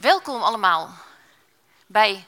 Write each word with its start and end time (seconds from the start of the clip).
Welkom 0.00 0.42
allemaal 0.42 0.94
bij 1.86 2.24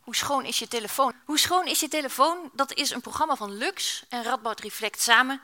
Hoe 0.00 0.16
schoon 0.16 0.44
is 0.44 0.58
je 0.58 0.68
telefoon? 0.68 1.14
Hoe 1.24 1.38
schoon 1.38 1.66
is 1.66 1.80
je 1.80 1.88
telefoon? 1.88 2.50
Dat 2.52 2.72
is 2.72 2.90
een 2.90 3.00
programma 3.00 3.36
van 3.36 3.56
Lux 3.56 4.04
en 4.08 4.22
Radboud 4.22 4.60
Reflect 4.60 5.00
samen. 5.00 5.40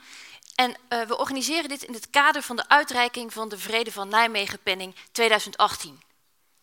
En 0.55 0.71
uh, 0.89 1.03
we 1.03 1.19
organiseren 1.19 1.69
dit 1.69 1.83
in 1.83 1.95
het 1.95 2.11
kader 2.11 2.43
van 2.43 2.57
de 2.57 2.69
uitreiking 2.69 3.33
van 3.33 3.49
de 3.49 3.59
Vrede 3.59 3.93
van 3.93 4.09
Nijmegen 4.09 4.63
Penning 4.63 4.95
2018. 5.13 6.03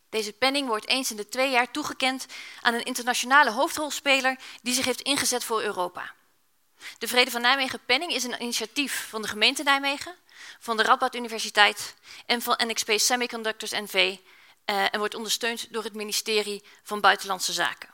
Deze 0.09 0.33
penning 0.33 0.67
wordt 0.67 0.87
eens 0.87 1.12
in 1.12 1.17
de 1.17 1.29
twee 1.29 1.51
jaar 1.51 1.71
toegekend 1.71 2.25
aan 2.62 2.73
een 2.73 2.83
internationale 2.83 3.51
hoofdrolspeler 3.51 4.39
die 4.62 4.73
zich 4.73 4.85
heeft 4.85 5.01
ingezet 5.01 5.43
voor 5.43 5.62
Europa. 5.62 6.13
De 6.97 7.07
Vrede 7.07 7.31
van 7.31 7.41
Nijmegen 7.41 7.85
Penning 7.85 8.12
is 8.12 8.23
een 8.23 8.41
initiatief 8.41 9.07
van 9.09 9.21
de 9.21 9.27
gemeente 9.27 9.63
Nijmegen, 9.63 10.15
van 10.59 10.77
de 10.77 10.83
Radboud 10.83 11.15
Universiteit 11.15 11.96
en 12.25 12.41
van 12.41 12.59
NXP 12.65 12.91
Semiconductors 12.96 13.71
NV 13.71 14.17
uh, 14.65 14.93
en 14.93 14.99
wordt 14.99 15.15
ondersteund 15.15 15.73
door 15.73 15.83
het 15.83 15.93
ministerie 15.93 16.63
van 16.83 17.01
Buitenlandse 17.01 17.53
Zaken. 17.53 17.89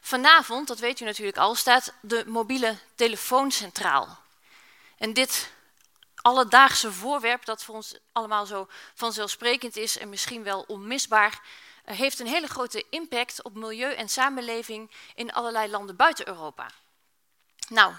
Vanavond, 0.00 0.68
dat 0.68 0.78
weet 0.78 1.00
u 1.00 1.04
natuurlijk 1.04 1.36
al, 1.36 1.54
staat 1.54 1.92
de 2.00 2.24
mobiele 2.26 2.78
telefoon 2.94 3.50
centraal. 3.50 4.18
En 4.98 5.12
dit 5.12 5.50
alledaagse 6.16 6.92
voorwerp, 6.92 7.44
dat 7.44 7.64
voor 7.64 7.74
ons 7.74 7.96
allemaal 8.12 8.46
zo 8.46 8.68
vanzelfsprekend 8.94 9.76
is 9.76 9.98
en 9.98 10.08
misschien 10.08 10.42
wel 10.42 10.64
onmisbaar, 10.66 11.40
uh, 11.86 11.96
heeft 11.96 12.18
een 12.18 12.26
hele 12.26 12.46
grote 12.46 12.84
impact 12.90 13.42
op 13.42 13.54
milieu 13.54 13.94
en 13.94 14.08
samenleving 14.08 14.90
in 15.14 15.32
allerlei 15.32 15.70
landen 15.70 15.96
buiten 15.96 16.28
Europa. 16.28 16.70
Nou, 17.68 17.94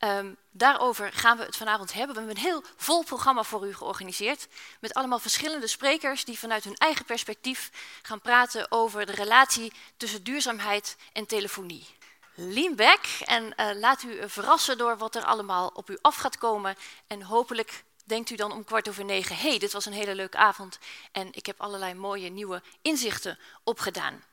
um, 0.00 0.36
daarover 0.50 1.12
gaan 1.12 1.36
we 1.36 1.44
het 1.44 1.56
vanavond 1.56 1.92
hebben. 1.92 2.14
We 2.14 2.20
hebben 2.20 2.36
een 2.36 2.50
heel 2.50 2.64
vol 2.76 3.04
programma 3.04 3.42
voor 3.42 3.66
u 3.66 3.74
georganiseerd. 3.74 4.46
Met 4.80 4.94
allemaal 4.94 5.18
verschillende 5.18 5.66
sprekers 5.66 6.24
die 6.24 6.38
vanuit 6.38 6.64
hun 6.64 6.76
eigen 6.76 7.04
perspectief 7.04 7.70
gaan 8.02 8.20
praten 8.20 8.72
over 8.72 9.06
de 9.06 9.12
relatie 9.12 9.72
tussen 9.96 10.24
duurzaamheid 10.24 10.96
en 11.12 11.26
telefonie. 11.26 11.86
Lean 12.34 12.76
back 12.76 13.04
en 13.24 13.44
uh, 13.44 13.70
laat 13.74 14.02
u 14.02 14.28
verrassen 14.28 14.78
door 14.78 14.96
wat 14.96 15.14
er 15.14 15.24
allemaal 15.24 15.70
op 15.74 15.90
u 15.90 15.98
af 16.00 16.16
gaat 16.16 16.38
komen. 16.38 16.76
En 17.06 17.22
hopelijk 17.22 17.84
denkt 18.04 18.30
u 18.30 18.36
dan 18.36 18.52
om 18.52 18.64
kwart 18.64 18.88
over 18.88 19.04
negen: 19.04 19.36
hé, 19.36 19.48
hey, 19.48 19.58
dit 19.58 19.72
was 19.72 19.86
een 19.86 19.92
hele 19.92 20.14
leuke 20.14 20.36
avond 20.36 20.78
en 21.12 21.28
ik 21.32 21.46
heb 21.46 21.60
allerlei 21.60 21.94
mooie 21.94 22.30
nieuwe 22.30 22.62
inzichten 22.82 23.38
opgedaan. 23.64 24.24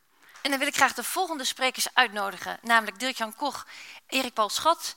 En 0.42 0.50
dan 0.50 0.60
wil 0.60 0.68
ik 0.68 0.76
graag 0.76 0.94
de 0.94 1.04
volgende 1.04 1.44
sprekers 1.44 1.88
uitnodigen, 1.94 2.60
namelijk 2.62 3.00
Dirk-Jan 3.00 3.36
Koch, 3.36 3.66
Erik 4.08 4.34
Paul 4.34 4.50
Schat 4.50 4.96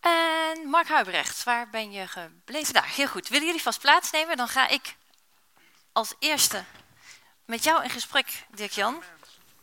en 0.00 0.68
Mark 0.68 0.88
Huibrecht. 0.88 1.44
Waar 1.44 1.70
ben 1.70 1.92
je 1.92 2.06
gebleven? 2.06 2.74
Daar, 2.74 2.88
heel 2.88 3.08
goed. 3.08 3.28
Willen 3.28 3.46
jullie 3.46 3.62
vast 3.62 3.80
plaatsnemen? 3.80 4.36
Dan 4.36 4.48
ga 4.48 4.68
ik 4.68 4.96
als 5.92 6.14
eerste 6.18 6.64
met 7.44 7.64
jou 7.64 7.82
in 7.82 7.90
gesprek, 7.90 8.44
Dirk-Jan. 8.50 9.02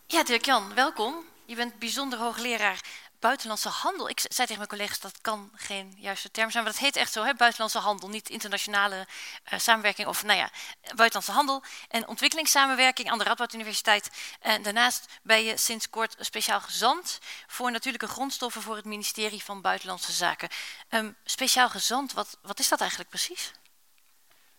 Ja, 0.08 0.24
Dirk-Jan, 0.24 0.74
welkom. 0.74 1.26
Je 1.46 1.56
bent 1.56 1.80
bijzonder 1.80 2.20
hoogleraar 2.20 2.82
buitenlandse 3.20 3.70
handel. 3.70 4.10
Ik 4.10 4.20
zei 4.20 4.36
tegen 4.38 4.58
mijn 4.58 4.68
collega's 4.68 5.00
dat 5.00 5.22
kan 5.22 5.52
geen 5.54 5.96
juiste 5.98 6.32
term 6.32 6.52
zijn, 6.52 6.64
maar 6.64 6.72
dat 6.72 6.82
heet 6.82 6.96
echt 6.96 7.12
zo, 7.12 7.24
hè? 7.24 7.34
buitenlandse 7.34 7.80
handel, 7.80 8.10
niet 8.10 8.30
internationale 8.30 9.08
uh, 9.54 9.60
samenwerking 9.60 10.08
of 10.08 10.24
nou 10.24 10.38
ja, 10.38 10.50
buitenlandse 10.82 11.32
handel 11.32 11.64
en 11.88 12.08
ontwikkelingssamenwerking 12.08 13.10
aan 13.10 13.18
de 13.18 13.24
Radboud 13.24 13.54
Universiteit. 13.54 14.10
En 14.40 14.62
daarnaast 14.62 15.06
ben 15.24 15.44
je 15.44 15.58
sinds 15.58 15.90
kort 15.90 16.16
speciaal 16.20 16.62
gezant 16.62 17.20
voor 17.48 17.72
natuurlijke 17.72 18.08
grondstoffen 18.08 18.62
voor 18.62 18.76
het 18.76 18.86
ministerie 18.86 19.44
van 19.44 19.62
Buitenlandse 19.62 20.12
Zaken. 20.12 20.50
Um, 20.90 21.16
speciaal 21.24 21.70
gezant, 21.70 22.14
wat, 22.14 22.38
wat 22.42 22.60
is 22.60 22.68
dat 22.68 22.80
eigenlijk 22.80 23.10
precies? 23.10 23.52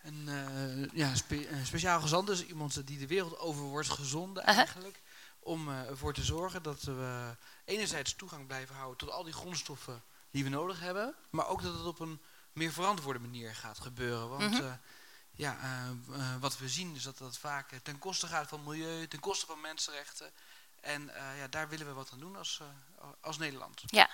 Een, 0.02 0.28
uh, 0.28 0.90
ja, 0.92 1.14
spe 1.14 1.48
een 1.48 1.66
speciaal 1.66 2.00
gezant 2.00 2.28
is 2.28 2.46
iemand 2.46 2.86
die 2.86 2.98
de 2.98 3.06
wereld 3.06 3.38
over 3.38 3.62
wordt 3.62 3.88
gezonden 3.88 4.44
eigenlijk. 4.44 4.96
Uh 4.96 5.02
-huh. 5.02 5.07
Om 5.48 5.68
uh, 5.68 5.88
ervoor 5.88 6.14
te 6.14 6.24
zorgen 6.24 6.62
dat 6.62 6.82
we 6.82 7.36
enerzijds 7.64 8.14
toegang 8.14 8.46
blijven 8.46 8.74
houden 8.74 8.98
tot 8.98 9.10
al 9.10 9.24
die 9.24 9.32
grondstoffen 9.32 10.02
die 10.30 10.44
we 10.44 10.50
nodig 10.50 10.80
hebben, 10.80 11.14
maar 11.30 11.46
ook 11.46 11.62
dat 11.62 11.74
het 11.74 11.84
op 11.84 12.00
een 12.00 12.20
meer 12.52 12.72
verantwoorde 12.72 13.18
manier 13.18 13.54
gaat 13.54 13.78
gebeuren. 13.78 14.28
Want 14.28 14.42
mm 14.42 14.52
-hmm. 14.52 14.66
uh, 14.66 14.72
ja, 15.30 15.56
uh, 15.62 16.16
uh, 16.16 16.36
wat 16.40 16.58
we 16.58 16.68
zien 16.68 16.94
is 16.94 17.02
dat 17.02 17.18
dat 17.18 17.38
vaak 17.38 17.70
ten 17.82 17.98
koste 17.98 18.26
gaat 18.26 18.48
van 18.48 18.64
milieu, 18.64 19.08
ten 19.08 19.20
koste 19.20 19.46
van 19.46 19.60
mensenrechten. 19.60 20.30
En 20.80 21.10
ja, 21.38 21.48
daar 21.48 21.68
willen 21.68 21.86
we 21.86 21.92
wat 21.92 22.12
aan 22.12 22.18
doen 22.18 22.36
als, 22.36 22.60
als 23.20 23.38
Nederland. 23.38 23.82
Ja. 23.86 24.10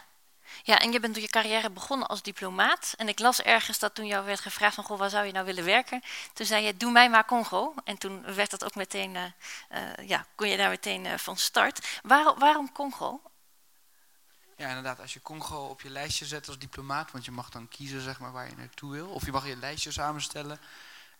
Ja, 0.62 0.78
en 0.78 0.92
je 0.92 1.00
bent 1.00 1.16
je 1.16 1.28
carrière 1.28 1.70
begonnen 1.70 2.08
als 2.08 2.22
diplomaat. 2.22 2.94
En 2.96 3.08
ik 3.08 3.18
las 3.18 3.42
ergens 3.42 3.78
dat 3.78 3.94
toen 3.94 4.06
jou 4.06 4.24
werd 4.24 4.40
gevraagd 4.40 4.74
van, 4.74 4.84
goh, 4.84 4.98
waar 4.98 5.10
zou 5.10 5.26
je 5.26 5.32
nou 5.32 5.46
willen 5.46 5.64
werken? 5.64 6.02
Toen 6.32 6.46
zei 6.46 6.64
je, 6.64 6.76
doe 6.76 6.90
mij 6.90 7.10
maar 7.10 7.24
Congo. 7.24 7.74
En 7.84 7.98
toen 7.98 8.34
werd 8.34 8.50
dat 8.50 8.64
ook 8.64 8.74
meteen, 8.74 9.34
ja, 10.06 10.26
kon 10.34 10.48
je 10.48 10.56
daar 10.56 10.70
meteen 10.70 11.18
van 11.18 11.36
start. 11.36 12.00
Waar, 12.02 12.38
waarom 12.38 12.72
Congo? 12.72 13.20
Ja, 14.56 14.68
inderdaad, 14.68 15.00
als 15.00 15.12
je 15.12 15.22
Congo 15.22 15.64
op 15.66 15.80
je 15.80 15.90
lijstje 15.90 16.24
zet 16.24 16.46
als 16.46 16.58
diplomaat, 16.58 17.10
want 17.10 17.24
je 17.24 17.30
mag 17.30 17.50
dan 17.50 17.68
kiezen 17.68 18.00
zeg 18.00 18.20
maar, 18.20 18.32
waar 18.32 18.48
je 18.48 18.56
naartoe 18.56 18.92
wil. 18.92 19.08
Of 19.08 19.24
je 19.24 19.32
mag 19.32 19.46
je 19.46 19.56
lijstje 19.56 19.90
samenstellen. 19.92 20.60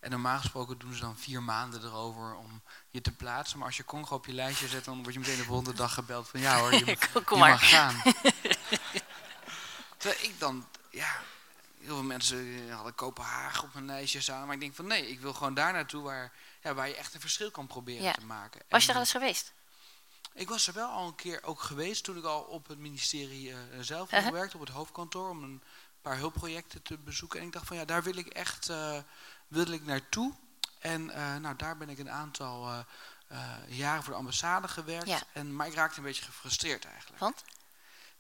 En 0.04 0.10
normaal 0.10 0.38
gesproken 0.38 0.78
doen 0.78 0.94
ze 0.94 1.00
dan 1.00 1.16
vier 1.16 1.42
maanden 1.42 1.84
erover 1.84 2.34
om 2.34 2.62
je 2.90 3.00
te 3.00 3.12
plaatsen. 3.12 3.58
Maar 3.58 3.66
als 3.66 3.76
je 3.76 3.84
Congo 3.84 4.14
op 4.14 4.26
je 4.26 4.32
lijstje 4.32 4.68
zet, 4.68 4.84
dan 4.84 5.02
word 5.02 5.14
je 5.14 5.20
meteen 5.20 5.36
de 5.36 5.44
volgende 5.44 5.72
dag 5.72 5.94
gebeld 5.94 6.28
van 6.28 6.40
ja 6.40 6.58
hoor, 6.58 6.74
je, 6.74 6.96
Kom 7.24 7.38
je 7.38 7.44
mag 7.44 7.68
gaan. 7.68 8.02
Terwijl 9.98 10.22
ik 10.22 10.38
dan, 10.38 10.66
ja, 10.90 11.20
heel 11.78 11.94
veel 11.94 12.02
mensen 12.02 12.70
hadden 12.70 12.94
Kopenhagen 12.94 13.64
op 13.64 13.72
hun 13.72 13.86
lijstje 13.86 14.20
staan. 14.20 14.44
Maar 14.44 14.54
ik 14.54 14.60
denk 14.60 14.74
van 14.74 14.86
nee, 14.86 15.08
ik 15.08 15.20
wil 15.20 15.32
gewoon 15.32 15.54
daar 15.54 15.72
naartoe 15.72 16.02
waar, 16.02 16.32
ja, 16.62 16.74
waar 16.74 16.88
je 16.88 16.96
echt 16.96 17.14
een 17.14 17.20
verschil 17.20 17.50
kan 17.50 17.66
proberen 17.66 18.02
ja. 18.02 18.12
te 18.12 18.26
maken. 18.26 18.60
Was 18.68 18.82
je 18.82 18.88
er 18.88 18.94
al 18.94 19.00
eens 19.00 19.10
geweest? 19.10 19.52
Ik 20.32 20.48
was 20.48 20.66
er 20.66 20.74
wel 20.74 20.88
al 20.88 21.06
een 21.06 21.14
keer 21.14 21.42
ook 21.42 21.60
geweest 21.60 22.04
toen 22.04 22.16
ik 22.16 22.24
al 22.24 22.40
op 22.40 22.66
het 22.66 22.78
ministerie 22.78 23.48
uh, 23.48 23.56
zelf 23.80 24.12
uh 24.12 24.18
-huh. 24.18 24.32
werkte, 24.32 24.56
op 24.56 24.66
het 24.66 24.74
hoofdkantoor, 24.74 25.28
om 25.28 25.42
een 25.42 25.62
paar 26.02 26.16
hulpprojecten 26.16 26.82
te 26.82 26.98
bezoeken. 26.98 27.40
En 27.40 27.46
ik 27.46 27.52
dacht 27.52 27.66
van 27.66 27.76
ja, 27.76 27.84
daar 27.84 28.02
wil 28.02 28.16
ik 28.16 28.26
echt 28.26 28.68
uh, 28.68 28.98
wil 29.48 29.66
ik 29.66 29.84
naartoe. 29.84 30.32
En 30.78 31.04
nou, 31.40 31.56
daar 31.56 31.76
ben 31.76 31.88
ik 31.88 31.98
een 31.98 32.10
aantal 32.10 32.84
jaren 33.68 34.02
voor 34.02 34.12
de 34.12 34.18
ambassade 34.18 34.68
gewerkt. 34.68 35.08
Ja. 35.08 35.22
En, 35.32 35.56
maar 35.56 35.66
ik 35.66 35.74
raakte 35.74 35.98
een 35.98 36.04
beetje 36.04 36.24
gefrustreerd 36.24 36.84
eigenlijk. 36.84 37.18
Want? 37.18 37.44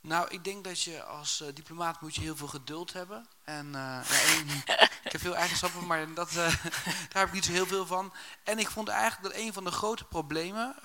Nou, 0.04 0.28
ik 0.28 0.44
denk 0.44 0.64
dat 0.64 0.80
je 0.82 1.02
als 1.02 1.40
uh, 1.40 1.48
diplomaat 1.54 2.00
moet 2.00 2.14
je 2.14 2.20
heel 2.20 2.36
veel 2.36 2.48
geduld 2.48 2.92
hebben. 2.92 3.26
En 3.44 3.66
uh, 3.66 3.72
ja, 3.72 4.80
ik 5.04 5.12
heb 5.12 5.20
veel 5.20 5.36
eigenschappen, 5.36 5.86
maar 5.86 6.14
dat, 6.14 6.28
uh, 6.28 6.36
daar 7.10 7.18
heb 7.22 7.26
ik 7.26 7.32
niet 7.32 7.44
zo 7.44 7.52
heel 7.52 7.66
veel 7.66 7.86
van. 7.86 8.12
En 8.42 8.58
ik 8.58 8.70
vond 8.70 8.88
eigenlijk 8.88 9.34
dat 9.34 9.42
een 9.42 9.52
van 9.52 9.64
de 9.64 9.70
grote 9.70 10.04
problemen, 10.04 10.76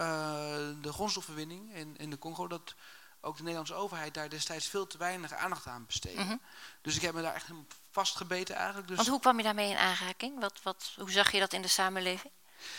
de 0.82 0.94
grondstoffenwinning 0.94 1.74
in, 1.74 1.98
in 1.98 2.10
de 2.10 2.18
Congo, 2.18 2.48
dat 2.48 2.76
ook 3.22 3.36
de 3.36 3.42
Nederlandse 3.42 3.74
overheid 3.74 4.14
daar 4.14 4.30
destijds 4.30 4.68
veel 4.68 4.88
te 4.88 4.98
weinig 4.98 5.34
aandacht 5.34 5.68
aan 5.68 5.86
besteedde. 5.86 6.22
Mm 6.22 6.28
-hmm. 6.28 6.42
Dus 6.82 6.96
ik 6.96 7.02
heb 7.02 7.14
me 7.14 7.22
daar 7.22 7.36
echt 7.36 7.50
vastgebeten 7.92 8.56
eigenlijk. 8.56 8.88
Dus 8.88 8.96
Want 8.98 9.10
hoe 9.10 9.20
kwam 9.20 9.38
je 9.38 9.44
daarmee 9.44 9.70
in 9.70 9.78
aanraking? 9.78 10.40
Wat, 10.40 10.60
wat, 10.64 10.92
hoe 10.98 11.12
zag 11.12 11.32
je 11.32 11.40
dat 11.40 11.54
in 11.54 11.62
de 11.62 11.68
samenleving? 11.68 12.34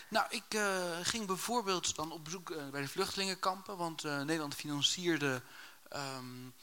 Nou, 0.09 0.27
ik 0.29 0.61
ging 1.03 1.27
bijvoorbeeld 1.27 1.97
dan 1.97 2.13
op 2.13 2.25
bezoek 2.25 2.71
bij 2.71 2.81
de 2.81 2.89
vluchtelingenkampen, 2.89 3.77
want 3.77 4.03
Nederland 4.03 4.55
financierde 4.55 5.43
um, 5.93 6.55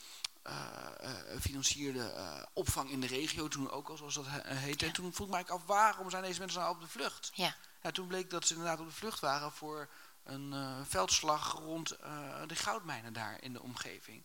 uh, 0.46 1.40
financierde 1.40 2.12
opvang 2.52 2.90
in 2.90 3.00
de 3.00 3.06
regio 3.06 3.48
toen 3.48 3.70
ook 3.70 3.88
al, 3.88 3.96
zoals 3.96 4.14
dat 4.14 4.24
heette. 4.44 4.84
Ja. 4.84 4.90
En 4.90 4.96
toen 4.96 5.12
vroeg 5.12 5.26
ik 5.26 5.48
me 5.48 5.52
af, 5.52 5.64
waarom 5.66 6.10
zijn 6.10 6.22
deze 6.22 6.40
mensen 6.40 6.60
nou 6.60 6.74
op 6.74 6.80
de 6.80 6.88
vlucht? 6.88 7.30
Ja. 7.34 7.54
ja 7.82 7.90
toen 7.90 8.06
bleek 8.06 8.30
dat 8.30 8.46
ze 8.46 8.54
inderdaad 8.54 8.80
op 8.80 8.86
de 8.86 8.94
vlucht 8.94 9.20
waren 9.20 9.52
voor 9.52 9.88
een 10.24 10.54
veldslag 10.86 11.52
rond 11.52 11.88
de 12.46 12.56
goudmijnen 12.56 13.12
daar 13.12 13.42
in 13.42 13.52
de 13.52 13.62
omgeving. 13.62 14.22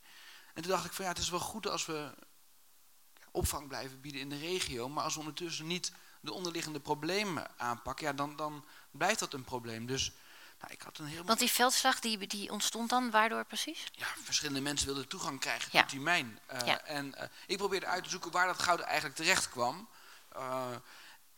En 0.53 0.61
toen 0.61 0.71
dacht 0.71 0.85
ik 0.85 0.93
van 0.93 1.05
ja, 1.05 1.11
het 1.11 1.19
is 1.19 1.29
wel 1.29 1.39
goed 1.39 1.67
als 1.67 1.85
we 1.85 2.13
opvang 3.33 3.67
blijven 3.67 4.01
bieden 4.01 4.21
in 4.21 4.29
de 4.29 4.37
regio, 4.37 4.89
maar 4.89 5.03
als 5.03 5.13
we 5.13 5.19
ondertussen 5.19 5.67
niet 5.67 5.91
de 6.19 6.33
onderliggende 6.33 6.79
problemen 6.79 7.47
aanpakken, 7.57 8.05
ja, 8.05 8.13
dan, 8.13 8.35
dan 8.35 8.65
blijft 8.91 9.19
dat 9.19 9.33
een 9.33 9.43
probleem. 9.43 9.85
Dus 9.85 10.11
nou, 10.59 10.73
ik 10.73 10.81
had 10.81 10.97
een 10.97 11.05
heel 11.05 11.23
Want 11.23 11.39
die 11.39 11.51
veldslag 11.51 11.99
die, 11.99 12.27
die 12.27 12.51
ontstond 12.51 12.89
dan 12.89 13.11
waardoor 13.11 13.45
precies? 13.45 13.83
Ja, 13.91 14.07
verschillende 14.23 14.61
mensen 14.61 14.85
wilden 14.85 15.07
toegang 15.07 15.39
krijgen 15.39 15.69
Ja. 15.71 15.81
tot 15.81 15.89
die 15.89 15.99
mijn. 15.99 16.39
Uh, 16.53 16.59
Ja. 16.65 16.81
En 16.81 17.05
uh, 17.17 17.23
ik 17.47 17.57
probeerde 17.57 17.85
uit 17.85 18.03
te 18.03 18.09
zoeken 18.09 18.31
waar 18.31 18.47
dat 18.47 18.59
goud 18.59 18.79
eigenlijk 18.79 19.15
terecht 19.15 19.49
kwam. 19.49 19.89
Uh, 20.35 20.65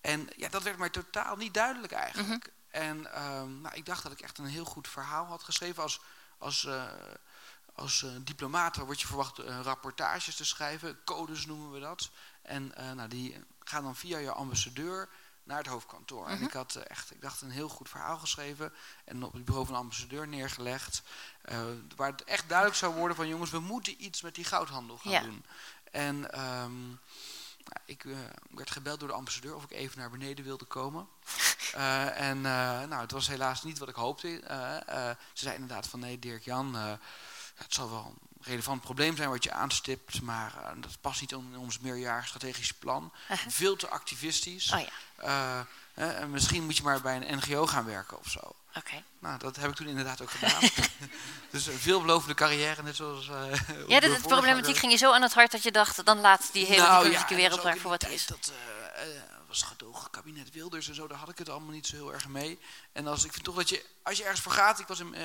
en 0.02 0.30
ja, 0.36 0.50
dat 0.50 0.64
werd 0.64 0.78
mij 0.78 0.90
totaal 0.90 1.36
niet 1.36 1.54
duidelijk 1.54 1.94
eigenlijk. 1.94 2.52
En 2.70 3.14
ehm, 3.14 3.62
nou, 3.62 3.76
ik 3.76 3.86
dacht 3.86 4.04
dat 4.04 4.12
ik 4.12 4.22
echt 4.22 4.38
een 4.38 4.46
heel 4.46 4.66
goed 4.66 4.88
verhaal 4.88 5.26
had 5.26 5.44
geschreven. 5.44 5.84
Als, 5.84 6.00
als, 6.38 6.66
eh, 6.66 6.84
als 7.86 8.04
eh, 8.04 8.10
diplomaat 8.22 8.76
word 8.78 9.02
je 9.02 9.08
verwacht 9.08 9.40
eh, 9.40 9.60
rapportages 9.64 10.36
te 10.36 10.46
schrijven. 10.46 11.00
Codes 11.04 11.46
noemen 11.46 11.72
we 11.72 11.80
dat. 11.80 12.10
En 12.42 12.76
eh, 12.76 12.92
nou, 12.92 13.10
die 13.10 13.44
gaan 13.60 13.84
dan 13.84 13.96
via 13.96 14.18
je 14.18 14.32
ambassadeur 14.32 15.10
naar 15.44 15.58
het 15.58 15.68
hoofdkantoor. 15.68 16.28
En 16.28 16.36
Mhm. 16.36 16.44
ik 16.44 16.54
had 16.54 16.76
echt, 16.76 17.12
ik 17.12 17.22
dacht, 17.22 17.42
een 17.42 17.50
heel 17.52 17.70
goed 17.70 17.90
verhaal 17.90 18.18
geschreven. 18.18 18.74
En 19.06 19.24
op 19.24 19.34
het 19.34 19.46
bureau 19.46 19.66
van 19.66 19.76
de 19.76 19.82
ambassadeur 19.82 20.28
neergelegd. 20.28 21.02
waar 21.96 22.12
het 22.12 22.24
echt 22.24 22.50
duidelijk 22.50 22.78
zou 22.78 22.94
worden 22.96 23.16
van 23.18 23.28
jongens, 23.28 23.50
we 23.52 23.60
moeten 23.60 24.04
iets 24.04 24.22
met 24.22 24.36
die 24.36 24.44
goudhandel 24.46 24.98
gaan 24.98 25.12
Ja. 25.12 25.22
doen. 25.22 25.46
En 25.92 26.32
ehm, 26.32 26.88
Nou, 27.66 27.80
ik 27.86 28.06
werd 28.50 28.72
gebeld 28.72 29.00
door 29.00 29.08
de 29.10 29.14
ambassadeur 29.16 29.56
of 29.56 29.64
ik 29.64 29.72
even 29.72 30.00
naar 30.00 30.10
beneden 30.10 30.46
wilde 30.46 30.66
komen. 30.66 31.08
en 32.30 32.42
nou, 32.42 32.96
het 32.96 33.12
was 33.12 33.28
helaas 33.28 33.64
niet 33.64 33.78
wat 33.78 33.90
ik 33.90 33.96
hoopte. 33.96 34.28
ze 35.34 35.44
zei 35.46 35.54
inderdaad 35.54 35.88
van 35.88 36.00
nee, 36.00 36.20
Dirk 36.20 36.44
Jan, 36.44 37.00
het 37.56 37.74
zal 37.74 37.90
wel 37.90 38.06
een 38.06 38.28
relevant 38.42 38.82
probleem 38.82 39.16
zijn 39.16 39.30
wat 39.30 39.44
je 39.44 39.52
aanstipt, 39.52 40.22
maar 40.22 40.54
dat 40.76 41.02
past 41.02 41.22
niet 41.22 41.32
in 41.32 41.58
ons 41.58 41.80
meerjarig 41.80 42.28
strategisch 42.28 42.74
plan. 42.74 43.14
Veel 43.48 43.76
te 43.76 43.88
activistisch. 43.88 44.72
Oh 44.72 44.80
ja. 45.16 45.68
en 45.94 46.32
misschien 46.32 46.64
moet 46.64 46.78
je 46.78 46.84
maar 46.84 47.02
bij 47.02 47.16
een 47.16 47.38
NGO 47.38 47.66
gaan 47.66 47.86
werken 47.86 48.20
of 48.20 48.30
zo. 48.30 48.56
Oké. 48.78 49.04
Nou, 49.20 49.40
dat 49.40 49.56
heb 49.56 49.70
ik 49.70 49.76
toen 49.76 49.88
inderdaad 49.88 50.22
ook 50.22 50.32
gedaan. 50.32 50.62
dus 51.52 51.68
een 51.68 51.80
veelbelovende 51.80 52.34
carrière, 52.34 52.84
net 52.84 52.96
zoals. 52.96 53.30
Ja, 53.88 54.00
de, 54.00 54.20
problematiek 54.22 54.78
ging 54.78 54.92
je 54.92 54.98
zo 54.98 55.12
aan 55.12 55.22
het 55.22 55.34
hart 55.34 55.52
dat 55.52 55.64
je 55.64 55.72
dacht: 55.72 56.06
dan 56.06 56.20
laat 56.20 56.50
die 56.52 56.66
hele 56.66 56.82
nou, 56.82 57.12
ja, 57.12 57.28
wereld 57.28 57.62
voor 57.62 57.90
wat 57.90 58.08
is. 58.08 58.26
Dat 58.26 58.52
was 59.48 59.62
gedogen 59.62 60.10
kabinet 60.10 60.52
Wilders 60.52 60.88
en 60.88 60.96
zo, 60.96 61.08
daar 61.08 61.18
had 61.18 61.30
ik 61.30 61.38
het 61.38 61.50
allemaal 61.50 61.72
niet 61.72 61.88
zo 61.88 61.96
heel 61.96 62.14
erg 62.14 62.28
mee. 62.28 62.60
En 62.92 63.08
als 63.08 63.26
ik 63.26 63.32
vind 63.32 63.44
toch 63.44 63.56
dat 63.56 63.70
je, 63.70 63.86
als 64.04 64.18
je 64.18 64.24
ergens 64.24 64.42
voor 64.42 64.52
gaat, 64.52 64.80
ik 64.80 64.88
was 64.88 65.00
in, 65.00 65.16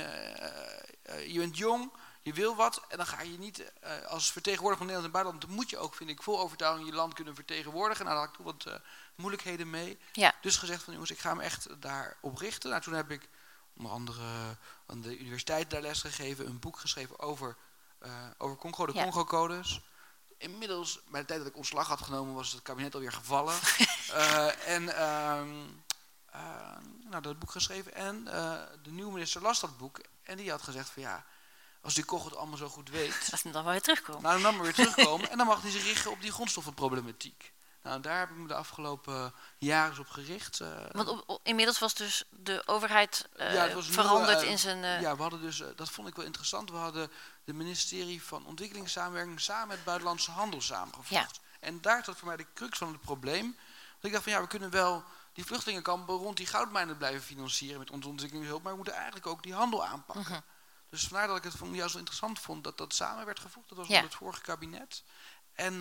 je 1.26 1.38
bent 1.38 1.56
jong, 1.56 1.90
je 2.22 2.32
wil 2.32 2.56
wat, 2.56 2.82
en 2.88 2.96
dan 2.96 3.06
ga 3.06 3.22
je 3.22 3.38
niet 3.38 3.72
als 4.06 4.32
vertegenwoordiger 4.32 4.86
van 4.86 4.86
Nederland 4.86 5.14
en 5.14 5.22
buitenland, 5.22 5.46
dan 5.46 5.54
moet 5.56 5.70
je 5.70 5.78
ook, 5.78 5.94
vind 5.94 6.10
ik, 6.10 6.22
vol 6.22 6.40
overtuiging 6.40 6.88
je 6.88 6.94
land 6.94 7.14
kunnen 7.14 7.34
vertegenwoordigen. 7.34 8.04
Nou, 8.04 8.16
daar 8.16 8.26
had 8.26 8.36
ik 8.38 8.44
toen 8.44 8.70
wat 8.70 8.80
moeilijkheden 9.14 9.70
mee. 9.70 9.98
Ja. 10.12 10.34
Dus 10.40 10.56
gezegd 10.56 10.82
van 10.82 10.92
jongens, 10.92 11.10
ik 11.10 11.18
ga 11.18 11.34
me 11.34 11.42
echt 11.42 11.80
daarop 11.80 12.38
richten. 12.38 12.70
Nou, 12.70 12.82
toen 12.82 12.94
heb 12.94 13.10
ik 13.10 13.28
onder 13.76 13.92
andere 13.92 14.56
aan 14.86 15.00
de 15.00 15.18
universiteit 15.18 15.70
daar 15.70 15.80
les 15.80 16.00
gegeven, 16.00 16.46
een 16.46 16.58
boek 16.58 16.78
geschreven 16.78 17.18
over, 17.18 17.56
uh, 18.02 18.12
over 18.38 18.56
Congo, 18.56 18.86
de 18.86 18.92
Congo-codes. 18.92 19.80
Inmiddels, 20.38 21.00
bij 21.10 21.20
de 21.20 21.26
tijd 21.26 21.38
dat 21.38 21.48
ik 21.48 21.56
ontslag 21.56 21.88
had 21.88 22.00
genomen, 22.00 22.34
was 22.34 22.52
het 22.52 22.62
kabinet 22.62 22.94
alweer 22.94 23.12
gevallen. 23.12 23.54
en 24.76 24.82
uh, 24.82 25.42
nou, 27.10 27.22
dat 27.22 27.38
boek 27.38 27.50
geschreven. 27.50 27.94
En 27.94 28.24
de 28.82 28.90
nieuwe 28.90 29.12
minister 29.12 29.42
las 29.42 29.60
dat 29.60 29.78
boek. 29.78 30.00
En 30.22 30.36
die 30.36 30.50
had 30.50 30.62
gezegd 30.62 30.90
van 30.90 31.02
ja, 31.02 31.24
als 31.82 31.94
die 31.94 32.04
Koch 32.04 32.24
het 32.24 32.36
allemaal 32.36 32.56
zo 32.56 32.68
goed 32.68 32.90
weet... 32.90 33.28
Laat 33.30 33.42
hem 33.42 33.52
dan 33.52 33.64
maar 33.64 33.72
weer 33.72 33.82
terugkomen. 33.82 34.22
Nou, 34.22 34.42
dan 34.42 34.54
maar 34.54 34.62
weer 34.62 34.74
terugkomen. 34.74 35.30
en 35.30 35.36
dan 35.38 35.46
mag 35.46 35.62
hij 35.62 35.70
zich 35.70 35.84
richten 35.84 36.10
op 36.10 36.20
die 36.20 36.32
grondstoffenproblematiek. 36.32 37.52
Nou, 37.82 38.00
daar 38.00 38.18
heb 38.18 38.30
ik 38.30 38.36
me 38.36 38.46
de 38.46 38.54
afgelopen 38.54 39.34
jaren 39.58 39.98
op 39.98 40.08
gericht. 40.08 40.60
Uh, 40.60 40.68
Want 40.90 41.24
inmiddels 41.42 41.78
was 41.78 41.94
dus 41.94 42.24
de 42.30 42.62
overheid 42.66 43.28
uh, 43.36 43.76
veranderd 43.78 44.42
in 44.42 44.58
zijn... 44.58 44.78
Uh... 44.78 45.00
Ja, 45.00 45.16
we 45.16 45.22
hadden 45.22 45.40
dus, 45.40 45.62
dat 45.76 45.90
vond 45.90 46.08
ik 46.08 46.16
wel 46.16 46.24
interessant, 46.24 46.70
we 46.70 46.76
hadden 46.76 47.10
de 47.44 47.52
ministerie 47.52 48.22
van 48.22 48.46
Ontwikkelingssamenwerking 48.46 49.40
samen 49.40 49.68
met 49.68 49.84
Buitenlandse 49.84 50.30
Handel 50.30 50.60
samengevoegd. 50.60 51.10
Ja. 51.10 51.28
En 51.60 51.80
daar 51.80 52.04
zat 52.04 52.16
voor 52.16 52.28
mij 52.28 52.36
de 52.36 52.46
crux 52.54 52.78
van 52.78 52.88
het 52.88 53.00
probleem. 53.00 53.56
Want 53.90 54.04
ik 54.04 54.12
dacht 54.12 54.24
van 54.24 54.32
ja, 54.32 54.40
we 54.40 54.46
kunnen 54.46 54.70
wel 54.70 55.04
die 55.32 55.44
vluchtelingenkampen 55.44 56.14
rond 56.14 56.36
die 56.36 56.46
goudmijnen 56.46 56.96
blijven 56.96 57.22
financieren 57.22 57.78
met 57.78 57.90
onze 57.90 58.08
ontwikkelingshulp, 58.08 58.62
maar 58.62 58.70
we 58.70 58.76
moeten 58.76 58.94
eigenlijk 58.94 59.26
ook 59.26 59.42
die 59.42 59.54
handel 59.54 59.86
aanpakken. 59.86 60.24
Mhm. 60.24 60.40
Dus 60.90 61.06
vandaar 61.06 61.26
dat 61.26 61.36
ik 61.36 61.42
het 61.42 61.54
juist 61.72 61.92
zo 61.92 61.98
interessant 61.98 62.38
vond 62.38 62.64
dat 62.64 62.78
dat 62.78 62.94
samen 62.94 63.24
werd 63.24 63.40
gevoegd. 63.40 63.68
Dat 63.68 63.78
was 63.78 63.86
ja. 63.86 63.94
onder 63.94 64.10
het 64.10 64.18
vorige 64.18 64.40
kabinet. 64.40 65.02
En 65.52 65.76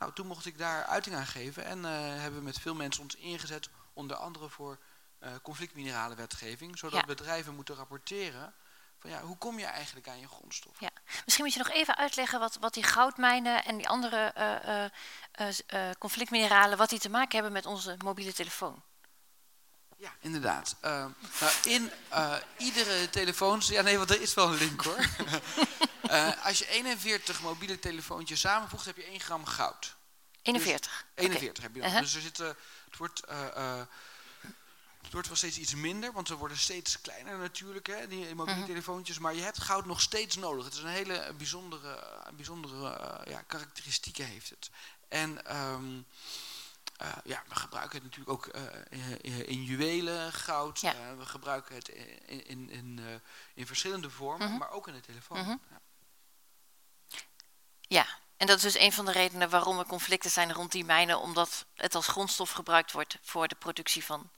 nou, 0.00 0.12
toen 0.14 0.26
mocht 0.26 0.46
ik 0.46 0.58
daar 0.58 0.84
uiting 0.84 1.16
aan 1.16 1.26
geven 1.26 1.64
en 1.64 1.78
uh, 1.78 1.90
hebben 1.92 2.38
we 2.38 2.44
met 2.44 2.58
veel 2.58 2.74
mensen 2.74 3.02
ons 3.02 3.14
ingezet, 3.14 3.68
onder 3.92 4.16
andere 4.16 4.48
voor 4.48 4.78
uh, 5.18 5.30
conflictmineralenwetgeving, 5.42 6.78
zodat 6.78 7.06
bedrijven 7.06 7.54
moeten 7.54 7.74
rapporteren 7.74 8.54
van 8.98 9.10
ja, 9.10 9.20
hoe 9.20 9.38
kom 9.38 9.58
je 9.58 9.64
eigenlijk 9.64 10.08
aan 10.08 10.20
je 10.20 10.28
grondstof? 10.28 10.80
Ja. 10.80 10.90
Misschien 11.24 11.44
moet 11.44 11.54
je 11.54 11.58
nog 11.58 11.70
even 11.70 11.96
uitleggen 11.96 12.40
wat, 12.40 12.56
wat 12.60 12.74
die 12.74 12.82
goudmijnen 12.82 13.64
en 13.64 13.76
die 13.76 13.88
andere 13.88 14.90
conflictmineralen, 15.98 16.78
wat 16.78 16.88
die 16.88 16.98
te 16.98 17.10
maken 17.10 17.34
hebben 17.34 17.52
met 17.52 17.66
onze 17.66 17.96
mobiele 18.04 18.32
telefoon. 18.32 18.82
Ja, 20.00 20.14
inderdaad. 20.20 20.76
nou, 20.80 21.12
in 21.64 21.90
iedere 22.56 23.10
telefoon... 23.10 23.62
Ja, 23.64 23.82
nee, 23.82 23.98
want 23.98 24.10
er 24.10 24.20
is 24.20 24.34
wel 24.34 24.48
een 24.48 24.58
link 24.58 24.80
hoor. 24.80 25.08
Uh, 26.04 26.44
als 26.46 26.58
je 26.58 26.68
41 26.68 27.40
mobiele 27.40 27.78
telefoontjes 27.78 28.40
samenvoegt, 28.40 28.84
heb 28.84 28.96
je 28.96 29.04
1 29.04 29.20
gram 29.20 29.44
goud. 29.44 29.96
41? 30.42 31.06
Dus 31.14 31.24
41 31.24 31.62
heb 31.62 31.74
je 31.74 31.80
dan. 31.80 31.88
Uh 31.88 31.94
-huh. 31.94 32.04
Dus 32.04 32.14
er 32.14 32.20
zit, 32.20 32.38
uh, 32.38 32.46
het, 32.46 32.96
wordt, 32.96 33.22
het 35.02 35.12
wordt 35.12 35.26
wel 35.26 35.36
steeds 35.36 35.58
iets 35.58 35.74
minder, 35.74 36.12
want 36.12 36.28
ze 36.28 36.36
worden 36.36 36.58
steeds 36.58 37.00
kleiner 37.00 37.38
natuurlijk, 37.38 37.86
hè, 37.86 38.08
die 38.08 38.34
mobiele 38.34 38.58
-huh. 38.58 38.68
telefoontjes. 38.68 39.18
Maar 39.18 39.34
je 39.34 39.42
hebt 39.42 39.62
goud 39.62 39.86
nog 39.86 40.00
steeds 40.00 40.36
nodig. 40.36 40.64
Het 40.64 40.74
is 40.74 40.80
een 40.80 40.86
hele 40.86 41.34
bijzondere, 41.36 42.22
bijzondere 42.34 43.20
ja, 43.28 43.42
karakteristieken 43.42 44.24
heeft 44.24 44.50
het. 44.50 44.70
En... 45.08 45.56
Um, 45.56 46.06
uh, 47.02 47.08
ja, 47.24 47.42
we 47.48 47.54
gebruiken 47.54 48.02
het 48.02 48.02
natuurlijk 48.02 48.30
ook 48.30 48.56
uh, 48.56 48.62
in, 49.20 49.46
in, 49.46 49.62
juwelen, 49.62 50.32
goud. 50.32 50.80
Ja. 50.80 50.94
Uh, 50.94 51.18
we 51.18 51.26
gebruiken 51.26 51.74
het 51.74 51.88
in, 51.88 52.46
in, 52.46 52.70
in, 52.70 53.00
in 53.54 53.66
verschillende 53.66 54.10
vormen, 54.10 54.48
-huh. 54.48 54.58
maar 54.58 54.70
ook 54.70 54.88
in 54.88 54.94
de 54.94 55.00
telefoon. 55.00 55.44
-huh. 55.44 55.56
Ja. 55.70 55.80
Ja, 57.80 58.06
en 58.36 58.46
dat 58.46 58.56
is 58.56 58.62
dus 58.62 58.78
een 58.78 58.92
van 58.92 59.04
de 59.04 59.12
redenen 59.12 59.50
waarom 59.50 59.78
er 59.78 59.86
conflicten 59.86 60.30
zijn 60.30 60.52
rond 60.52 60.72
die 60.72 60.84
mijnen, 60.84 61.20
omdat 61.20 61.66
het 61.74 61.94
als 61.94 62.06
grondstof 62.06 62.50
gebruikt 62.50 62.92
wordt 62.92 63.18
voor 63.22 63.48
de 63.48 63.54
productie 63.54 64.04
van, 64.04 64.30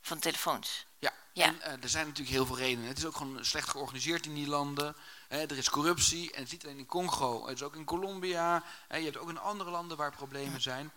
van 0.00 0.18
telefoons. 0.18 0.86
Ja, 0.98 1.12
ja. 1.32 1.54
en 1.60 1.82
er 1.82 1.88
zijn 1.88 2.06
natuurlijk 2.06 2.36
heel 2.36 2.46
veel 2.46 2.56
redenen. 2.56 2.88
Het 2.88 2.98
is 2.98 3.04
ook 3.06 3.16
gewoon 3.16 3.44
slecht 3.44 3.68
georganiseerd 3.68 4.26
in 4.26 4.34
die 4.34 4.48
landen. 4.48 4.96
Er 5.28 5.58
is 5.58 5.70
corruptie 5.70 6.32
en 6.32 6.38
het 6.38 6.46
is 6.46 6.52
niet 6.52 6.64
alleen 6.64 6.78
in 6.78 6.86
Congo, 6.86 7.46
het 7.46 7.56
is 7.56 7.62
ook 7.62 7.76
in 7.76 7.84
Colombia. 7.84 8.62
Je 8.88 8.96
hebt 8.96 9.16
ook 9.16 9.28
in 9.28 9.38
andere 9.38 9.70
landen 9.70 9.96
waar 9.96 10.12
problemen 10.12 10.60
zijn. 10.60 10.92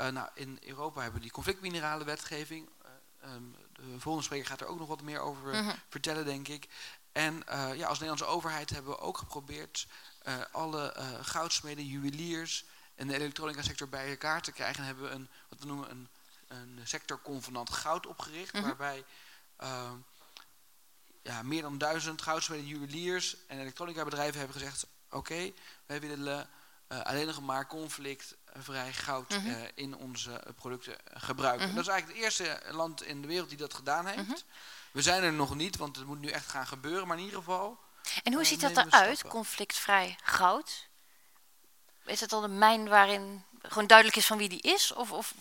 Uh, 0.00 0.08
nou, 0.08 0.28
in 0.34 0.58
Europa 0.62 1.00
hebben 1.00 1.18
we 1.18 1.24
die 1.24 1.34
conflictmineralenwetgeving. 1.34 2.68
Uh, 3.24 3.32
um, 3.34 3.56
de 3.72 4.00
volgende 4.00 4.22
spreker 4.22 4.46
gaat 4.46 4.60
er 4.60 4.66
ook 4.66 4.78
nog 4.78 4.88
wat 4.88 5.02
meer 5.02 5.20
over 5.20 5.54
uh 5.54 5.60
-huh. 5.60 5.74
vertellen, 5.88 6.24
denk 6.24 6.48
ik. 6.48 6.68
En 7.12 7.42
ja, 7.46 7.86
als 7.86 7.98
Nederlandse 7.98 8.24
overheid 8.24 8.70
hebben 8.70 8.90
we 8.90 8.98
ook 8.98 9.18
geprobeerd 9.18 9.86
alle 10.52 10.94
goudsmeden, 11.22 11.86
juweliers 11.86 12.64
en 12.94 13.06
de 13.06 13.14
elektronica 13.14 13.62
sector 13.62 13.88
bij 13.88 14.10
elkaar 14.10 14.42
te 14.42 14.52
krijgen. 14.52 14.80
En 14.80 14.86
hebben 14.86 15.04
we 15.04 15.10
een, 15.10 15.28
wat 15.48 15.58
we 15.58 15.66
noemen 15.66 15.90
een, 15.90 16.08
een 16.48 16.80
sectorconvenant 16.84 17.70
goud 17.70 18.06
opgericht. 18.06 18.52
-hmm. 18.52 18.62
Waarbij 18.62 19.04
uh, 19.62 19.92
ja, 21.22 21.42
meer 21.42 21.62
dan 21.62 21.78
duizend 21.78 22.22
goudsmeden, 22.22 22.66
juweliers 22.66 23.36
en 23.46 23.58
elektronica 23.58 24.04
bedrijven 24.04 24.38
hebben 24.38 24.56
gezegd... 24.56 24.86
Oké, 25.06 25.16
okay, 25.16 25.54
wij 25.86 26.00
willen 26.00 26.48
alleen 26.88 27.26
nog 27.26 27.40
maar 27.40 27.66
conflictvrij 27.66 28.92
goud 28.92 29.30
mm 29.30 29.38
-hmm. 29.38 29.68
in 29.74 29.96
onze 29.96 30.42
producten 30.56 30.96
gebruiken. 31.14 31.62
Mm 31.62 31.66
-hmm. 31.66 31.76
Dat 31.76 31.84
is 31.84 31.90
eigenlijk 31.90 32.18
het 32.18 32.24
eerste 32.24 32.60
land 32.70 33.02
in 33.02 33.20
de 33.20 33.26
wereld 33.26 33.48
die 33.48 33.58
dat 33.58 33.74
gedaan 33.74 34.06
heeft. 34.06 34.44
We 34.92 35.02
zijn 35.02 35.22
er 35.22 35.32
nog 35.32 35.54
niet, 35.54 35.76
want 35.76 35.96
het 35.96 36.06
moet 36.06 36.20
nu 36.20 36.28
echt 36.28 36.48
gaan 36.48 36.66
gebeuren. 36.66 37.06
Maar 37.06 37.16
in 37.16 37.24
ieder 37.24 37.38
geval 37.38 37.78
en 38.22 38.32
hoe 38.32 38.44
ziet 38.44 38.60
dat 38.60 38.76
eruit, 38.76 39.22
conflictvrij 39.22 40.18
goud? 40.22 40.88
Is 42.04 42.20
het 42.20 42.32
al 42.32 42.44
een 42.44 42.58
mijn 42.58 42.88
waarin 42.88 43.44
gewoon 43.62 43.86
duidelijk 43.86 44.16
is 44.16 44.26
van 44.26 44.38
wie 44.38 44.48
die 44.48 44.60
is? 44.60 44.92
Of, 44.92 45.12
of... 45.12 45.34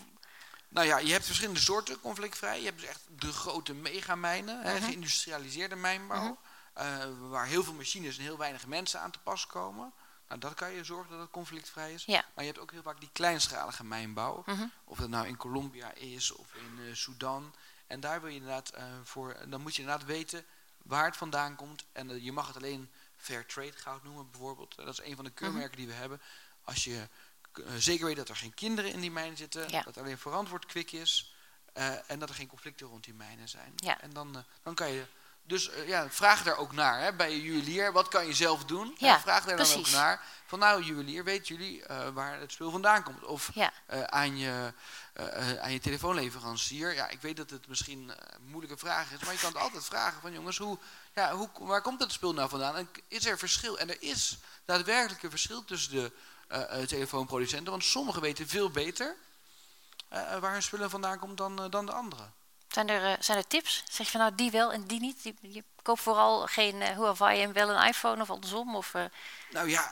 Nou 0.67 0.87
ja, 0.87 0.97
je 0.97 1.11
hebt 1.11 1.25
verschillende 1.25 1.59
soorten 1.59 1.99
conflictvrij. 1.99 2.59
Je 2.59 2.65
hebt 2.65 2.79
dus 2.79 2.89
echt 2.89 3.01
de 3.09 3.31
grote 3.31 3.73
megamijnen, 3.73 4.61
-huh. 4.61 4.83
geïndustrialiseerde 4.83 5.75
mijnbouw. 5.75 6.37
Uh, 6.77 7.03
waar 7.19 7.45
heel 7.45 7.63
veel 7.63 7.73
machines 7.73 8.17
en 8.17 8.23
heel 8.23 8.37
weinig 8.37 8.67
mensen 8.67 8.99
aan 8.99 9.11
te 9.11 9.19
pas 9.19 9.47
komen. 9.47 9.93
Nou, 10.35 10.47
dat 10.47 10.59
kan 10.59 10.75
je 10.75 10.83
zorgen 10.83 11.11
dat 11.11 11.19
het 11.19 11.29
conflictvrij 11.29 11.93
is. 11.93 12.05
Ja. 12.05 12.25
Maar 12.33 12.43
je 12.43 12.51
hebt 12.51 12.59
ook 12.63 12.71
heel 12.71 12.81
vaak 12.81 12.99
die 12.99 13.09
kleinschalige 13.13 13.83
mijnbouw. 13.83 14.43
-huh. 14.45 14.61
Of 14.83 14.97
dat 14.97 15.09
nou 15.09 15.27
in 15.27 15.37
Colombia 15.37 15.93
is 15.93 16.31
of 16.31 16.53
in 16.53 16.79
uh, 16.79 16.95
Sudan. 16.95 17.53
En 17.87 17.99
daar 17.99 18.21
wil 18.21 18.29
je 18.29 18.35
inderdaad 18.35 18.73
uh, 18.77 18.83
voor, 19.03 19.37
dan 19.47 19.61
moet 19.61 19.75
je 19.75 19.81
inderdaad 19.81 20.07
weten 20.07 20.45
waar 20.77 21.05
het 21.05 21.17
vandaan 21.17 21.55
komt. 21.55 21.85
En 21.91 22.09
uh, 22.09 22.23
je 22.23 22.31
mag 22.31 22.47
het 22.47 22.55
alleen 22.55 22.89
fair 23.17 23.45
trade 23.45 23.71
goud 23.71 24.03
noemen 24.03 24.31
bijvoorbeeld. 24.31 24.75
Dat 24.75 24.99
is 24.99 25.05
een 25.05 25.15
van 25.15 25.25
de 25.25 25.31
keurmerken 25.31 25.77
die 25.77 25.87
we 25.87 25.93
hebben. 25.93 26.21
Als 26.63 26.83
je 26.83 27.07
zeker 27.77 28.05
weet 28.05 28.15
dat 28.15 28.29
er 28.29 28.35
geen 28.35 28.53
kinderen 28.53 28.91
in 28.91 28.99
die 28.99 29.11
mijnen 29.11 29.37
zitten, 29.37 29.69
ja. 29.69 29.81
dat 29.81 29.97
alleen 29.97 30.17
verantwoord 30.17 30.65
kwik 30.65 30.91
is 30.91 31.35
en 32.07 32.19
dat 32.19 32.29
er 32.29 32.35
geen 32.35 32.47
conflicten 32.47 32.87
rond 32.87 33.03
die 33.03 33.13
mijnen 33.13 33.49
zijn. 33.49 33.73
Ja. 33.75 34.01
En 34.01 34.13
dan, 34.13 34.45
dan 34.63 34.75
kan 34.75 34.91
je 34.91 35.05
dus 35.47 35.69
ja, 35.85 36.09
vraag 36.09 36.43
daar 36.43 36.57
ook 36.57 36.73
naar 36.73 37.01
hè, 37.01 37.13
bij 37.13 37.31
je 37.31 37.41
juwelier. 37.41 37.91
Wat 37.91 38.07
kan 38.07 38.27
je 38.27 38.33
zelf 38.33 38.65
doen? 38.65 38.95
Ja, 38.97 39.19
vraag 39.19 39.45
daar 39.45 39.55
precies. 39.55 39.73
dan 39.73 39.83
ook 39.83 39.89
naar. 39.89 40.21
Van 40.45 40.59
nou, 40.59 40.83
juwelier, 40.83 41.23
weten 41.23 41.55
jullie 41.55 41.83
uh, 41.91 42.09
waar 42.09 42.39
het 42.39 42.51
spul 42.51 42.71
vandaan 42.71 43.03
komt? 43.03 43.23
Of 43.23 43.49
ja. 43.53 43.71
uh, 43.93 44.03
aan, 44.03 44.37
je, 44.37 44.73
uh, 45.19 45.63
aan 45.63 45.71
je 45.71 45.79
telefoonleverancier. 45.79 46.93
Ja, 46.93 47.09
ik 47.09 47.21
weet 47.21 47.37
dat 47.37 47.49
het 47.49 47.67
misschien 47.67 48.09
een 48.09 48.45
moeilijke 48.45 48.77
vraag 48.77 49.11
is. 49.11 49.19
Maar 49.19 49.33
je 49.33 49.39
kan 49.39 49.51
het 49.51 49.61
altijd 49.61 49.85
vragen 49.85 50.21
van 50.21 50.33
jongens, 50.33 50.57
hoe, 50.57 50.77
ja, 51.13 51.35
hoe, 51.35 51.49
waar 51.53 51.81
komt 51.81 51.99
het 51.99 52.11
spul 52.11 52.33
nou 52.33 52.49
vandaan? 52.49 52.75
En 52.75 52.89
is 53.07 53.25
er 53.25 53.37
verschil? 53.37 53.79
En 53.79 53.89
er 53.89 54.01
is 54.01 54.37
daadwerkelijk 54.65 55.23
een 55.23 55.29
verschil 55.29 55.65
tussen 55.65 55.91
de 55.91 56.11
telefoonproducenten. 56.87 57.71
Want 57.71 57.83
sommigen 57.83 58.21
weten 58.21 58.47
veel 58.47 58.69
beter 58.69 59.15
waar 60.39 60.51
hun 60.51 60.63
spullen 60.63 60.89
vandaan 60.89 61.19
komt 61.19 61.37
dan, 61.37 61.69
dan 61.69 61.85
de 61.85 61.91
anderen. 61.91 62.33
Zijn 62.75 62.89
er, 62.89 63.11
uh, 63.11 63.13
zijn 63.19 63.37
er 63.37 63.47
tips? 63.47 63.83
Zeg 63.91 64.05
je 64.05 64.11
van 64.11 64.19
nou 64.21 64.35
die 64.35 64.51
wel 64.51 64.71
en 64.73 64.83
die 64.85 64.99
niet? 64.99 65.23
Die, 65.23 65.35
je 65.41 65.63
koopt 65.81 66.01
vooral 66.01 66.45
geen 66.47 66.75
uh, 66.75 66.87
Huawei 66.87 67.41
en 67.41 67.53
wel 67.53 67.69
een 67.69 67.87
iPhone 67.87 68.21
of 68.21 68.29
andersom? 68.29 68.75
Of, 68.75 68.93
uh... 68.93 69.03
Nou 69.51 69.69
ja, 69.69 69.91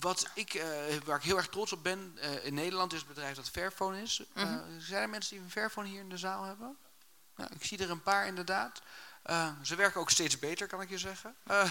wat 0.00 0.26
ik, 0.34 0.54
eh, 0.54 0.66
waar 1.04 1.16
ik 1.16 1.22
heel 1.22 1.36
erg 1.36 1.48
trots 1.48 1.72
op 1.72 1.82
ben 1.82 2.18
eh, 2.20 2.44
in 2.44 2.54
Nederland 2.54 2.92
is 2.92 2.98
het 2.98 3.08
bedrijf 3.08 3.36
dat 3.36 3.50
Fairphone 3.50 4.02
is. 4.02 4.22
Eh, 4.34 4.42
Mhm. 4.44 4.58
zijn 4.80 5.02
er 5.02 5.08
mensen 5.08 5.34
die 5.36 5.44
een 5.44 5.50
Fairphone 5.50 5.88
hier 5.88 6.00
in 6.00 6.08
de 6.08 6.16
zaal 6.16 6.44
hebben? 6.44 6.76
Ja, 7.36 7.48
ik 7.54 7.64
zie 7.64 7.78
er 7.78 7.90
een 7.90 8.02
paar 8.02 8.26
inderdaad. 8.26 8.80
Eh, 9.22 9.48
ze 9.62 9.74
werken 9.76 10.00
ook 10.00 10.10
steeds 10.10 10.38
beter, 10.38 10.66
kan 10.66 10.80
ik 10.80 10.88
je 10.88 10.98
zeggen. 10.98 11.36
Eh, 11.46 11.70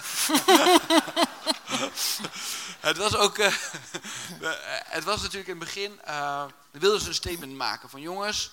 het 2.80 2.96
was 2.96 3.16
ook. 3.16 3.38
eh, 3.38 3.54
het 4.84 5.04
was 5.04 5.20
natuurlijk 5.22 5.48
in 5.48 5.56
het 5.56 5.64
begin. 5.64 6.00
eh 6.02 6.44
wilden 6.70 7.00
ze 7.00 7.08
een 7.08 7.14
statement 7.14 7.52
maken 7.52 7.90
van 7.90 8.00
jongens. 8.00 8.52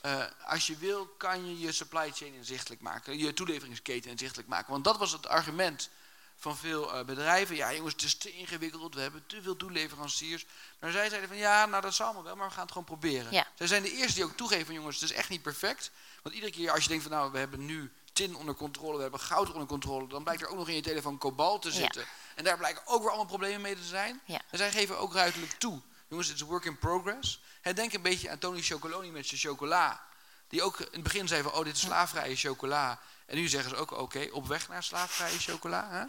Eh, 0.00 0.24
als 0.44 0.66
je 0.66 0.76
wil, 0.76 1.06
kan 1.06 1.46
je 1.46 1.58
je 1.58 1.72
supply 1.72 2.12
chain 2.12 2.34
inzichtelijk 2.34 2.80
maken. 2.80 3.18
Je 3.18 3.34
toeleveringsketen 3.34 4.10
inzichtelijk 4.10 4.48
maken. 4.48 4.72
Want 4.72 4.84
dat 4.84 4.98
was 4.98 5.12
het 5.12 5.26
argument 5.28 5.90
van 6.36 6.56
veel 6.56 6.94
eh, 6.94 7.04
bedrijven. 7.04 7.56
Ja, 7.56 7.74
jongens, 7.74 7.92
het 7.92 8.02
is 8.02 8.14
te 8.14 8.32
ingewikkeld. 8.32 8.94
We 8.94 9.00
hebben 9.00 9.24
te 9.26 9.42
veel 9.42 9.56
toeleveranciers. 9.56 10.46
Maar 10.78 10.90
zij 10.90 11.08
zeiden 11.08 11.28
van 11.28 11.38
ja, 11.38 11.66
nou 11.66 11.82
dat 11.82 11.94
zal 11.94 12.04
allemaal 12.06 12.24
wel, 12.24 12.36
maar 12.36 12.46
we 12.48 12.52
gaan 12.52 12.62
het 12.62 12.72
gewoon 12.72 12.86
proberen. 12.86 13.32
Ja. 13.32 13.46
Zij 13.54 13.66
zijn 13.66 13.82
de 13.82 13.92
eerste 13.92 14.14
die 14.14 14.24
ook 14.24 14.36
toegeven 14.36 14.66
van 14.66 14.74
jongens, 14.74 15.00
het 15.00 15.10
is 15.10 15.16
echt 15.16 15.28
niet 15.28 15.42
perfect. 15.42 15.90
Want 16.22 16.34
iedere 16.34 16.52
keer 16.52 16.70
als 16.70 16.82
je 16.82 16.88
denkt 16.88 17.02
van 17.02 17.12
nou, 17.12 17.32
we 17.32 17.38
hebben 17.38 17.64
nu 17.66 17.92
tin 18.12 18.34
onder 18.36 18.54
controle, 18.54 18.96
we 18.96 19.02
hebben 19.02 19.20
goud 19.20 19.52
onder 19.52 19.68
controle, 19.68 20.08
dan 20.08 20.22
blijkt 20.22 20.42
er 20.42 20.48
ook 20.48 20.56
nog 20.56 20.68
in 20.68 20.74
je 20.74 20.80
telefoon 20.82 21.18
kobalt 21.18 21.62
te 21.62 21.68
Ja. 21.68 21.74
zitten. 21.74 22.04
En 22.34 22.44
daar 22.44 22.56
blijken 22.58 22.82
ook 22.86 22.98
weer 23.00 23.08
allemaal 23.08 23.26
problemen 23.26 23.60
mee 23.60 23.76
te 23.76 23.82
zijn. 23.84 24.20
Ja. 24.24 24.40
En 24.50 24.58
zij 24.58 24.70
geven 24.70 24.98
ook 24.98 25.14
ruidelijk 25.14 25.52
toe. 25.52 25.80
Jongens, 26.08 26.28
het 26.28 26.36
is 26.36 26.42
work 26.42 26.64
in 26.64 26.78
progress. 26.78 27.40
Denk 27.62 27.92
een 27.92 28.02
beetje 28.02 28.30
aan 28.30 28.38
Tony 28.38 28.62
Chocoloni 28.62 29.10
met 29.10 29.26
zijn 29.26 29.40
chocola. 29.40 30.08
Die 30.48 30.62
ook 30.62 30.80
in 30.80 30.86
het 30.92 31.02
begin 31.02 31.28
zei 31.28 31.42
van, 31.42 31.52
oh, 31.52 31.64
dit 31.64 31.74
is 31.74 31.80
slaafvrije 31.80 32.36
chocola. 32.36 32.98
En 33.26 33.36
nu 33.36 33.48
zeggen 33.48 33.70
ze 33.70 33.76
ook, 33.76 33.90
oké, 33.90 34.28
op 34.32 34.46
weg 34.46 34.68
naar 34.68 34.82
slaafvrije 34.82 35.38
chocola. 35.38 35.88
Hè? 35.90 36.04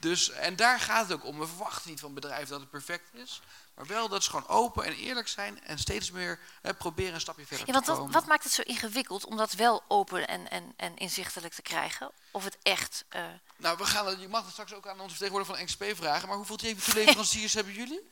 Dus, 0.00 0.30
en 0.30 0.56
daar 0.56 0.80
gaat 0.80 1.08
het 1.08 1.12
ook 1.18 1.24
om. 1.24 1.38
We 1.38 1.46
verwachten 1.46 1.90
niet 1.90 2.00
van 2.00 2.14
bedrijven 2.14 2.48
dat 2.48 2.60
het 2.60 2.70
perfect 2.70 3.14
is. 3.14 3.40
Maar 3.74 3.86
wel 3.86 4.08
dat 4.08 4.24
ze 4.24 4.30
gewoon 4.30 4.48
open 4.48 4.84
en 4.84 4.92
eerlijk 4.92 5.28
zijn. 5.28 5.64
En 5.64 5.78
steeds 5.78 6.10
meer 6.10 6.38
hè, 6.62 6.74
proberen 6.74 7.14
een 7.14 7.20
stapje 7.20 7.46
verder 7.46 7.66
Ja, 7.66 7.72
want 7.72 7.84
te 7.84 7.90
wat, 7.90 8.00
komen. 8.00 8.14
wat 8.14 8.26
maakt 8.26 8.44
het 8.44 8.52
zo 8.52 8.62
ingewikkeld 8.62 9.24
om 9.26 9.36
dat 9.36 9.52
wel 9.52 9.82
open 9.88 10.28
en, 10.28 10.50
en, 10.50 10.72
en 10.76 10.96
inzichtelijk 10.96 11.54
te 11.54 11.62
krijgen? 11.62 12.10
Of 12.30 12.44
het 12.44 12.58
echt... 12.62 13.04
eh, 13.08 13.24
Nou, 13.56 13.76
we 13.78 13.84
gaan, 13.84 14.20
je 14.20 14.28
mag 14.28 14.42
het 14.42 14.52
straks 14.52 14.72
ook 14.74 14.86
aan 14.86 15.00
onze 15.00 15.16
vertegenwoordiger 15.16 15.56
van 15.56 15.66
XP 15.66 15.96
vragen. 15.96 16.28
Maar 16.28 16.36
hoeveel 16.36 16.56
toeleveranciers 16.56 17.54
hebben 17.58 17.72
jullie? 17.72 18.10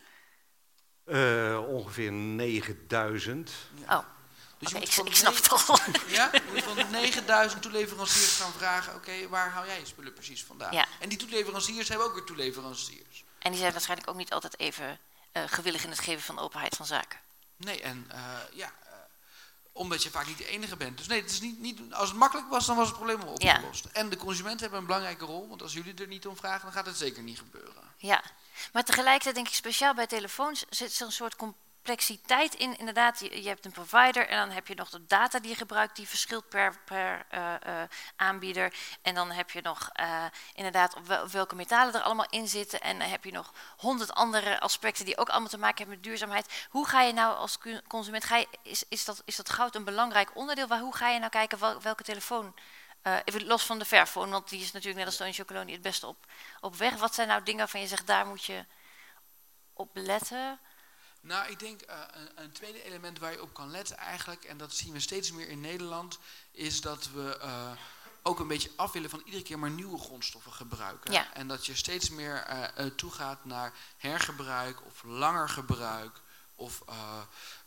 Eh, 1.05 1.61
ongeveer 1.69 2.13
9000. 2.13 3.51
oh, 3.89 3.99
Dus 4.59 4.73
ik, 4.73 4.93
snap 5.15 5.35
het 5.35 5.49
al. 5.69 5.79
Ja, 6.07 6.31
je 6.33 6.43
moet 6.53 6.63
van 6.63 6.91
9000 6.91 7.63
toeleveranciers 7.63 8.37
gaan 8.37 8.53
vragen, 8.53 8.95
oké, 8.95 9.29
waar 9.29 9.51
haal 9.51 9.67
jij 9.67 9.79
je 9.79 9.87
spullen 9.87 10.13
precies 10.13 10.45
vandaan? 10.45 10.73
Ja. 10.73 10.87
En 11.01 11.09
die 11.09 11.19
toeleveranciers 11.19 11.89
hebben 11.89 12.07
ook 12.07 12.15
weer 12.15 12.25
toeleveranciers. 12.25 13.25
En 13.39 13.51
die 13.51 13.61
zijn 13.61 13.73
waarschijnlijk 13.73 14.11
ook 14.11 14.17
niet 14.17 14.33
altijd 14.33 14.59
even 14.59 14.99
eh, 15.33 15.43
gewillig 15.47 15.85
in 15.85 15.91
het 15.91 15.99
geven 15.99 16.23
van 16.23 16.39
openheid 16.39 16.77
van 16.77 16.87
zaken. 16.87 17.19
Nee, 17.57 17.81
en 17.83 18.07
eh, 18.09 18.19
ja, 18.53 18.67
eh, 18.85 18.93
omdat 19.73 20.03
je 20.03 20.11
vaak 20.11 20.27
niet 20.27 20.39
de 20.39 20.47
enige 20.49 20.77
bent. 20.77 20.99
Dus 20.99 21.07
nee, 21.07 21.21
het 21.21 21.31
is 21.31 21.41
niet, 21.41 21.59
niet, 21.61 21.81
als 21.93 22.09
het 22.09 22.19
makkelijk 22.19 22.49
was, 22.49 22.67
dan 22.67 22.77
was 22.77 22.87
het 22.87 22.97
probleem 22.97 23.21
al 23.21 23.35
Ja. 23.39 23.55
opgelost. 23.55 23.85
En 23.85 24.09
de 24.09 24.17
consumenten 24.17 24.61
hebben 24.61 24.79
een 24.79 24.87
belangrijke 24.87 25.25
rol, 25.25 25.49
want 25.49 25.63
als 25.63 25.73
jullie 25.73 25.95
er 25.95 26.07
niet 26.07 26.27
om 26.27 26.37
vragen, 26.37 26.63
dan 26.63 26.73
gaat 26.73 26.87
het 26.87 26.97
zeker 26.97 27.23
niet 27.23 27.39
gebeuren. 27.39 27.83
Ja, 27.97 28.23
maar 28.73 28.85
tegelijkertijd 28.85 29.35
denk 29.35 29.49
ik 29.49 29.55
speciaal 29.55 29.95
bij 29.95 30.07
telefoons 30.07 30.65
zit 30.69 31.01
er 31.01 31.07
een 31.07 31.13
soort 31.13 31.37
complexiteit 31.85 32.55
in. 32.55 32.79
Inderdaad, 32.79 33.19
je, 33.19 33.49
hebt 33.49 33.65
een 33.65 33.73
provider 33.73 34.29
en 34.29 34.37
dan 34.37 34.51
heb 34.51 34.67
je 34.67 34.75
nog 34.75 34.91
de 34.91 35.07
data 35.07 35.39
die 35.39 35.51
je 35.51 35.57
gebruikt, 35.57 35.97
die 35.97 36.09
verschilt 36.09 36.49
per, 36.49 36.79
per 36.85 37.27
eh, 37.29 37.55
eh, 37.55 37.89
aanbieder. 38.17 38.75
En 39.03 39.15
dan 39.15 39.31
heb 39.31 39.51
je 39.51 39.61
nog 39.63 39.91
eh, 39.93 40.25
inderdaad 40.55 40.97
welke 41.31 41.55
metalen 41.55 41.95
er 41.95 42.01
allemaal 42.01 42.31
in 42.31 42.49
zitten. 42.49 42.81
En 42.81 42.99
dan 42.99 43.09
heb 43.09 43.25
je 43.25 43.33
nog 43.33 43.53
honderd 43.77 44.13
andere 44.13 44.61
aspecten 44.61 45.05
die 45.05 45.19
ook 45.19 45.29
allemaal 45.29 45.49
te 45.49 45.59
maken 45.59 45.77
hebben 45.77 45.95
met 45.95 46.05
duurzaamheid. 46.05 46.67
Hoe 46.69 46.89
ga 46.89 47.03
je 47.03 47.13
nou 47.13 47.37
als 47.37 47.59
consument, 47.89 48.25
ga 48.25 48.37
je, 48.37 48.49
is, 48.63 48.85
is, 48.89 49.05
dat, 49.05 49.23
is 49.25 49.37
dat 49.37 49.51
goud 49.51 49.75
een 49.75 49.85
belangrijk 49.85 50.37
onderdeel? 50.37 50.67
Waar, 50.67 50.81
hoe 50.81 50.97
ga 50.97 51.09
je 51.09 51.19
nou 51.19 51.31
kijken 51.31 51.59
wel- 51.59 51.83
welke 51.83 52.03
telefoon 52.03 52.55
eh, 53.05 53.17
even 53.25 53.47
los 53.47 53.63
van 53.63 53.79
de 53.79 53.85
Fairphone, 53.85 54.31
want 54.31 54.49
die 54.49 54.61
is 54.61 54.73
natuurlijk 54.73 54.99
net 54.99 55.07
als 55.07 55.17
Tony 55.17 55.33
Chocoloni 55.33 55.73
het 55.73 55.83
beste 55.83 56.07
op, 56.07 56.27
op 56.61 56.77
weg. 56.77 56.97
Wat 56.97 57.15
zijn 57.15 57.29
nou 57.29 57.43
dingen 57.43 57.61
waarvan 57.61 57.81
je 57.81 57.87
zegt, 57.87 58.07
daar 58.07 58.27
moet 58.27 58.45
je 58.45 58.65
op 59.73 59.91
letten? 59.93 60.61
Nou, 61.21 61.51
ik 61.51 61.59
denk 61.59 61.81
eh, 61.81 61.99
een, 62.13 62.31
een 62.35 62.53
tweede 62.53 62.83
element 62.83 63.19
waar 63.19 63.33
je 63.33 63.43
op 63.43 63.55
kan 63.55 63.71
letten 63.71 63.97
eigenlijk, 63.97 64.45
en 64.45 64.57
dat 64.57 64.75
zien 64.75 64.93
we 64.93 65.01
steeds 65.01 65.33
meer 65.33 65.49
in 65.49 65.61
Nederland, 65.61 66.19
is 66.51 66.81
dat 66.81 67.11
we 67.11 67.39
eh, 67.39 67.71
ook 68.23 68.39
een 68.39 68.49
beetje 68.49 68.71
af 68.77 68.93
willen 68.93 69.11
van 69.11 69.23
iedere 69.25 69.43
keer 69.43 69.59
maar 69.59 69.71
nieuwe 69.71 69.99
grondstoffen 69.99 70.53
gebruiken. 70.53 71.13
Ja. 71.13 71.33
En 71.33 71.49
dat 71.49 71.67
je 71.67 71.75
steeds 71.75 72.11
meer 72.11 72.47
toegaat 72.97 73.45
naar 73.45 73.73
hergebruik 73.97 74.85
of 74.85 75.03
langer 75.03 75.49
gebruik 75.49 76.21
of 76.55 76.83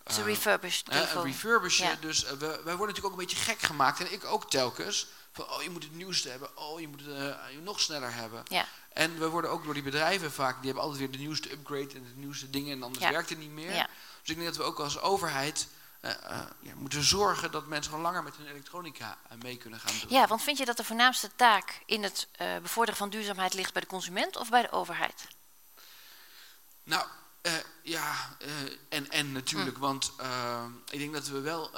een 0.03 0.23
refurbished 0.23 0.87
refurbishen. 1.13 1.87
Ja. 1.87 1.95
Dus 1.95 2.23
we, 2.23 2.37
wij 2.37 2.75
worden 2.75 2.77
natuurlijk 2.77 3.05
ook 3.05 3.11
een 3.11 3.25
beetje 3.25 3.43
gek 3.43 3.59
gemaakt. 3.59 3.99
En 3.99 4.11
ik 4.11 4.25
ook 4.25 4.49
telkens. 4.49 5.07
Van, 5.37 5.49
oh, 5.49 5.63
je 5.63 5.69
moet 5.69 5.83
het 5.83 5.95
nieuwste 5.95 6.29
hebben. 6.29 6.57
Oh, 6.57 6.79
je 6.79 6.87
moet 6.87 7.01
het 7.05 7.15
eh, 7.15 7.57
nog 7.61 7.79
sneller 7.79 8.13
hebben. 8.13 8.43
Ja. 8.47 8.65
En 8.93 9.19
we 9.19 9.29
worden 9.29 9.51
ook 9.51 9.63
door 9.63 9.73
die 9.73 9.83
bedrijven 9.83 10.31
vaak, 10.31 10.55
die 10.55 10.65
hebben 10.65 10.83
altijd 10.83 10.99
weer 11.01 11.11
de 11.11 11.17
nieuwste 11.17 11.51
upgrade 11.51 11.93
en 11.93 12.03
de 12.03 12.13
nieuwste 12.15 12.49
dingen. 12.49 12.71
En 12.71 12.83
anders 12.83 13.03
Ja. 13.05 13.11
werkt 13.11 13.29
het 13.29 13.37
niet 13.39 13.51
meer. 13.51 13.73
Ja. 13.75 13.87
Dus 14.21 14.29
ik 14.29 14.35
denk 14.35 14.47
dat 14.47 14.57
we 14.57 14.63
ook 14.63 14.79
als 14.79 14.99
overheid 14.99 15.67
eh, 16.01 16.11
eh, 16.11 16.39
ja, 16.59 16.75
moeten 16.75 17.03
zorgen 17.03 17.51
dat 17.51 17.65
mensen 17.67 17.91
gewoon 17.91 18.05
langer 18.05 18.23
met 18.23 18.35
hun 18.35 18.47
elektronica 18.47 19.17
mee 19.41 19.57
kunnen 19.57 19.79
gaan 19.79 19.93
doen. 20.01 20.09
ja, 20.09 20.27
want 20.27 20.41
vind 20.41 20.57
je 20.57 20.65
dat 20.65 20.77
de 20.77 20.83
voornaamste 20.83 21.29
taak 21.35 21.81
in 21.85 22.03
het 22.03 22.27
bevorderen 22.61 22.97
van 22.97 23.09
duurzaamheid 23.09 23.53
ligt 23.53 23.73
bij 23.73 23.81
de 23.81 23.87
consument 23.87 24.35
of 24.35 24.49
bij 24.49 24.61
de 24.61 24.71
overheid? 24.71 25.27
Nou, 26.83 27.05
eh, 27.47 27.53
ja, 27.81 28.35
eh, 28.39 28.49
en, 28.89 29.09
en 29.09 29.31
natuurlijk, 29.31 29.75
Hm. 29.75 29.81
want 29.81 30.11
eh, 30.17 30.65
ik 30.89 30.99
denk 30.99 31.13
dat 31.13 31.27
we 31.27 31.39
wel 31.39 31.71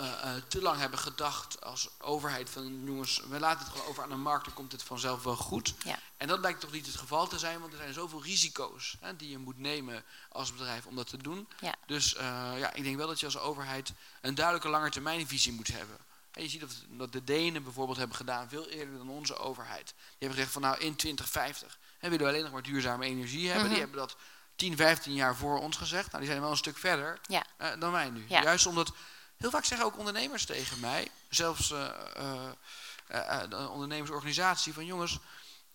te 0.47 0.61
lang 0.61 0.79
hebben 0.79 0.99
gedacht 0.99 1.61
als 1.61 1.89
overheid 1.99 2.49
van 2.49 2.83
jongens, 2.85 3.21
we 3.29 3.39
laten 3.39 3.59
het 3.59 3.69
gewoon 3.69 3.87
over 3.87 4.03
aan 4.03 4.09
de 4.09 4.15
markt, 4.15 4.45
dan 4.45 4.53
komt 4.53 4.71
het 4.71 4.83
vanzelf 4.83 5.23
wel 5.23 5.35
goed. 5.35 5.73
Ja. 5.83 5.99
En 6.17 6.27
dat 6.27 6.39
blijkt 6.39 6.59
toch 6.59 6.71
niet 6.71 6.85
het 6.85 6.95
geval 6.95 7.27
te 7.27 7.39
zijn, 7.39 7.59
want 7.59 7.71
er 7.71 7.77
zijn 7.77 7.93
zoveel 7.93 8.23
risico's 8.23 8.95
hè, 8.99 9.15
die 9.15 9.29
je 9.29 9.37
moet 9.37 9.57
nemen 9.57 10.03
als 10.29 10.51
bedrijf 10.51 10.85
om 10.85 10.95
dat 10.95 11.07
te 11.07 11.17
doen. 11.17 11.47
Ja. 11.59 11.75
Dus 11.85 12.11
ja, 12.57 12.73
ik 12.73 12.83
denk 12.83 12.97
wel 12.97 13.07
dat 13.07 13.19
je 13.19 13.25
als 13.25 13.37
overheid 13.37 13.91
een 14.21 14.35
duidelijke 14.35 14.69
langetermijnvisie 14.69 15.53
moet 15.53 15.67
hebben. 15.67 15.97
En 16.31 16.43
je 16.43 16.49
ziet 16.49 16.59
dat, 16.59 16.83
dat 16.89 17.11
de 17.11 17.23
Denen 17.23 17.63
bijvoorbeeld 17.63 17.97
hebben 17.97 18.15
gedaan, 18.15 18.49
veel 18.49 18.67
eerder 18.67 18.97
dan 18.97 19.09
onze 19.09 19.37
overheid. 19.37 19.85
Die 19.85 19.95
hebben 20.09 20.37
gezegd 20.37 20.51
van 20.51 20.61
nou 20.61 20.77
in 20.77 20.95
2050 20.95 21.77
hè, 21.99 22.09
willen 22.09 22.25
we 22.25 22.31
alleen 22.31 22.43
nog 22.43 22.51
maar 22.51 22.63
duurzame 22.63 23.05
energie 23.05 23.45
hebben. 23.45 23.63
Mhm. 23.65 23.73
Die 23.73 23.79
hebben 23.79 23.99
dat 23.99 24.15
10, 24.59 24.75
15 24.77 25.13
jaar 25.13 25.35
voor 25.35 25.59
ons 25.59 25.77
gezegd. 25.77 26.05
Nou, 26.05 26.17
die 26.17 26.29
zijn 26.29 26.41
wel 26.41 26.51
een 26.51 26.57
stuk 26.57 26.77
verder 26.77 27.19
Ja. 27.27 27.43
eh, 27.57 27.69
dan 27.79 27.91
wij 27.91 28.09
nu. 28.09 28.25
Ja. 28.27 28.41
Juist 28.41 28.65
omdat, 28.65 28.91
heel 29.37 29.49
vaak 29.49 29.65
zeggen 29.65 29.87
ook 29.87 29.97
ondernemers 29.97 30.45
tegen 30.45 30.79
mij, 30.79 31.07
zelfs 31.29 31.71
eh, 31.71 33.41
de 33.49 33.67
ondernemersorganisatie, 33.69 34.73
van 34.73 34.85
jongens, 34.85 35.19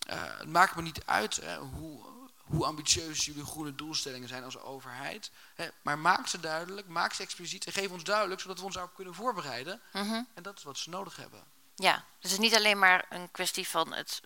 het 0.06 0.48
maakt 0.48 0.76
me 0.76 0.82
niet 0.82 1.06
uit 1.06 1.40
hoe, 1.58 2.00
hoe 2.44 2.64
ambitieus 2.64 3.24
jullie 3.24 3.44
groene 3.44 3.74
doelstellingen 3.74 4.28
zijn 4.28 4.44
als 4.44 4.58
overheid. 4.58 5.30
Hè, 5.54 5.68
maar 5.82 5.98
maak 5.98 6.26
ze 6.26 6.40
duidelijk, 6.40 6.86
maak 6.88 7.12
ze 7.12 7.22
expliciet 7.22 7.64
en 7.64 7.72
geef 7.72 7.90
ons 7.90 8.04
duidelijk, 8.04 8.40
zodat 8.40 8.58
we 8.58 8.64
ons 8.64 8.74
daarop 8.74 8.94
kunnen 8.94 9.14
voorbereiden. 9.14 9.80
Mhm. 9.92 10.22
En 10.34 10.42
dat 10.42 10.58
is 10.58 10.62
wat 10.64 10.78
ze 10.78 10.90
nodig 10.90 11.16
hebben. 11.16 11.44
Ja, 11.74 11.94
dus 11.94 12.04
het 12.30 12.32
is 12.32 12.38
niet 12.38 12.54
alleen 12.54 12.78
maar 12.78 13.06
een 13.10 13.30
kwestie 13.30 13.68
van 13.68 13.92
het, 13.92 14.20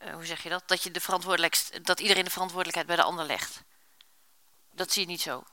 eh, 0.00 0.12
hoe 0.14 0.24
zeg 0.24 0.42
je 0.42 0.48
dat? 0.48 0.62
Dat, 0.66 0.82
je 0.82 0.90
de 0.90 1.00
verantwoordelijkst, 1.00 1.84
dat 1.84 2.00
iedereen 2.00 2.24
de 2.24 2.30
verantwoordelijkheid 2.30 2.86
bij 2.88 2.96
de 2.96 3.02
ander 3.02 3.24
legt. 3.24 3.62
Dat 4.72 4.92
zie 4.92 5.02
je 5.02 5.08
niet 5.08 5.20
zo. 5.20 5.44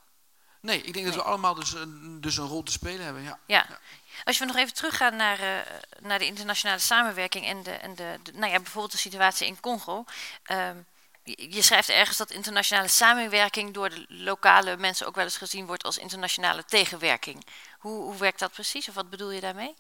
Nee, 0.62 0.82
ik 0.82 0.94
denk 0.94 1.06
dat 1.06 1.16
we 1.16 1.22
allemaal 1.24 1.54
dus 1.54 1.74
een, 1.74 2.22
dus 2.22 2.38
een 2.38 2.48
rol 2.48 2.64
te 2.64 2.72
spelen 2.72 3.06
hebben. 3.06 3.24
Ja. 3.24 3.40
Ja. 3.46 3.66
Ja. 3.70 3.80
Als 4.24 4.38
we 4.38 4.46
nog 4.46 4.56
even 4.56 4.74
teruggaan 4.74 5.16
naar, 5.16 5.40
eh, 5.40 5.74
naar 6.00 6.20
de 6.20 6.26
internationale 6.26 6.80
samenwerking 6.80 7.46
en 7.46 7.64
de, 7.64 7.72
en 7.72 7.96
de, 7.96 8.20
de- 8.24 8.32
nou 8.32 8.52
ja, 8.52 8.58
bijvoorbeeld 8.58 8.92
de 8.92 8.98
situatie 8.98 9.48
in 9.48 9.60
Congo. 9.60 10.04
Ehm, 10.44 10.78
je, 11.24 11.54
je 11.54 11.62
schrijft 11.62 11.90
ergens 11.90 12.18
dat 12.18 12.32
internationale 12.32 12.88
samenwerking 12.88 13.74
door 13.74 13.90
de 13.90 14.06
lokale 14.08 14.78
mensen 14.78 15.08
ook 15.08 15.16
wel 15.16 15.24
eens 15.24 15.38
gezien 15.38 15.66
wordt 15.66 15.84
als 15.84 15.98
internationale 15.98 16.66
tegenwerking. 16.66 17.46
Hoe, 17.80 18.02
hoe 18.04 18.18
werkt 18.18 18.40
dat 18.40 18.52
precies 18.52 18.88
of 18.90 18.96
wat 18.96 19.10
bedoel 19.10 19.32
je 19.32 19.42
daarmee? 19.42 19.76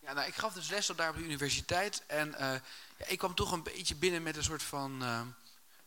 Ja, 0.00 0.12
nou, 0.12 0.28
ik 0.28 0.34
gaf 0.34 0.52
dus 0.52 0.68
les 0.68 0.90
op 0.90 0.96
daar 0.96 1.08
op 1.10 1.16
de 1.16 1.22
universiteit. 1.22 2.02
En 2.06 2.34
eh, 2.34 2.54
ja, 3.02 3.12
ik 3.12 3.18
kwam 3.18 3.34
toch 3.34 3.52
een 3.52 3.62
beetje 3.62 3.94
binnen 3.94 4.22
met 4.22 4.36
een 4.36 4.44
soort 4.44 4.62
van 4.62 5.02
eh, 5.02 5.20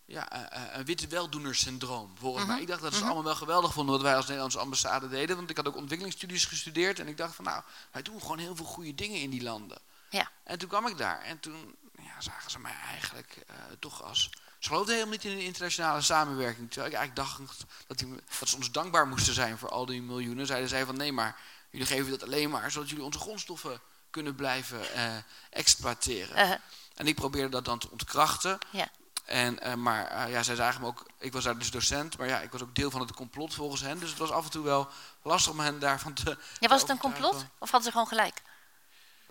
ja, 0.06 0.30
eh, 0.30 0.64
eh, 0.64 0.78
een 0.78 0.86
witte 0.86 1.08
weldoenersyndroom, 1.08 2.16
volgens 2.20 2.44
Mhm, 2.44 2.54
mij. 2.54 2.62
Ik 2.62 2.68
dacht 2.68 2.82
dat 2.82 2.94
ze 2.94 2.98
mhm. 2.98 3.08
allemaal 3.08 3.24
wel 3.24 3.36
geweldig 3.36 3.74
vonden 3.74 3.96
wat 3.96 4.04
wij 4.04 4.16
als 4.16 4.26
Nederlandse 4.26 4.60
ambassade 4.60 5.10
deden. 5.10 5.36
Want 5.36 5.50
ik 5.50 5.58
had 5.58 5.68
ook 5.68 5.76
ontwikkelingsstudies 5.76 6.46
gestudeerd. 6.46 7.00
En 7.00 7.08
ik 7.08 7.18
dacht 7.18 7.36
van 7.36 7.46
nou, 7.46 7.64
wij 7.92 8.02
doen 8.02 8.22
gewoon 8.22 8.40
heel 8.40 8.56
veel 8.56 8.66
goede 8.66 8.96
dingen 8.96 9.22
in 9.22 9.30
die 9.30 9.44
landen. 9.44 9.78
Ja. 10.10 10.32
En 10.44 10.58
toen 10.58 10.70
kwam 10.70 10.88
ik 10.88 10.98
daar. 10.98 11.22
En 11.22 11.40
toen 11.40 11.76
ja, 12.02 12.22
zagen 12.22 12.52
ze 12.52 12.60
mij 12.60 12.76
eigenlijk 12.90 13.44
eh, 13.48 13.56
toch 13.80 14.04
als... 14.04 14.30
Ze 14.60 14.72
geloofden 14.72 14.94
helemaal 14.94 15.16
niet 15.16 15.26
in 15.26 15.32
een 15.32 15.44
internationale 15.44 16.02
samenwerking. 16.02 16.72
Terwijl 16.72 16.92
ik 16.92 16.98
eigenlijk 16.98 17.28
dacht 17.28 17.66
dat, 17.88 17.98
die, 17.98 18.16
dat 18.40 18.50
ze 18.50 18.56
ons 18.56 18.72
dankbaar 18.72 19.08
moesten 19.08 19.34
zijn 19.34 19.58
voor 19.58 19.70
al 19.70 19.86
die 19.86 20.02
miljoenen. 20.02 20.46
Zeiden 20.46 20.70
zij 20.70 20.86
van 20.86 20.98
nee, 20.98 21.12
maar 21.12 21.40
jullie 21.70 21.88
geven 21.88 22.12
dat 22.12 22.24
alleen 22.24 22.50
maar 22.50 22.72
zodat 22.72 22.90
jullie 22.90 23.04
onze 23.04 23.20
grondstoffen 23.20 23.82
kunnen 24.10 24.36
blijven 24.36 24.94
eh, 24.94 25.16
exploiteren. 25.50 26.36
Eh, 26.36 26.52
En 26.96 27.08
ik 27.08 27.16
probeerde 27.16 27.50
dat 27.50 27.66
dan 27.66 27.80
te 27.80 27.92
ontkrachten. 27.92 28.58
Ja. 28.72 28.88
En, 29.26 29.60
eh, 29.60 29.74
maar 29.74 30.08
eh, 30.08 30.32
ja, 30.32 30.44
zij 30.44 30.56
zagen 30.56 30.82
me 30.82 30.88
ook, 30.88 31.06
ik 31.20 31.34
was 31.34 31.44
daar 31.44 31.58
dus 31.58 31.72
docent, 31.72 32.18
maar 32.18 32.28
ja, 32.28 32.40
ik 32.40 32.52
was 32.52 32.62
ook 32.62 32.76
deel 32.76 32.92
van 32.92 33.02
het 33.02 33.14
complot 33.14 33.54
volgens 33.54 33.82
hen. 33.82 34.00
Dus 34.00 34.10
het 34.10 34.20
was 34.20 34.32
af 34.32 34.44
en 34.44 34.52
toe 34.52 34.64
wel 34.64 34.88
lastig 35.22 35.52
om 35.52 35.60
hen 35.60 35.80
daarvan 35.80 36.14
te. 36.14 36.38
Ja, 36.60 36.68
was 36.68 36.82
het 36.82 36.90
een 36.90 36.98
complot? 36.98 37.46
Of 37.58 37.72
hadden 37.72 37.84
ze 37.84 37.92
gewoon 37.92 38.08
gelijk? 38.08 38.42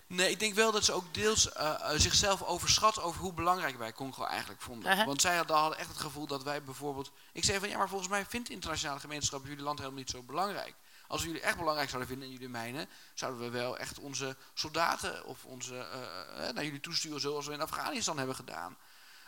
Nee, 0.07 0.29
ik 0.29 0.39
denk 0.39 0.53
wel 0.53 0.71
dat 0.71 0.85
ze 0.85 0.91
ook 0.91 1.13
deels 1.13 1.51
eh, 1.51 1.89
zichzelf 1.95 2.43
overschat 2.43 3.01
over 3.01 3.21
hoe 3.21 3.33
belangrijk 3.33 3.77
wij 3.77 3.93
Congo 3.93 4.23
eigenlijk 4.23 4.61
vonden. 4.61 4.91
Uh-huh. 4.91 5.05
Want 5.05 5.21
zij 5.21 5.35
hadden, 5.35 5.55
hadden 5.55 5.79
echt 5.79 5.87
het 5.87 5.97
gevoel 5.97 6.27
dat 6.27 6.43
wij 6.43 6.63
bijvoorbeeld. 6.63 7.11
Ik 7.31 7.43
zei 7.43 7.59
van 7.59 7.69
ja, 7.69 7.77
maar 7.77 7.89
volgens 7.89 8.09
mij 8.09 8.25
vindt 8.25 8.47
de 8.47 8.53
internationale 8.53 8.99
gemeenschap 8.99 9.45
jullie 9.45 9.63
land 9.63 9.77
helemaal 9.79 9.99
niet 9.99 10.09
zo 10.09 10.21
belangrijk. 10.21 10.75
Als 11.07 11.21
we 11.21 11.27
jullie 11.27 11.41
echt 11.41 11.57
belangrijk 11.57 11.89
zouden 11.89 12.09
vinden 12.09 12.27
in 12.27 12.33
jullie 12.33 12.49
mijnen, 12.49 12.89
zouden 13.13 13.41
we 13.41 13.49
wel 13.49 13.77
echt 13.77 13.99
onze 13.99 14.35
soldaten 14.53 15.25
of 15.25 15.45
onze, 15.45 15.75
eh, 15.77 16.47
eh, 16.47 16.53
naar 16.53 16.63
jullie 16.63 16.79
toesturen 16.79 17.19
zoals 17.19 17.45
we 17.45 17.53
in 17.53 17.61
Afghanistan 17.61 18.17
hebben 18.17 18.35
gedaan. 18.35 18.77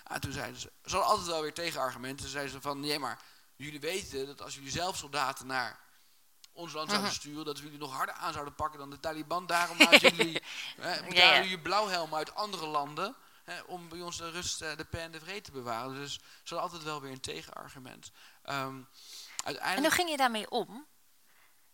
En 0.03 0.21
toen 0.21 0.31
zeiden 0.31 0.59
ze, 0.59 0.71
ze 0.85 0.91
hadden 0.95 1.09
altijd 1.09 1.27
wel 1.27 1.41
weer 1.41 1.53
tegenargumenten. 1.53 2.29
Zeiden 2.29 2.51
ze 2.51 2.61
van 2.61 2.79
nee, 2.79 2.99
maar 2.99 3.19
jullie 3.55 3.79
weten 3.79 4.25
dat 4.25 4.41
als 4.41 4.55
jullie 4.55 4.71
zelf 4.71 4.97
soldaten 4.97 5.47
naar 5.47 5.79
ons 6.53 6.73
land 6.73 6.89
zouden 6.89 7.11
sturen, 7.11 7.45
dat 7.45 7.57
we 7.57 7.63
jullie 7.63 7.79
nog 7.79 7.93
harder 7.93 8.15
aan 8.15 8.33
zouden 8.33 8.55
pakken 8.55 8.79
dan 8.79 8.89
de 8.89 8.99
Taliban. 8.99 9.45
Daarom 9.45 9.77
laten 9.77 10.15
jullie, 10.15 10.43
hè, 10.77 10.95
ja. 11.07 11.41
jullie 11.41 11.59
blauwhelmen 11.59 12.17
uit 12.17 12.35
andere 12.35 12.65
landen. 12.65 13.15
Hè, 13.43 13.61
om 13.61 13.89
bij 13.89 14.01
ons 14.01 14.17
de 14.17 14.29
rust, 14.29 14.61
eh, 14.61 14.77
de 14.77 14.85
pen 14.85 15.01
en 15.01 15.11
de 15.11 15.19
vrede 15.19 15.41
te 15.41 15.51
bewaren. 15.51 15.93
Dus 15.93 16.13
ze 16.13 16.19
hadden 16.43 16.61
altijd 16.61 16.83
wel 16.83 17.01
weer 17.01 17.11
een 17.11 17.19
tegenargument. 17.19 18.11
Ehm, 18.43 18.57
En 18.57 18.73
hoe 18.73 18.85
uiteindelijk, 19.43 19.93
ging 19.93 20.09
je 20.09 20.17
daarmee 20.17 20.49
om? 20.49 20.85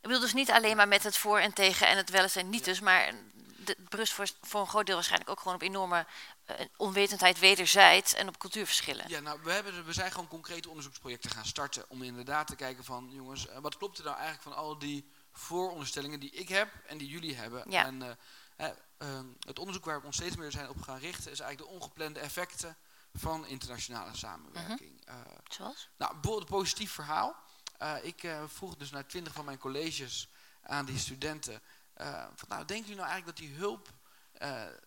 Ik 0.03 0.09
bedoel 0.09 0.21
dus 0.21 0.33
niet 0.33 0.51
alleen 0.51 0.75
maar 0.75 0.87
met 0.87 1.03
het 1.03 1.17
voor 1.17 1.39
en 1.39 1.53
tegen 1.53 1.87
en 1.87 1.97
het 1.97 2.09
wel 2.09 2.21
eens 2.21 2.35
en 2.35 2.49
niet 2.49 2.65
dus, 2.65 2.79
maar 2.79 3.13
de, 3.57 3.75
het 3.77 3.89
berust 3.89 4.13
voor, 4.13 4.27
voor 4.41 4.61
een 4.61 4.67
groot 4.67 4.85
deel 4.85 4.95
waarschijnlijk 4.95 5.31
ook 5.31 5.39
gewoon 5.39 5.55
op 5.55 5.61
enorme 5.61 6.05
eh, 6.45 6.65
onwetendheid 6.77 7.39
wederzijds 7.39 8.13
en 8.13 8.27
op 8.27 8.37
cultuurverschillen. 8.37 9.09
ja, 9.09 9.19
nou, 9.19 9.39
we, 9.43 9.51
hebben, 9.51 9.85
we 9.85 9.93
zijn 9.93 10.11
gewoon 10.11 10.27
concrete 10.27 10.69
onderzoeksprojecten 10.69 11.29
gaan 11.29 11.45
starten. 11.45 11.89
Om 11.89 12.01
inderdaad 12.01 12.47
te 12.47 12.55
kijken 12.55 12.83
van, 12.83 13.09
jongens, 13.11 13.47
eh, 13.47 13.57
wat 13.57 13.77
klopt 13.77 13.97
er 13.97 14.03
nou 14.03 14.17
eigenlijk 14.17 14.43
van 14.43 14.63
al 14.63 14.79
die 14.79 15.11
vooronderstellingen 15.31 16.19
die 16.19 16.31
ik 16.31 16.49
heb 16.49 16.69
en 16.87 16.97
die 16.97 17.07
jullie 17.07 17.35
hebben. 17.35 17.71
Ja. 17.71 17.85
En 17.85 18.01
eh, 18.01 18.09
eh, 18.55 18.75
ehm, 18.97 19.25
het 19.39 19.59
onderzoek 19.59 19.85
waar 19.85 19.99
we 19.99 20.05
ons 20.05 20.15
steeds 20.15 20.35
meer 20.35 20.51
zijn 20.51 20.69
op 20.69 20.81
gaan 20.81 20.99
richten, 20.99 21.31
is 21.31 21.39
eigenlijk 21.39 21.71
de 21.71 21.77
ongeplande 21.77 22.19
effecten 22.19 22.77
van 23.13 23.47
internationale 23.47 24.15
samenwerking. 24.15 25.01
Mhm. 25.05 25.17
Zoals? 25.47 25.89
Nou, 25.97 26.11
bijvoorbeeld 26.13 26.49
een 26.49 26.57
positief 26.57 26.91
verhaal. 26.91 27.35
Eh, 27.77 27.95
ik 28.01 28.23
eh, 28.23 28.43
vroeg 28.47 28.75
dus 28.75 28.89
naar 28.89 29.05
twintig 29.07 29.33
van 29.33 29.45
mijn 29.45 29.57
colleges 29.57 30.27
aan 30.61 30.85
die 30.85 30.97
studenten. 30.97 31.61
eh, 31.93 32.25
van, 32.35 32.49
nou, 32.49 32.65
denken 32.65 32.87
jullie 32.87 33.01
nou 33.01 33.09
eigenlijk 33.09 33.37
dat 33.37 33.47
die 33.47 33.55
hulp 33.55 33.89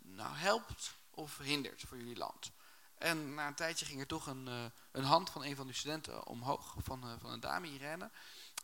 nou 0.03 0.37
helpt 0.37 0.95
of 1.11 1.39
hindert 1.39 1.83
voor 1.89 1.97
jullie 1.97 2.17
land? 2.17 2.51
En 2.99 3.35
na 3.35 3.47
een 3.47 3.55
tijdje 3.55 3.85
ging 3.85 4.01
er 4.01 4.07
toch 4.07 4.27
een, 4.27 4.73
een 4.91 5.05
hand 5.05 5.31
van 5.31 5.45
een 5.45 5.57
van 5.57 5.67
die 5.67 5.75
studenten 5.75 6.27
omhoog, 6.27 6.75
van, 6.83 7.19
van 7.21 7.31
een 7.31 7.41
dame, 7.41 7.69
Irene. 7.69 8.11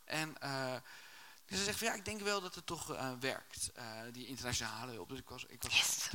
En 0.04 0.36
dus 1.46 1.58
ze 1.58 1.64
zegt 1.64 1.78
van 1.78 1.86
ja, 1.86 1.94
ik 1.94 2.04
denk 2.04 2.20
wel 2.20 2.40
dat 2.40 2.54
het 2.54 2.66
toch 2.66 2.86
werkt, 3.20 3.70
die 4.12 4.26
internationale 4.26 4.92
hulp. 4.92 5.08
Dus 5.08 5.18
ik 5.18 5.28
was, 5.28 5.44
ik 5.44 5.62
was 5.62 5.76
Yes. 5.76 6.08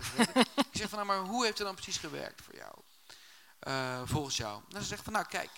ik 0.72 0.80
zeg 0.80 0.90
van 0.90 1.06
nou, 1.06 1.06
maar 1.06 1.30
hoe 1.30 1.46
heeft 1.46 1.58
het 1.58 1.68
dan 1.68 1.76
precies 1.76 1.98
gewerkt 1.98 2.42
voor 2.42 2.56
jou? 2.56 2.76
Volgens 4.08 4.38
jou? 4.38 4.62
Nou, 4.70 4.82
ze 4.82 4.88
zegt 4.88 5.04
van 5.04 5.14
nou, 5.14 5.26
kijk, 5.26 5.52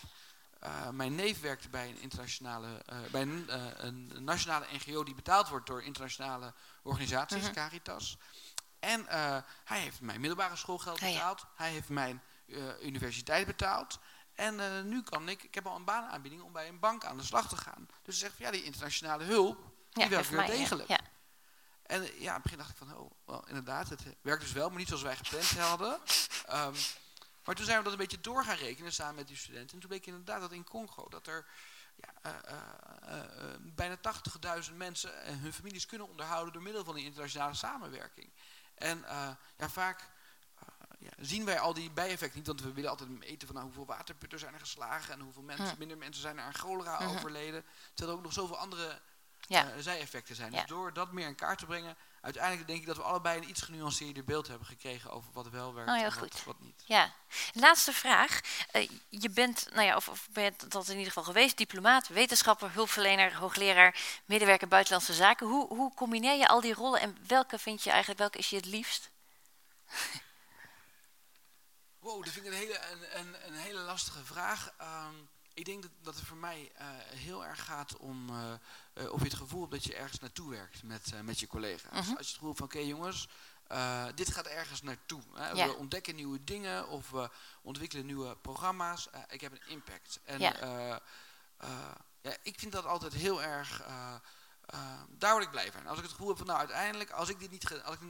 eh, 0.59 0.89
mijn 0.89 1.15
neef 1.15 1.41
werkte 1.41 1.69
bij 1.69 1.89
een 1.89 2.01
internationale, 2.01 2.81
eh, 2.85 2.97
bij 3.11 3.21
een, 3.21 3.49
eh, 3.49 3.65
een 3.77 4.11
nationale 4.23 4.65
NGO 4.71 5.03
die 5.03 5.15
betaald 5.15 5.49
wordt 5.49 5.67
door 5.67 5.83
internationale 5.83 6.53
organisaties, 6.83 7.43
Mhm. 7.43 7.53
Caritas. 7.53 8.17
En 8.79 9.05
hij 9.63 9.79
heeft 9.79 10.01
mijn 10.01 10.19
middelbare 10.19 10.55
schoolgeld 10.55 10.99
ja. 10.99 11.05
betaald. 11.05 11.45
Hij 11.55 11.71
heeft 11.71 11.89
mijn 11.89 12.21
universiteit 12.81 13.45
betaald. 13.45 13.99
En 14.33 14.87
nu 14.89 15.03
kan 15.03 15.29
ik, 15.29 15.43
ik 15.43 15.55
heb 15.55 15.65
al 15.67 15.75
een 15.75 15.83
baanaanbieding 15.83 16.41
om 16.41 16.51
bij 16.51 16.67
een 16.67 16.79
bank 16.79 17.05
aan 17.05 17.17
de 17.17 17.23
slag 17.23 17.47
te 17.47 17.57
gaan. 17.57 17.87
Dus 18.03 18.13
ze 18.13 18.19
zegt 18.19 18.35
van 18.35 18.45
ja, 18.45 18.51
die 18.51 18.63
internationale 18.63 19.23
hulp, 19.23 19.71
die 19.89 20.07
werkt 20.07 20.29
weer 20.29 20.45
degelijk. 20.45 20.87
Ja. 20.89 20.99
En 21.83 22.01
ja, 22.01 22.09
in 22.27 22.33
het 22.33 22.41
begin 22.41 22.57
dacht 22.57 22.69
ik 22.69 22.77
van, 22.77 23.11
oh, 23.25 23.41
inderdaad, 23.47 23.89
het 23.89 24.03
werkt 24.21 24.41
dus 24.41 24.51
wel, 24.51 24.69
maar 24.69 24.77
niet 24.77 24.87
zoals 24.87 25.03
wij 25.03 25.15
gepland 25.15 25.57
hadden. 25.57 25.99
Ehm, 26.45 26.73
maar 27.50 27.58
toen 27.58 27.68
zijn 27.68 27.77
we 27.77 27.84
dat 27.84 27.94
een 27.94 28.00
beetje 28.00 28.22
door 28.22 28.44
gaan 28.44 28.56
rekenen 28.56 28.94
samen 28.94 29.16
met 29.16 29.27
die 29.27 29.38
studenten. 29.38 29.74
En 29.74 29.79
toen 29.79 29.90
bleek 29.90 30.05
inderdaad 30.05 30.42
dat 30.42 30.51
in 30.51 30.64
Congo 30.64 31.07
dat 31.09 31.27
er 31.27 31.46
ja, 31.96 32.14
eh, 32.22 32.53
eh, 32.53 33.24
eh, 33.24 33.59
bijna 33.62 33.98
80.000 34.70 34.77
mensen 34.77 35.22
en 35.24 35.40
hun 35.40 35.53
families 35.53 35.85
kunnen 35.85 36.09
onderhouden 36.09 36.53
door 36.53 36.62
middel 36.62 36.83
van 36.83 36.96
die 36.96 37.03
internationale 37.05 37.53
samenwerking. 37.53 38.29
En 38.75 39.05
ja, 39.57 39.70
vaak 39.70 40.09
ja, 41.00 41.09
zien 41.20 41.46
wij 41.46 41.59
al 41.59 41.74
die 41.74 41.92
bijeffecten 41.92 42.38
niet, 42.38 42.48
want 42.48 42.62
we 42.62 42.74
willen 42.74 42.90
altijd 42.90 43.09
meten 43.09 43.48
van 43.48 43.55
nou, 43.55 43.68
hoeveel 43.68 43.85
waterputten 43.85 44.40
zijn 44.40 44.53
er 44.53 44.59
geslagen 44.59 45.14
en 45.14 45.20
hoeveel 45.20 45.42
mensen, 45.44 45.70
Hm. 45.70 45.77
minder 45.77 45.98
mensen 45.98 46.22
zijn 46.22 46.38
er 46.38 46.44
aan 46.44 46.53
cholera 46.53 47.00
Mhm. 47.00 47.09
overleden. 47.09 47.64
Terwijl 47.94 48.09
er 48.12 48.18
ook 48.18 48.24
nog 48.24 48.33
zoveel 48.33 48.57
andere 48.57 49.01
Ja. 49.48 49.81
zijeffecten 49.81 50.35
zijn. 50.35 50.51
Dus 50.51 50.66
door 50.66 50.94
dat 50.94 51.12
meer 51.12 51.27
in 51.27 51.35
kaart 51.35 51.59
te 51.59 51.66
brengen, 51.66 51.98
uiteindelijk 52.22 52.68
denk 52.68 52.79
ik 52.79 52.86
dat 52.86 52.96
we 52.96 53.03
allebei 53.03 53.38
een 53.38 53.50
iets 53.50 53.62
genuanceerder 53.62 54.24
beeld 54.24 54.48
hebben 54.48 54.68
gekregen 54.68 55.12
over 55.12 55.29
wat 55.34 55.50
wel 55.50 55.74
werkt 55.74 55.90
Oh, 55.90 55.98
en 56.01 56.29
wat, 56.46 56.60
niet. 56.60 56.84
Ja, 56.86 57.14
laatste 57.53 57.94
vraag. 57.94 58.40
Eh, 58.72 58.90
je 59.10 59.29
bent, 59.29 59.68
nou 59.74 59.86
ja, 59.86 59.96
of, 59.96 60.10
of 60.10 60.27
ben 60.32 60.44
je 60.44 60.53
dat 60.68 60.84
in 60.88 60.92
ieder 60.92 61.08
geval 61.08 61.24
geweest, 61.24 61.58
diplomaat, 61.58 62.08
wetenschapper, 62.08 62.74
hulpverlener, 62.74 63.36
hoogleraar, 63.36 64.00
medewerker 64.25 64.68
buitenlandse 64.68 65.14
zaken. 65.14 65.48
Hoe, 65.48 65.68
hoe 65.68 65.94
combineer 65.94 66.38
je 66.38 66.48
al 66.48 66.62
die 66.62 66.74
rollen 66.74 67.01
en 67.01 67.18
welke 67.27 67.60
vind 67.60 67.84
je 67.84 67.90
eigenlijk, 67.90 68.20
welke 68.20 68.38
is 68.38 68.50
je 68.50 68.55
het 68.55 68.66
liefst? 68.66 69.10
Wow, 72.00 72.24
dat 72.24 72.34
vind 72.34 72.46
ik 72.46 72.51
een 72.51 72.58
hele, 72.58 72.79
een, 72.92 73.20
een, 73.20 73.36
een 73.48 73.53
hele 73.53 73.79
lastige 73.79 74.25
vraag. 74.25 74.74
Ehm, 74.77 75.16
ik 75.59 75.65
denk 75.65 75.81
dat, 75.81 75.91
dat 76.01 76.15
het 76.15 76.25
voor 76.25 76.37
mij 76.37 76.72
eh, 76.75 76.87
heel 77.00 77.45
erg 77.45 77.65
gaat 77.65 77.98
om 77.98 78.29
eh, 78.29 78.53
eh, 78.93 79.11
of 79.11 79.19
je 79.19 79.27
het 79.27 79.37
gevoel 79.37 79.59
hebt 79.59 79.72
dat 79.72 79.83
je 79.83 79.95
ergens 79.95 80.19
naartoe 80.19 80.50
werkt 80.50 80.83
met, 80.83 81.13
met 81.24 81.39
je 81.39 81.48
collega's. 81.48 81.91
Mhm. 81.91 81.98
Als 81.98 82.07
je 82.07 82.15
het 82.15 82.27
gevoel 82.27 82.48
hebt 82.48 82.59
van, 82.59 82.67
oké 82.67 82.79
jongens, 82.79 83.27
dit 84.15 84.31
gaat 84.31 84.45
ergens 84.45 84.81
naartoe. 84.81 85.22
Hè. 85.33 85.50
Ja. 85.50 85.67
We 85.67 85.75
ontdekken 85.75 86.15
nieuwe 86.15 86.43
dingen 86.43 86.87
of 86.87 87.09
we 87.09 87.29
ontwikkelen 87.61 88.05
nieuwe 88.05 88.35
programma's. 88.35 89.07
Ik 89.29 89.41
heb 89.41 89.51
een 89.51 89.67
impact. 89.67 90.19
En 90.24 90.39
Ja. 90.39 91.01
ja, 92.22 92.37
ik 92.41 92.59
vind 92.59 92.72
dat 92.72 92.85
altijd 92.85 93.13
heel 93.13 93.43
erg... 93.43 93.83
daar 95.09 95.31
word 95.31 95.43
ik 95.43 95.51
blij 95.51 95.72
van. 95.72 95.87
Als 95.87 95.98
ik 95.98 96.03
het 96.03 96.11
gevoel 96.11 96.27
heb 96.27 96.37
van, 96.37 96.45
nou 96.45 96.59
uiteindelijk, 96.59 97.11
als 97.11 97.29
ik 97.29 97.39
dit 97.39 97.51
niet, 97.51 97.81
als 97.83 97.95
ik 97.95 98.01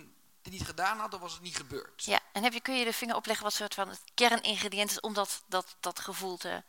dit 0.41 0.53
niet 0.53 0.65
gedaan 0.65 0.99
had, 0.99 1.11
dan 1.11 1.19
was 1.19 1.33
het 1.33 1.41
niet 1.41 1.55
gebeurd. 1.55 2.03
Ja, 2.05 2.19
en 2.31 2.43
heb 2.43 2.53
je, 2.53 2.61
kun 2.61 2.77
je 2.77 2.85
de 2.85 2.93
vinger 2.93 3.15
opleggen 3.15 3.45
wat 3.45 3.53
soort 3.53 3.73
van 3.73 3.89
het 3.89 4.01
kerningrediënt 4.13 4.91
is 4.91 4.99
om 4.99 5.13
dat, 5.13 5.43
dat, 5.47 5.75
dat 5.79 5.99
gevoel 5.99 6.37
te... 6.37 6.63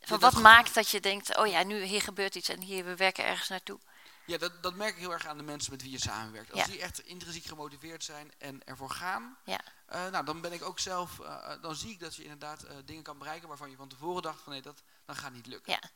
Van 0.00 0.18
wat 0.18 0.40
maakt 0.40 0.74
dat 0.74 0.88
je 0.88 1.00
denkt, 1.00 1.36
oh 1.36 1.46
ja, 1.46 1.62
nu 1.62 1.82
hier 1.82 2.02
gebeurt 2.02 2.34
iets 2.34 2.48
en 2.48 2.60
hier, 2.60 2.84
we 2.84 2.96
werken 2.96 3.24
ergens 3.24 3.48
naartoe. 3.48 3.78
Ja, 4.26 4.38
dat, 4.38 4.62
dat 4.62 4.74
merk 4.74 4.92
ik 4.94 4.98
heel 5.00 5.12
erg 5.12 5.26
aan 5.26 5.36
de 5.36 5.42
mensen 5.42 5.72
met 5.72 5.82
wie 5.82 5.90
je 5.90 5.98
samenwerkt. 6.00 6.52
Als 6.52 6.60
Ja. 6.60 6.66
die 6.66 6.80
echt 6.80 6.98
intrinsiek 6.98 7.44
gemotiveerd 7.44 8.04
zijn 8.04 8.32
en 8.38 8.64
ervoor 8.64 8.90
gaan, 8.90 9.38
Ja. 9.44 9.60
eh, 9.86 10.06
nou, 10.06 10.24
dan 10.24 10.40
ben 10.40 10.52
ik 10.52 10.62
ook 10.64 10.78
zelf, 10.78 11.20
eh, 11.20 11.52
eh, 11.52 11.62
dan 11.62 11.74
zie 11.76 11.90
ik 11.90 12.00
dat 12.00 12.14
je 12.16 12.22
inderdaad 12.22 12.64
dingen 12.84 13.02
kan 13.02 13.18
bereiken 13.18 13.48
waarvan 13.48 13.70
je 13.70 13.76
van 13.76 13.88
tevoren 13.88 14.22
dacht 14.22 14.42
van 14.42 14.52
nee, 14.52 14.62
dat, 14.62 14.82
dat 15.04 15.16
gaat 15.18 15.32
niet 15.32 15.46
lukken. 15.46 15.72
Ja. 15.72 15.90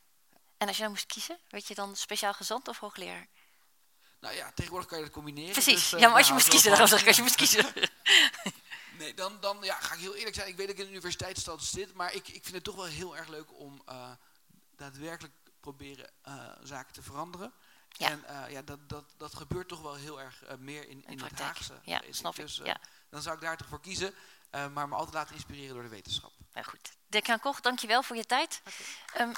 En 0.59 0.67
als 0.69 0.77
je 0.77 0.83
dan 0.83 0.93
moest 0.93 1.07
kiezen, 1.07 1.39
weet 1.49 1.67
je 1.69 1.75
dan 1.75 1.97
speciaal 1.97 2.35
gezant 2.35 2.69
of 2.69 2.79
hoogleraar? 2.79 3.27
Nou 4.21 4.35
ja, 4.35 4.53
tegenwoordig 4.55 4.89
kan 4.89 4.99
je 4.99 5.05
dat 5.05 5.13
combineren. 5.13 5.53
Precies, 5.53 5.89
dus, 5.91 6.01
ja, 6.01 6.09
maar 6.09 6.17
als 6.17 6.27
je 6.27 6.33
daar 6.33 6.33
moest 6.33 6.49
kiezen, 6.49 6.77
van. 6.77 6.89
zeg 6.89 7.01
ik 7.01 7.07
als 7.07 7.17
je 7.17 7.23
moest 7.23 7.35
kiezen. 7.37 7.67
Nee, 8.99 9.15
dan, 9.15 9.41
dan 9.41 9.59
ja, 9.61 9.81
ga 9.81 9.95
ik 9.95 10.01
heel 10.01 10.15
eerlijk 10.15 10.35
zijn. 10.35 10.49
Ik 10.49 10.57
weet 10.57 10.67
dat 10.67 10.75
ik 10.75 10.81
in 10.81 10.87
de 10.87 10.93
universiteitsstad 10.93 11.63
zit, 11.63 11.95
maar 11.95 12.15
ik, 12.15 12.29
ik 12.29 12.43
vind 12.43 12.55
het 12.55 12.65
toch 12.65 12.75
wel 12.75 12.85
heel 12.85 13.17
erg 13.17 13.29
leuk 13.29 13.53
om 13.53 13.83
eh, 13.87 14.11
daadwerkelijk 14.77 15.35
proberen 15.61 16.11
eh, 16.23 16.35
zaken 16.63 16.93
te 16.93 17.03
veranderen. 17.03 17.53
Ja. 17.89 18.09
En 18.09 18.25
eh, 18.25 18.51
ja, 18.53 18.63
dat, 18.63 18.89
dat, 18.89 19.05
dat 19.17 19.35
gebeurt 19.35 19.69
toch 19.69 19.81
wel 19.81 19.95
heel 19.95 20.21
erg 20.21 20.43
meer 20.59 20.89
in, 20.89 21.05
in 21.05 21.05
het 21.07 21.17
praktijk. 21.17 21.41
Haagse. 21.41 21.81
Ja, 21.83 22.03
snap 22.11 22.35
ik. 22.35 22.41
Dus, 22.41 22.61
Ja. 22.65 22.81
Dan 23.11 23.23
zou 23.23 23.35
ik 23.35 23.43
daar 23.43 23.57
toch 23.57 23.69
voor 23.69 23.81
kiezen, 23.81 24.15
eh, 24.51 24.69
maar 24.69 24.89
me 24.89 24.95
altijd 24.95 25.15
laten 25.15 25.35
inspireren 25.35 25.75
door 25.75 25.83
de 25.83 25.89
wetenschap. 25.89 26.33
Nou 26.53 26.67
goed. 26.67 26.97
Dirk-Jan 27.07 27.41
Koch, 27.41 27.61
dankjewel 27.61 28.03
voor 28.03 28.17
je 28.17 28.25
tijd. 28.25 28.63
Ehm, 29.15 29.33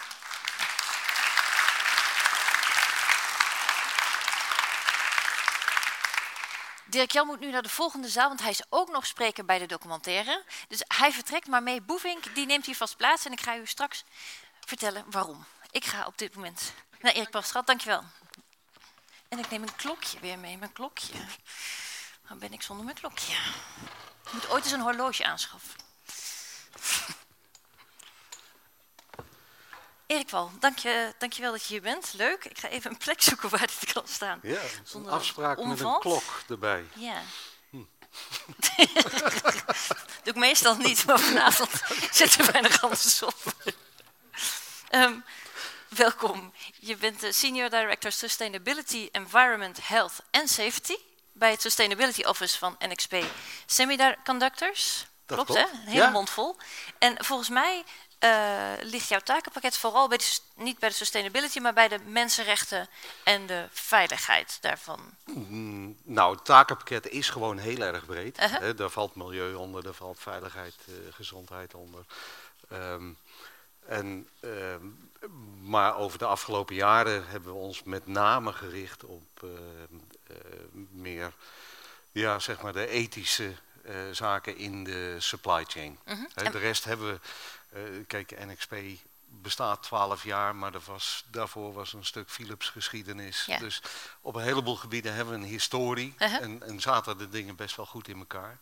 Dirk-Jan 6.91 7.27
moet 7.27 7.41
nu 7.41 7.51
naar 7.51 7.63
de 7.63 7.69
volgende 7.69 8.09
zaal, 8.09 8.29
want 8.29 8.41
hij 8.41 8.51
is 8.51 8.63
ook 8.69 8.91
nog 8.91 9.07
spreker 9.07 9.45
bij 9.45 9.59
de 9.59 9.67
documentaire. 9.67 10.45
Dus 10.69 10.83
hij 10.87 11.13
vertrekt, 11.13 11.47
maar 11.47 11.63
mee 11.63 11.81
Boevink, 11.81 12.35
die 12.35 12.47
neemt 12.47 12.67
hier 12.67 12.77
vast 12.77 12.97
plaats. 12.97 13.25
En 13.25 13.33
ik 13.33 13.41
ga 13.41 13.57
u 13.57 13.67
straks 13.67 14.05
vertellen 14.61 15.05
waarom. 15.11 15.45
Ik 15.71 15.85
ga 15.85 16.07
op 16.07 16.19
dit 16.19 16.35
moment 16.35 16.73
naar 17.01 17.13
Erik 17.13 17.31
Pastrad, 17.31 17.67
dankjewel. 17.67 18.05
En 19.29 19.39
ik 19.39 19.51
neem 19.51 19.63
een 19.63 19.77
klokje 19.77 20.21
weer 20.21 20.39
mee, 20.39 20.59
mijn 20.59 20.73
klokje. 20.73 21.15
Waar 22.29 22.39
ben 22.39 22.53
ik 22.53 22.63
zonder 22.63 22.85
mijn 22.85 22.97
klokje? 22.97 23.33
Ik 24.25 24.33
moet 24.33 24.49
ooit 24.49 24.65
eens 24.65 24.73
een 24.73 24.81
horloge 24.81 25.25
aanschaffen. 25.25 25.75
Erik 30.11 30.31
Wal, 30.31 30.51
dank 30.61 30.79
je, 30.79 31.15
dankjewel 31.19 31.53
dat 31.53 31.63
je 31.63 31.69
hier 31.69 31.81
bent. 31.83 32.13
Leuk. 32.17 32.45
Ik 32.45 32.59
ga 32.59 32.69
even 32.69 32.91
een 32.91 32.97
plek 32.97 33.23
zoeken 33.23 33.49
waar 33.51 33.67
dit 33.81 33.93
kan 33.93 34.09
staan. 34.09 34.39
Ja, 34.43 34.61
een 34.63 34.69
Zonder 34.85 35.13
afspraak 35.13 35.65
met 35.65 35.81
een 35.81 35.99
klok 35.99 36.43
erbij. 36.49 36.85
Ja. 36.95 37.23
Doe 40.23 40.33
ik 40.33 40.35
meestal 40.35 40.77
niet, 40.77 41.07
maar 41.07 41.19
vanavond 41.19 41.71
zit 42.17 42.35
er 42.39 42.53
bijna 42.53 42.69
anders 42.81 43.23
op. 43.23 43.55
Ehm, 44.89 45.15
welkom. 45.89 46.53
Je 46.79 46.97
bent 46.97 47.21
de 47.21 47.33
Senior 47.33 47.71
Director 47.71 48.13
Sustainability, 48.13 49.09
Environment, 49.13 49.79
Health 49.89 50.13
and 50.31 50.51
Safety 50.51 50.97
bij 51.33 51.51
het 51.51 51.61
Sustainability 51.61 52.23
Office 52.23 52.59
van 52.59 52.77
NXP 52.79 53.15
Semiconductors. 53.67 55.07
Dat 55.27 55.37
klopt, 55.47 55.53
klopt. 55.61 55.73
hè? 55.73 55.79
Een 55.81 55.87
hele 55.87 56.03
Ja. 56.05 56.11
mond 56.11 56.31
vol. 56.31 56.57
En 56.99 57.25
volgens 57.25 57.49
mij 57.49 57.85
eh, 58.21 58.73
ligt 58.81 59.09
jouw 59.09 59.21
takenpakket 59.21 59.77
vooral 59.77 60.09
bij 60.09 60.17
de, 60.19 60.25
sus- 60.25 60.43
niet 60.55 60.79
bij 60.79 60.89
de 60.89 60.95
sustainability, 60.95 61.59
maar 61.59 61.73
bij 61.73 61.89
de 61.89 61.99
mensenrechten 61.99 62.89
en 63.25 63.47
de 63.47 63.67
veiligheid 63.71 64.59
daarvan. 64.61 65.01
Mm, 65.25 65.97
Nou, 66.03 66.35
het 66.35 66.45
takenpakket 66.45 67.09
is 67.09 67.29
gewoon 67.31 67.59
heel 67.59 67.81
erg 67.81 68.07
breed. 68.07 68.37
Hè, 68.41 68.75
daar 68.75 68.91
valt 68.91 69.15
milieu 69.15 69.55
onder, 69.55 69.83
daar 69.83 69.95
valt 69.95 70.19
veiligheid, 70.21 70.75
eh, 70.87 70.95
gezondheid 71.15 71.75
onder. 71.75 72.05
Ehm, 72.69 73.11
en, 73.87 74.29
ehm, 74.41 74.85
maar 75.61 75.97
over 75.97 76.19
de 76.19 76.27
afgelopen 76.27 76.75
jaren 76.75 77.27
hebben 77.29 77.53
we 77.53 77.59
ons 77.59 77.83
met 77.83 78.07
name 78.07 78.53
gericht 78.53 79.05
op 79.05 79.23
ehm, 79.43 79.97
eh, 80.27 80.37
meer 80.91 81.33
ja, 82.13 82.39
zeg 82.39 82.63
maar 82.63 82.73
de 82.73 82.87
ethische 82.87 83.53
zaken 84.13 84.57
in 84.57 84.85
de 84.85 85.17
supply 85.19 85.65
chain. 85.69 85.99
Mhm. 86.05 86.53
De 86.53 86.59
rest 86.59 86.85
hebben 86.85 87.13
we, 87.13 87.21
kijk, 88.07 88.45
NXP 88.47 88.75
bestaat 89.33 89.83
12 89.83 90.25
jaar, 90.25 90.57
maar 90.57 90.75
er 90.75 90.81
was, 90.85 91.25
daarvoor 91.31 91.73
was 91.73 91.93
een 91.93 92.05
stuk 92.05 92.31
Philips 92.31 92.69
geschiedenis. 92.69 93.45
Ja. 93.47 93.59
Dus 93.59 93.83
op 94.21 94.35
een 94.35 94.43
heleboel 94.43 94.77
gebieden 94.77 95.15
hebben 95.15 95.35
we 95.35 95.41
een 95.45 95.51
historie 95.51 96.15
Uh-huh. 96.19 96.41
en, 96.41 96.63
en 96.63 96.81
zaten 96.81 97.19
de 97.19 97.29
dingen 97.29 97.57
best 97.57 97.77
wel 97.77 97.87
goed 97.87 98.09
in 98.09 98.19
elkaar. 98.19 98.59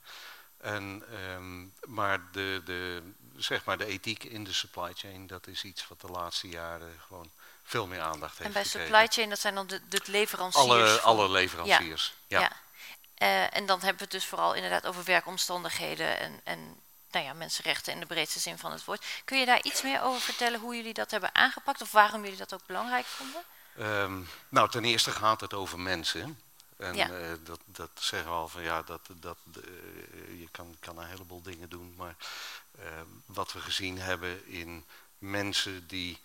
En, 0.58 1.04
ehm, 1.12 1.66
maar 1.94 2.20
de, 2.32 2.62
de, 2.64 3.02
zeg 3.36 3.64
maar 3.64 3.78
de 3.78 3.84
ethiek 3.86 4.24
in 4.24 4.44
de 4.44 4.52
supply 4.52 4.92
chain, 4.94 5.26
dat 5.26 5.46
is 5.46 5.64
iets 5.64 5.88
wat 5.88 6.00
de 6.00 6.06
laatste 6.08 6.48
jaren 6.48 7.00
gewoon 7.06 7.30
veel 7.62 7.86
meer 7.86 8.00
aandacht 8.00 8.32
heeft 8.38 8.44
En 8.48 8.52
bij 8.52 8.64
gekregen. 8.64 8.88
supply 8.88 9.06
chain, 9.06 9.28
dat 9.28 9.38
zijn 9.40 9.54
dan 9.54 9.66
de, 9.66 9.80
de 9.88 10.00
leveranciers. 10.04 10.64
alle, 10.64 10.86
van- 10.88 11.02
alle 11.02 11.30
leveranciers. 11.30 12.14
Ja. 12.26 12.40
Ja. 12.40 12.52
Eh, 13.14 13.56
en 13.56 13.66
dan 13.66 13.78
hebben 13.78 13.96
we 13.98 14.02
het 14.02 14.10
dus 14.10 14.26
vooral 14.26 14.54
inderdaad 14.54 14.86
over 14.86 15.04
werkomstandigheden 15.04 16.18
en, 16.18 16.40
en 16.44 16.80
nou 17.10 17.24
ja, 17.24 17.32
mensenrechten 17.32 17.92
in 17.92 18.00
de 18.00 18.06
breedste 18.06 18.38
zin 18.40 18.58
van 18.58 18.72
het 18.72 18.84
woord. 18.84 19.04
Kun 19.24 19.38
je 19.38 19.46
daar 19.46 19.62
iets 19.62 19.82
meer 19.82 20.02
over 20.02 20.20
vertellen 20.20 20.60
hoe 20.60 20.76
jullie 20.76 20.94
dat 20.94 21.10
hebben 21.10 21.34
aangepakt 21.34 21.82
of 21.82 21.92
waarom 21.92 22.22
jullie 22.22 22.38
dat 22.38 22.54
ook 22.54 22.66
belangrijk 22.66 23.06
vonden? 23.06 23.42
Ehm, 23.78 24.20
nou, 24.48 24.70
ten 24.70 24.84
eerste 24.84 25.10
gaat 25.10 25.40
het 25.40 25.54
over 25.54 25.78
mensen. 25.80 26.40
En 26.76 26.94
Ja. 26.94 27.10
eh, 27.10 27.30
dat, 27.44 27.60
dat 27.64 27.90
zeggen 27.94 28.28
we 28.30 28.34
al 28.36 28.48
van 28.48 28.62
ja, 28.62 28.82
dat, 28.82 29.00
dat, 29.14 29.38
eh, 29.56 29.62
je 30.40 30.48
kan, 30.50 30.76
kan 30.80 30.98
een 30.98 31.06
heleboel 31.06 31.42
dingen 31.42 31.68
doen. 31.68 31.94
Maar 31.96 32.14
ehm, 32.78 33.06
wat 33.26 33.52
we 33.52 33.60
gezien 33.60 33.98
hebben 33.98 34.46
in 34.46 34.84
mensen 35.18 35.86
die 35.86 36.18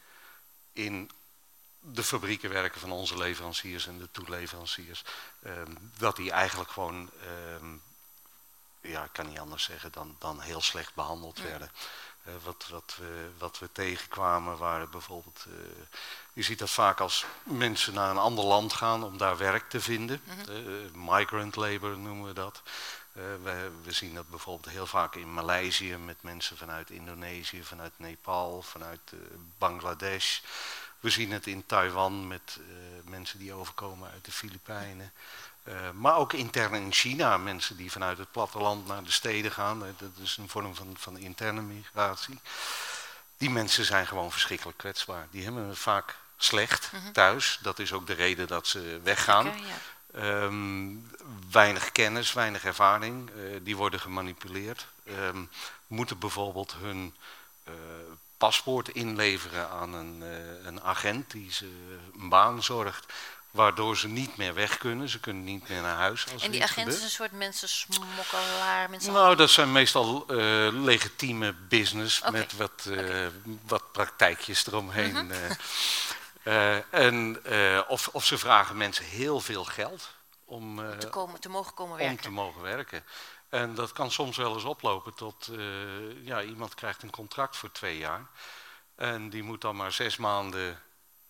in 0.74 1.12
de 1.80 2.04
fabrieken 2.04 2.50
werken 2.50 2.80
van 2.82 2.92
onze 2.92 3.18
leveranciers 3.18 3.88
en 3.88 3.98
de 3.98 4.12
toeleveranciers, 4.12 5.04
ehm, 5.44 5.72
dat 5.98 6.16
die 6.16 6.32
eigenlijk 6.32 6.72
gewoon, 6.72 7.10
ja, 8.84 9.04
ik 9.04 9.14
kan 9.14 9.28
niet 9.28 9.40
anders 9.40 9.64
zeggen, 9.64 9.92
dan, 9.92 10.16
dan 10.20 10.40
heel 10.42 10.62
slecht 10.62 10.96
behandeld 10.96 11.38
Ja. 11.38 11.44
werden. 11.44 11.72
Eh, 12.24 12.34
wat, 12.44 12.68
wat, 12.70 12.96
we, 13.00 13.30
wat 13.38 13.60
we 13.60 13.72
tegenkwamen 13.72 14.58
waren 14.58 14.90
bijvoorbeeld, 14.90 15.46
eh, 15.48 15.54
je 16.34 16.42
ziet 16.42 16.60
dat 16.60 16.70
vaak 16.70 17.00
als 17.00 17.26
mensen 17.44 17.94
naar 17.94 18.10
een 18.10 18.18
ander 18.18 18.44
land 18.46 18.74
gaan 18.74 19.04
om 19.04 19.18
daar 19.18 19.38
werk 19.38 19.70
te 19.70 19.82
vinden. 19.82 20.22
Eh, 20.50 20.56
migrant 20.94 21.56
labor 21.56 21.98
noemen 21.98 22.28
we 22.28 22.34
dat. 22.34 22.62
We, 23.12 23.72
we 23.84 23.92
zien 23.92 24.14
dat 24.14 24.30
bijvoorbeeld 24.30 24.74
heel 24.74 24.88
vaak 24.88 25.16
in 25.16 25.34
Maleisië 25.34 25.98
met 25.98 26.24
mensen 26.24 26.58
vanuit 26.58 26.90
Indonesië, 26.90 27.64
vanuit 27.64 27.92
Nepal, 27.96 28.62
vanuit 28.62 29.14
Bangladesh. 29.58 30.40
We 31.00 31.10
zien 31.10 31.32
het 31.32 31.48
in 31.48 31.66
Taiwan 31.66 32.28
met 32.28 32.60
mensen 33.04 33.40
die 33.40 33.54
overkomen 33.54 34.12
uit 34.12 34.26
de 34.26 34.32
Filipijnen. 34.32 35.12
Eh, 35.64 35.92
maar 35.94 36.16
ook 36.16 36.34
intern 36.34 36.74
in 36.74 36.92
China, 36.92 37.38
mensen 37.38 37.78
die 37.78 37.92
vanuit 37.92 38.18
het 38.18 38.32
platteland 38.32 38.88
naar 38.88 39.04
de 39.04 39.12
steden 39.12 39.52
gaan. 39.52 39.86
Eh, 39.86 39.90
dat 39.98 40.10
is 40.24 40.38
een 40.38 40.50
vorm 40.50 40.76
van, 40.76 40.96
van 40.98 41.18
interne 41.18 41.62
migratie. 41.62 42.40
Die 43.38 43.50
mensen 43.50 43.86
zijn 43.86 44.08
gewoon 44.08 44.32
verschrikkelijk 44.32 44.78
kwetsbaar. 44.78 45.28
Die 45.32 45.44
hebben 45.44 45.68
het 45.68 45.78
vaak 45.78 46.16
slecht 46.38 46.92
thuis. 47.14 47.60
Dat 47.62 47.80
is 47.80 47.94
ook 47.94 48.08
de 48.08 48.14
reden 48.14 48.48
dat 48.48 48.68
ze 48.68 49.00
weggaan. 49.04 49.52
Ehm, 50.14 50.96
weinig 51.52 51.92
kennis, 51.92 52.34
weinig 52.34 52.66
ervaring. 52.66 53.30
eh, 53.30 53.36
die 53.62 53.76
worden 53.78 54.00
gemanipuleerd. 54.00 54.88
Ehm, 55.06 55.44
moeten 55.88 56.20
bijvoorbeeld 56.20 56.76
hun 56.80 57.16
paspoort 58.38 58.90
inleveren 58.90 59.70
aan 59.70 59.94
een, 59.94 60.22
een 60.64 60.82
agent 60.82 61.32
die 61.32 61.52
ze 61.52 61.66
een 62.20 62.30
baan 62.30 62.64
zorgt. 62.64 63.14
Waardoor 63.54 63.98
ze 63.98 64.08
niet 64.08 64.38
meer 64.38 64.54
weg 64.54 64.78
kunnen. 64.78 65.10
Ze 65.10 65.20
kunnen 65.20 65.44
niet 65.44 65.70
meer 65.70 65.82
naar 65.82 65.96
huis 65.96 66.32
als 66.34 66.44
En 66.44 66.52
die 66.52 66.62
iets 66.62 66.72
agent 66.72 66.94
is 66.94 67.04
een 67.04 67.10
soort 67.10 67.32
mensensmokkelaar. 67.32 68.90
Mensen 68.90 69.14
Nou, 69.14 69.36
dat 69.36 69.50
zijn 69.50 69.72
meestal 69.72 70.26
eh, 70.28 70.38
legitieme 70.72 71.54
business 71.54 72.22
met 72.32 72.58
wat, 72.58 72.86
eh, 72.86 73.28
wat 73.68 73.92
praktijkjes 73.92 74.68
eromheen. 74.68 75.12
Mhm. 75.14 75.32
eh. 76.44 76.94
En, 76.94 77.42
of, 77.88 78.08
of 78.08 78.26
ze 78.26 78.38
vragen 78.38 78.78
mensen 78.78 79.06
heel 79.06 79.40
veel 79.40 79.64
geld 79.64 80.10
om, 80.46 80.86
eh, 80.86 80.98
te, 80.98 81.10
komen, 81.10 81.40
te 81.40 81.50
mogen 81.50 81.74
komen 81.74 81.94
om 81.94 82.00
werken. 82.00 82.24
te 82.24 82.32
mogen 82.32 82.62
werken. 82.62 83.04
En 83.50 83.76
dat 83.76 83.92
kan 83.92 84.12
soms 84.12 84.38
wel 84.38 84.54
eens 84.54 84.64
oplopen 84.64 85.14
tot, 85.14 85.50
ja, 86.24 86.42
iemand 86.42 86.76
krijgt 86.76 87.04
een 87.04 87.10
contract 87.10 87.58
voor 87.58 87.72
twee 87.72 87.98
jaar. 87.98 88.26
En 88.96 89.30
die 89.30 89.44
moet 89.44 89.62
dan 89.62 89.76
maar 89.76 89.92
zes 89.92 90.18
maanden 90.18 90.82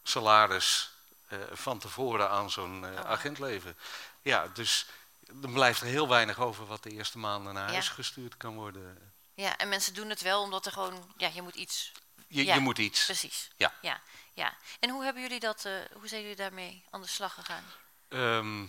salaris 0.03 0.92
van 1.51 1.79
tevoren 1.79 2.29
aan 2.29 2.49
zo'n 2.51 2.85
eh, 2.85 2.91
Oh. 2.91 3.05
agent 3.09 3.39
leveren. 3.39 3.77
Ja, 4.21 4.47
dus 4.53 4.85
er 5.41 5.49
blijft 5.49 5.81
er 5.81 5.87
heel 5.87 6.07
weinig 6.07 6.39
over 6.39 6.65
wat 6.65 6.83
de 6.83 6.89
eerste 6.89 7.17
maanden 7.17 7.53
naar 7.53 7.67
Ja. 7.67 7.71
huis 7.73 7.89
gestuurd 7.89 8.37
kan 8.37 8.55
worden. 8.55 9.11
Ja, 9.35 9.57
en 9.57 9.69
mensen 9.69 9.93
doen 9.93 10.09
het 10.09 10.21
wel 10.21 10.41
omdat 10.41 10.65
er 10.65 10.71
gewoon, 10.71 11.13
ja, 11.17 11.27
je 11.33 11.41
moet 11.41 11.55
iets. 11.55 11.91
Je, 12.27 12.45
Ja, 12.45 12.53
je 12.53 12.59
moet 12.59 12.77
iets. 12.77 13.05
Precies. 13.05 13.49
Ja. 13.57 13.73
ja, 13.81 14.01
ja. 14.33 14.53
En 14.79 14.89
hoe 14.89 15.03
hebben 15.03 15.21
jullie 15.21 15.39
dat, 15.39 15.65
eh, 15.65 15.73
hoe 15.93 16.07
zijn 16.07 16.21
jullie 16.21 16.35
daarmee 16.35 16.85
aan 16.89 17.01
de 17.01 17.07
slag 17.07 17.33
gegaan? 17.33 17.63
Ehm, 18.07 18.65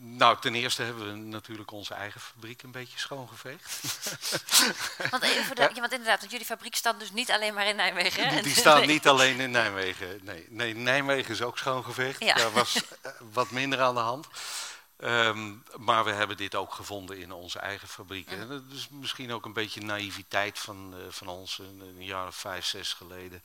nou, 0.00 0.36
ten 0.40 0.54
eerste 0.54 0.82
hebben 0.82 1.06
we 1.06 1.16
natuurlijk 1.16 1.70
onze 1.70 1.94
eigen 1.94 2.20
fabriek 2.20 2.62
een 2.62 2.70
beetje 2.70 2.98
schoongeveegd. 2.98 3.80
Want, 5.10 5.22
even 5.22 5.44
voor 5.44 5.54
de, 5.54 5.62
ja, 5.62 5.80
want 5.80 5.92
inderdaad, 5.92 6.18
want 6.18 6.30
jullie 6.30 6.46
fabriek 6.46 6.74
staat 6.74 6.98
dus 6.98 7.12
niet 7.12 7.30
alleen 7.30 7.54
maar 7.54 7.66
in 7.66 7.76
Nijmegen. 7.76 8.24
hè? 8.24 8.34
Die, 8.34 8.42
die 8.42 8.54
staan 8.54 8.78
nee. 8.78 8.86
niet 8.94 9.08
alleen 9.08 9.40
in 9.40 9.50
Nijmegen. 9.50 10.20
Nee, 10.22 10.46
nee 10.48 10.74
Nijmegen 10.74 11.30
is 11.30 11.42
ook 11.42 11.58
schoongeveegd. 11.58 12.24
Ja. 12.24 12.34
Daar 12.34 12.52
was 12.52 12.76
eh, 13.02 13.12
wat 13.32 13.50
minder 13.50 13.80
aan 13.80 13.94
de 13.94 14.00
hand. 14.00 14.26
Ehm, 14.96 15.52
maar 15.76 16.04
we 16.04 16.10
hebben 16.10 16.36
dit 16.36 16.54
ook 16.54 16.72
gevonden 16.74 17.18
in 17.18 17.32
onze 17.32 17.58
eigen 17.58 17.88
fabrieken. 17.88 18.38
En 18.38 18.48
dat 18.48 18.62
is 18.70 18.88
misschien 18.88 19.32
ook 19.32 19.44
een 19.44 19.52
beetje 19.52 19.80
naïviteit 19.80 20.58
van, 20.58 20.94
eh, 20.96 21.00
van 21.10 21.26
ons 21.28 21.58
een, 21.58 21.80
een 21.80 22.04
jaar 22.04 22.26
of 22.26 22.36
vijf, 22.36 22.64
zes 22.64 22.92
geleden. 22.92 23.42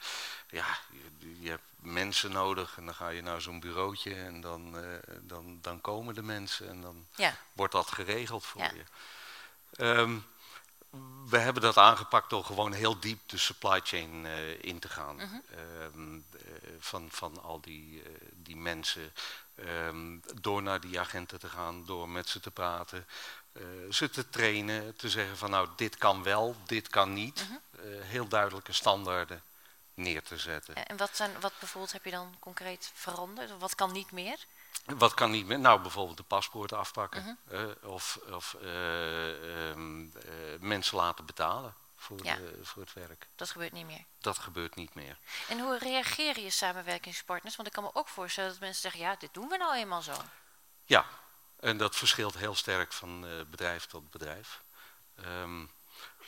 Ja, 0.49 0.77
je, 0.91 1.41
je 1.41 1.49
hebt 1.49 1.63
mensen 1.75 2.31
nodig 2.31 2.77
en 2.77 2.85
dan 2.85 2.95
ga 2.95 3.09
je 3.09 3.21
naar 3.21 3.41
zo'n 3.41 3.59
bureautje 3.59 4.13
en 4.15 4.41
dan, 4.41 4.77
eh, 4.83 4.99
dan, 5.21 5.57
dan 5.61 5.81
komen 5.81 6.15
de 6.15 6.23
mensen 6.23 6.69
en 6.69 6.81
dan 6.81 7.07
Ja, 7.15 7.37
wordt 7.53 7.73
dat 7.73 7.91
geregeld 7.91 8.45
voor 8.45 8.61
Ja. 8.61 8.71
je. 8.73 8.83
Ehm, 9.71 10.17
we 11.29 11.37
hebben 11.37 11.61
dat 11.61 11.77
aangepakt 11.77 12.29
door 12.29 12.43
gewoon 12.43 12.73
heel 12.73 12.99
diep 12.99 13.19
de 13.29 13.37
supply 13.37 13.79
chain 13.83 14.25
eh, 14.25 14.63
in 14.63 14.79
te 14.79 14.89
gaan. 14.89 15.15
Mhm. 15.15 15.25
Ehm, 15.25 16.15
eh, 16.15 16.69
van, 16.79 17.07
van 17.11 17.43
al 17.43 17.61
die, 17.61 18.03
eh, 18.03 18.09
die 18.33 18.55
mensen. 18.55 19.13
Ehm, 19.55 20.17
door 20.41 20.61
naar 20.61 20.81
die 20.81 20.99
agenten 20.99 21.39
te 21.39 21.49
gaan, 21.49 21.85
door 21.85 22.09
met 22.09 22.29
ze 22.29 22.39
te 22.39 22.51
praten. 22.51 23.07
ze 23.89 24.09
te 24.09 24.29
trainen, 24.29 24.95
te 24.95 25.09
zeggen 25.09 25.37
van 25.37 25.49
nou 25.49 25.67
dit 25.75 25.97
kan 25.97 26.23
wel, 26.23 26.55
dit 26.65 26.87
kan 26.87 27.13
niet. 27.13 27.47
Mhm. 27.49 27.83
Heel 28.01 28.27
duidelijke 28.27 28.73
standaarden 28.73 29.43
neer 29.93 30.23
te 30.23 30.37
zetten. 30.37 30.85
en 30.85 30.97
wat, 30.97 31.15
zijn, 31.15 31.39
wat 31.39 31.53
bijvoorbeeld 31.59 31.93
heb 31.93 32.05
je 32.05 32.11
dan 32.11 32.35
concreet 32.39 32.91
veranderd? 32.93 33.57
Wat 33.57 33.75
kan 33.75 33.91
niet 33.91 34.11
meer? 34.11 34.45
Wat 34.85 35.13
kan 35.13 35.31
niet 35.31 35.45
meer? 35.45 35.59
Nou, 35.59 35.81
bijvoorbeeld 35.81 36.17
de 36.17 36.23
paspoorten 36.23 36.77
afpakken. 36.77 37.39
Mhm. 37.45 37.55
eh, 37.55 37.89
of 37.89 38.19
of 38.31 38.53
eh, 38.61 39.69
ehm, 39.69 40.01
eh, 40.01 40.59
mensen 40.59 40.97
laten 40.97 41.25
betalen 41.25 41.75
voor, 41.95 42.23
Ja. 42.23 42.35
de- 42.35 42.59
voor 42.61 42.81
het 42.81 42.93
werk. 42.93 43.27
Dat 43.35 43.49
gebeurt 43.49 43.71
niet 43.71 43.85
meer. 43.85 44.03
Dat 44.19 44.37
gebeurt 44.37 44.75
niet 44.75 44.93
meer. 44.93 45.17
En 45.47 45.59
hoe 45.59 45.77
reageren 45.77 46.43
je 46.43 46.49
samenwerkingspartners? 46.49 47.55
Want 47.55 47.67
ik 47.67 47.73
kan 47.73 47.83
me 47.83 47.89
ook 47.93 48.07
voorstellen 48.07 48.49
dat 48.49 48.59
mensen 48.59 48.81
zeggen, 48.81 49.01
ja, 49.01 49.15
dit 49.15 49.33
doen 49.33 49.47
we 49.47 49.57
nou 49.57 49.75
eenmaal 49.75 50.01
zo. 50.01 50.13
Ja, 50.85 51.05
en 51.59 51.77
dat 51.77 51.95
verschilt 51.95 52.37
heel 52.37 52.55
sterk 52.55 52.93
van 52.93 53.21
bedrijf 53.49 53.85
tot 53.85 54.11
bedrijf. 54.11 54.61
Ehm, 55.15 55.61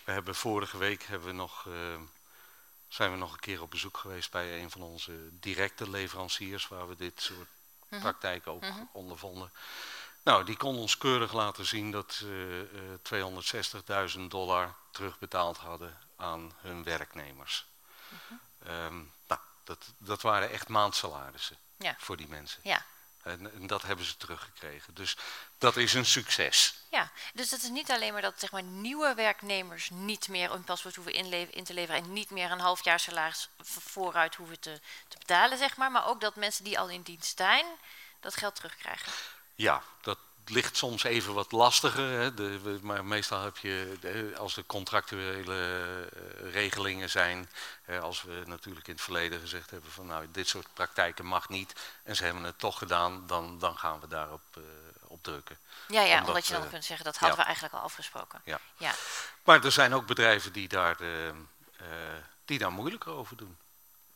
we 0.05 0.11
hebben 0.11 0.35
vorige 0.35 0.77
week 0.77 1.03
hebben 1.03 1.27
we 1.27 1.33
nog, 1.33 1.67
zijn 2.87 3.11
we 3.11 3.17
nog 3.17 3.33
een 3.33 3.39
keer 3.39 3.61
op 3.61 3.69
bezoek 3.71 3.97
geweest 3.97 4.31
bij 4.31 4.61
een 4.61 4.71
van 4.71 4.81
onze 4.81 5.39
directe 5.39 5.89
leveranciers, 5.89 6.67
waar 6.67 6.87
we 6.87 6.95
dit 6.95 7.21
soort 7.21 7.47
Mhm. 7.91 8.01
praktijken 8.01 8.51
ook 8.51 8.61
Mhm. 8.61 8.83
ondervonden. 8.91 9.51
Nou, 10.23 10.43
die 10.43 10.57
kon 10.57 10.77
ons 10.77 10.97
keurig 10.97 11.33
laten 11.33 11.65
zien 11.65 11.91
dat 11.91 12.13
ze 12.13 12.69
uh, 12.73 12.93
260.000 14.15 14.19
dollar 14.31 14.73
terugbetaald 14.91 15.57
hadden 15.57 15.97
aan 16.15 16.51
hun 16.57 16.83
werknemers. 16.83 17.65
Ehm, 18.65 18.97
nou, 19.27 19.39
dat, 19.63 19.93
dat 19.97 20.21
waren 20.21 20.49
echt 20.51 20.67
maandsalarissen 20.67 21.57
Ja. 21.77 21.95
voor 21.97 22.17
die 22.17 22.27
mensen. 22.27 22.59
Ja. 22.63 22.85
En, 23.23 23.53
en 23.53 23.67
dat 23.67 23.81
hebben 23.81 24.05
ze 24.05 24.17
teruggekregen. 24.17 24.93
Dus 24.93 25.17
dat 25.57 25.77
is 25.77 25.93
een 25.93 26.05
succes. 26.05 26.73
Ja, 26.89 27.11
dus 27.33 27.51
het 27.51 27.63
is 27.63 27.69
niet 27.69 27.91
alleen 27.91 28.13
maar 28.13 28.21
dat 28.21 28.39
zeg 28.39 28.51
maar, 28.51 28.63
nieuwe 28.63 29.13
werknemers 29.13 29.89
niet 29.89 30.27
meer 30.27 30.51
een 30.51 30.63
paspoort 30.63 30.95
hoeven 30.95 31.13
in 31.51 31.63
te 31.63 31.73
leveren 31.73 32.03
en 32.03 32.13
niet 32.13 32.29
meer 32.29 32.51
een 32.51 32.59
half 32.59 32.83
jaar 32.83 32.99
salaris 32.99 33.49
vooruit 33.63 34.35
hoeven 34.35 34.59
te, 34.59 34.79
te 35.07 35.17
betalen, 35.17 35.57
zeg 35.57 35.77
maar, 35.77 35.91
maar 35.91 36.07
ook 36.07 36.21
dat 36.21 36.35
mensen 36.35 36.63
die 36.63 36.79
al 36.79 36.89
in 36.89 37.01
dienst 37.01 37.37
zijn, 37.37 37.65
dat 38.19 38.35
geld 38.35 38.55
terugkrijgen. 38.55 39.11
Ja, 39.55 39.83
dat 40.01 40.17
ligt 40.45 40.77
soms 40.77 41.03
even 41.03 41.33
wat 41.33 41.51
lastiger. 41.51 42.19
Hè. 42.19 42.33
De, 42.33 42.79
maar 42.81 43.05
meestal 43.05 43.43
heb 43.43 43.57
je, 43.57 43.97
de- 43.99 44.33
als 44.37 44.57
er 44.57 44.63
contractuele 44.65 46.09
eh, 46.13 46.51
regelingen 46.51 47.09
zijn, 47.09 47.49
hè, 47.83 47.99
als 47.99 48.21
we 48.21 48.43
natuurlijk 48.45 48.87
in 48.87 48.93
het 48.93 49.01
verleden 49.03 49.39
gezegd 49.39 49.69
hebben 49.69 49.91
van 49.91 50.05
nou 50.05 50.27
dit 50.31 50.47
soort 50.47 50.67
praktijken 50.73 51.25
mag 51.25 51.49
niet 51.49 51.73
en 52.03 52.15
ze 52.15 52.23
hebben 52.23 52.43
het 52.43 52.59
toch 52.59 52.77
gedaan, 52.77 53.27
dan, 53.27 53.59
dan 53.59 53.77
gaan 53.77 53.99
we 53.99 54.07
daarop 54.07 54.41
eh, 54.53 54.61
op 55.07 55.23
drukken. 55.23 55.57
Ja, 55.87 56.01
ja, 56.01 56.13
Omdat, 56.13 56.27
omdat, 56.27 56.45
je 56.47 56.53
dan 56.53 56.63
eh, 56.63 56.69
kunt 56.69 56.85
zeggen, 56.85 57.05
dat 57.05 57.17
hadden 57.17 57.37
ja. 57.37 57.41
we 57.43 57.47
eigenlijk 57.47 57.75
al 57.75 57.81
afgesproken. 57.81 58.41
Ja. 58.45 58.59
Ja. 58.77 58.93
Maar 59.43 59.65
er 59.65 59.71
zijn 59.71 59.93
ook 59.93 60.05
bedrijven 60.05 60.53
die 60.53 60.67
daar, 60.67 60.97
die 62.45 62.59
daar 62.59 62.71
moeilijker 62.71 63.11
over 63.11 63.37
doen 63.37 63.57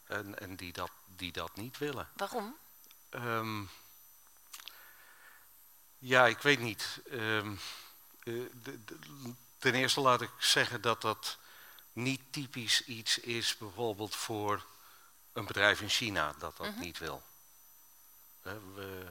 en, 0.08 0.40
en 0.40 0.56
die, 0.56 0.74
dat, 0.74 0.92
die 1.06 1.32
dat 1.32 1.56
niet 1.56 1.78
willen. 1.78 2.10
Waarom? 2.16 2.56
Ehm, 3.10 3.62
ja, 6.08 6.28
ik 6.28 6.42
weet 6.42 6.60
niet. 6.60 7.00
Ehm, 7.12 7.52
eh, 8.24 8.34
de- 8.64 8.84
de- 8.86 9.00
ten 9.58 9.74
eerste 9.74 10.00
laat 10.02 10.22
ik 10.22 10.30
zeggen 10.40 10.82
dat 10.82 11.02
dat 11.02 11.38
niet 11.94 12.22
typisch 12.30 12.84
iets 12.86 13.20
is, 13.20 13.58
bijvoorbeeld 13.58 14.16
voor 14.16 14.66
een 15.34 15.46
bedrijf 15.46 15.82
in 15.82 15.90
China 15.90 16.34
dat 16.40 16.58
dat 16.58 16.68
Mhm. 16.72 16.80
niet 16.80 16.98
wil. 16.98 17.24
Hè, 18.42 18.60
we 18.74 19.06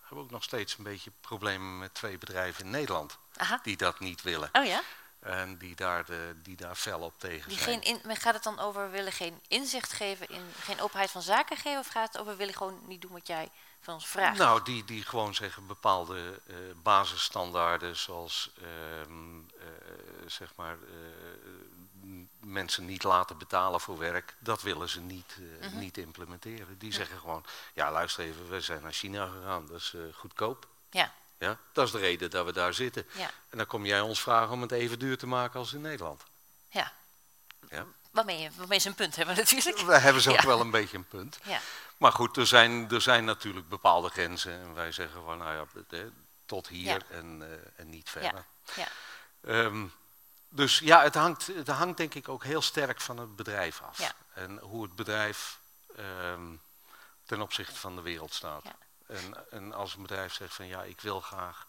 hebben 0.00 0.24
ook 0.24 0.30
nog 0.30 0.42
steeds 0.42 0.78
een 0.78 0.84
beetje 0.84 1.10
problemen 1.20 1.78
met 1.78 1.94
twee 1.94 2.18
bedrijven 2.18 2.64
in 2.64 2.70
Nederland 2.70 3.18
Aha. 3.36 3.60
die 3.62 3.76
dat 3.76 4.00
niet 4.00 4.22
willen 4.22 4.48
Oh 4.52 4.64
ja? 4.64 4.82
En 5.24 5.56
die 5.58 5.76
daar, 5.76 6.04
de, 6.04 6.34
die 6.42 6.56
daar 6.56 6.74
fel 6.74 7.00
op 7.00 7.18
tegen 7.18 7.48
Die 7.48 7.58
zijn. 7.58 7.82
geen 7.82 8.00
in, 8.04 8.16
gaat 8.16 8.34
het 8.34 8.42
dan 8.42 8.58
over, 8.58 8.90
willen 8.90 9.12
geen 9.12 9.40
inzicht 9.48 9.92
geven, 9.92 10.28
in, 10.28 10.42
geen 10.60 10.80
openheid 10.80 11.10
van 11.10 11.22
zaken 11.22 11.56
geven, 11.56 11.78
of 11.78 11.86
gaat 11.88 12.12
het 12.12 12.20
over, 12.20 12.36
willen 12.36 12.54
gewoon 12.54 12.80
niet 12.86 13.00
doen 13.00 13.12
wat 13.12 13.26
jij 13.26 13.48
van 13.80 13.94
ons 13.94 14.06
vraagt? 14.06 14.38
Nou, 14.38 14.62
die, 14.62 14.84
die 14.84 15.02
gewoon 15.04 15.34
zeggen 15.34 15.66
bepaalde 15.66 16.40
eh, 16.46 16.56
basisstandaarden, 16.82 17.96
zoals 17.96 18.50
ehm, 18.62 19.38
eh, 19.38 19.66
zeg 20.26 20.52
maar 20.56 20.76
eh, 20.82 22.10
mensen 22.40 22.84
niet 22.84 23.02
laten 23.02 23.38
betalen 23.38 23.80
voor 23.80 23.98
werk, 23.98 24.34
dat 24.38 24.62
willen 24.62 24.88
ze 24.88 25.00
niet, 25.00 25.36
Mhm. 25.60 25.78
niet 25.78 25.98
implementeren. 25.98 26.78
Die 26.78 26.92
zeggen 26.92 27.18
gewoon, 27.18 27.44
ja 27.74 27.92
luister 27.92 28.24
even, 28.24 28.48
we 28.48 28.60
zijn 28.60 28.82
naar 28.82 28.92
China 28.92 29.26
gegaan, 29.26 29.66
dat 29.66 29.76
is 29.76 29.94
goedkoop. 30.12 30.68
Ja, 30.90 31.12
Ja? 31.44 31.58
Dat 31.72 31.86
is 31.86 31.92
de 31.92 31.98
reden 31.98 32.30
dat 32.30 32.44
we 32.46 32.52
daar 32.52 32.74
zitten. 32.74 33.06
ja, 33.12 33.30
En 33.50 33.58
dan 33.58 33.66
kom 33.66 33.86
jij 33.86 34.00
ons 34.00 34.20
vragen 34.20 34.50
om 34.52 34.62
het 34.62 34.72
even 34.72 34.98
duur 34.98 35.18
te 35.18 35.26
maken 35.26 35.58
als 35.60 35.72
in 35.72 35.80
Nederland. 35.80 36.22
ja. 36.68 36.92
Ja? 37.70 37.86
Waarmee, 38.10 38.50
waarmee 38.56 38.78
ze 38.78 38.88
een 38.88 38.94
punt 38.94 39.16
hebben 39.16 39.36
natuurlijk. 39.44 39.78
We 39.78 39.98
hebben 39.98 40.22
ze 40.22 40.30
ook 40.30 40.40
Ja. 40.40 40.46
wel 40.46 40.60
een 40.60 40.70
beetje 40.70 40.96
een 40.96 41.08
punt. 41.08 41.38
Ja, 41.44 41.60
Maar 41.96 42.12
goed, 42.12 42.36
er 42.36 42.46
zijn, 42.46 42.90
er 42.90 43.00
zijn 43.00 43.24
natuurlijk 43.24 43.68
bepaalde 43.68 44.08
grenzen. 44.08 44.52
En 44.52 44.74
wij 44.74 44.92
zeggen 44.92 45.22
van, 45.24 45.38
nou 45.38 45.68
ja, 45.88 45.90
tot 46.46 46.68
hier 46.68 47.02
en, 47.10 47.42
eh, 47.42 47.58
en 47.76 47.90
niet 47.90 48.10
verder. 48.10 48.44
ja. 48.74 48.88
Ehm, 49.40 49.86
dus 50.48 50.78
ja, 50.78 51.02
het 51.02 51.14
hangt, 51.14 51.46
het 51.46 51.68
hangt 51.68 51.96
denk 51.96 52.14
ik 52.14 52.28
ook 52.28 52.44
heel 52.44 52.62
sterk 52.62 53.00
van 53.00 53.16
het 53.18 53.36
bedrijf 53.36 53.82
af. 53.82 54.14
En 54.34 54.58
hoe 54.58 54.82
het 54.82 54.96
bedrijf 54.96 55.58
ehm, 55.96 56.54
ten 57.26 57.40
opzichte 57.40 57.76
van 57.76 57.96
de 57.96 58.02
wereld 58.02 58.34
staat. 58.34 58.64
Ja. 58.64 58.76
En, 59.06 59.50
en 59.50 59.72
als 59.72 59.94
een 59.94 60.02
bedrijf 60.02 60.32
zegt 60.32 60.54
van, 60.54 60.66
ja, 60.66 60.82
ik 60.82 61.00
wil 61.00 61.20
graag 61.20 61.66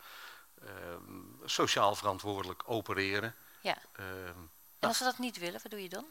ehm, 0.62 1.22
sociaal 1.46 1.96
verantwoordelijk 1.96 2.64
opereren. 2.66 3.36
ja. 3.62 3.78
ehm, 3.96 4.40
En 4.80 4.88
als 4.88 4.98
ze 4.98 5.04
dat 5.04 5.18
niet 5.18 5.38
willen, 5.38 5.60
wat 5.62 5.72
doe 5.72 5.82
je 5.82 5.90
dan? 5.90 6.06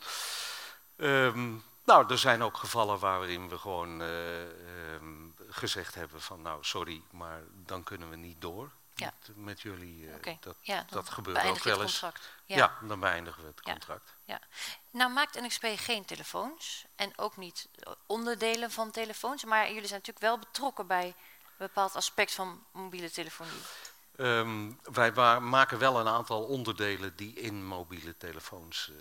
Ehm, 0.97 1.53
nou, 1.85 2.11
er 2.11 2.19
zijn 2.19 2.43
ook 2.43 2.57
gevallen 2.57 2.99
waarin 2.99 3.49
we 3.49 3.59
gewoon 3.59 4.03
eh, 4.03 4.09
gezegd 5.49 5.95
hebben 5.95 6.21
van 6.21 6.43
nou 6.43 6.65
sorry, 6.65 7.03
maar 7.11 7.43
dan 7.53 7.83
kunnen 7.83 8.11
we 8.11 8.17
niet 8.17 8.41
door 8.41 8.71
Ja. 8.95 9.13
met, 9.27 9.37
met 9.37 9.61
jullie. 9.61 10.11
eh, 10.11 10.35
dat, 10.41 10.57
Ja, 10.61 10.87
dat 10.91 11.09
gebeurt 11.11 11.45
ook 11.45 11.63
wel 11.63 11.83
eens. 11.83 11.91
contract. 12.01 12.31
Ja. 12.45 12.79
dan 12.83 13.01
beëindigen 13.01 13.43
we 13.43 13.49
het 13.49 13.61
Ja. 13.65 13.71
contract. 13.73 14.15
Nou 14.91 15.13
maakt 15.13 15.41
NXP 15.41 15.67
geen 15.77 16.05
telefoons 16.05 16.85
en 16.97 17.19
ook 17.19 17.37
niet 17.37 17.69
eh, 17.79 17.93
onderdelen 18.07 18.71
van 18.71 18.91
telefoons, 18.91 19.45
maar 19.45 19.67
jullie 19.67 19.87
zijn 19.89 20.01
natuurlijk 20.05 20.27
wel 20.27 20.39
betrokken 20.39 20.87
bij 20.87 21.07
een 21.07 21.15
bepaald 21.57 21.95
aspect 21.97 22.33
van 22.33 22.65
mobiele 22.73 23.11
telefonie. 23.11 23.61
Ehm, 24.17 24.71
wij 24.83 25.13
maken 25.41 25.79
wel 25.79 26.01
een 26.01 26.09
aantal 26.09 26.43
onderdelen 26.45 27.17
die 27.17 27.35
in 27.35 27.67
mobiele 27.67 28.17
telefoons 28.17 28.91
eh, 28.91 28.95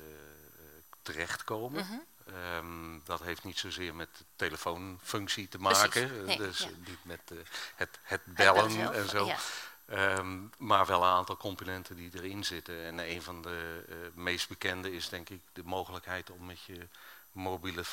terechtkomen. 1.02 1.86
Mhm. 1.86 1.98
Ehm, 2.36 3.00
dat 3.04 3.22
heeft 3.22 3.44
niet 3.44 3.58
zozeer 3.60 3.96
met 3.96 4.10
de 4.18 4.24
telefoonfunctie 4.36 5.48
te 5.48 5.58
maken, 5.58 6.20
eh, 6.20 6.26
nee, 6.26 6.38
dus 6.38 6.60
ja. 6.60 6.66
eh, 6.66 6.72
niet 6.88 7.04
met 7.06 7.22
eh, 7.32 7.38
het, 7.76 8.00
het 8.04 8.22
Het 8.26 8.36
bellen 8.36 8.94
en 8.94 9.10
zo. 9.10 9.26
Ja. 9.26 9.38
Ehm, 9.86 10.40
maar 10.58 10.86
wel 10.86 11.02
een 11.04 11.10
aantal 11.10 11.38
componenten 11.38 11.96
die 11.96 12.10
erin 12.14 12.44
zitten. 12.46 12.84
En 12.84 13.00
een 13.00 13.22
van 13.22 13.42
de 13.42 13.84
eh, 13.90 13.96
meest 14.14 14.48
bekende 14.48 14.92
is 14.92 15.10
denk 15.10 15.30
ik 15.30 15.42
de 15.54 15.64
mogelijkheid 15.64 16.30
om 16.30 16.46
met 16.46 16.62
je 16.62 16.88
mobiele 17.32 17.84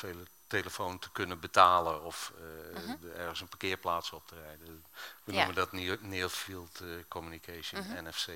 telefoon 0.47 0.99
te 0.99 1.11
kunnen 1.11 1.39
betalen 1.39 2.03
of 2.03 2.33
eh, 2.37 2.79
Mhm. 2.81 3.11
ergens 3.15 3.41
een 3.41 3.47
parkeerplaats 3.47 4.11
op 4.11 4.27
te 4.27 4.35
rijden. 4.35 4.85
We 5.23 5.31
Ja. 5.31 5.37
noemen 5.37 5.55
dat 5.55 5.71
near, 5.71 5.97
near 6.01 6.29
field 6.29 6.79
eh, 6.81 6.87
communication, 7.07 7.81
Mhm. 7.81 8.03
NFC. 8.07 8.27